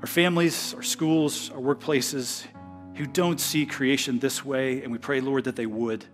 our 0.00 0.06
families, 0.06 0.74
our 0.74 0.82
schools, 0.82 1.50
our 1.50 1.60
workplaces 1.60 2.46
who 2.94 3.04
don't 3.04 3.40
see 3.40 3.66
creation 3.66 4.20
this 4.20 4.44
way, 4.44 4.84
and 4.84 4.92
we 4.92 4.98
pray, 4.98 5.20
Lord, 5.20 5.42
that 5.44 5.56
they 5.56 5.66
would. 5.66 6.04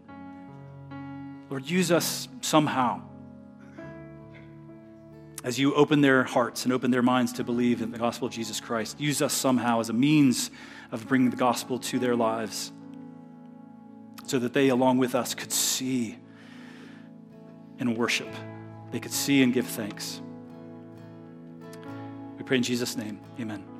Lord, 1.50 1.68
use 1.68 1.92
us 1.92 2.28
somehow 2.40 3.02
as 5.44 5.58
you 5.58 5.74
open 5.74 6.00
their 6.00 6.24
hearts 6.24 6.64
and 6.64 6.72
open 6.72 6.90
their 6.90 7.02
minds 7.02 7.34
to 7.34 7.44
believe 7.44 7.82
in 7.82 7.90
the 7.90 7.98
gospel 7.98 8.26
of 8.26 8.32
Jesus 8.32 8.58
Christ. 8.58 8.98
Use 8.98 9.20
us 9.20 9.34
somehow 9.34 9.80
as 9.80 9.90
a 9.90 9.92
means 9.92 10.50
of 10.92 11.06
bringing 11.06 11.28
the 11.28 11.36
gospel 11.36 11.78
to 11.80 11.98
their 11.98 12.16
lives 12.16 12.72
so 14.24 14.38
that 14.38 14.54
they, 14.54 14.70
along 14.70 14.96
with 14.96 15.14
us, 15.14 15.34
could 15.34 15.52
see 15.52 16.16
and 17.78 17.96
worship. 17.96 18.28
They 18.90 19.00
could 19.00 19.12
see 19.12 19.42
and 19.42 19.52
give 19.52 19.66
thanks. 19.66 20.20
We 22.38 22.44
pray 22.44 22.58
in 22.58 22.62
Jesus' 22.62 22.96
name. 22.96 23.20
Amen. 23.40 23.75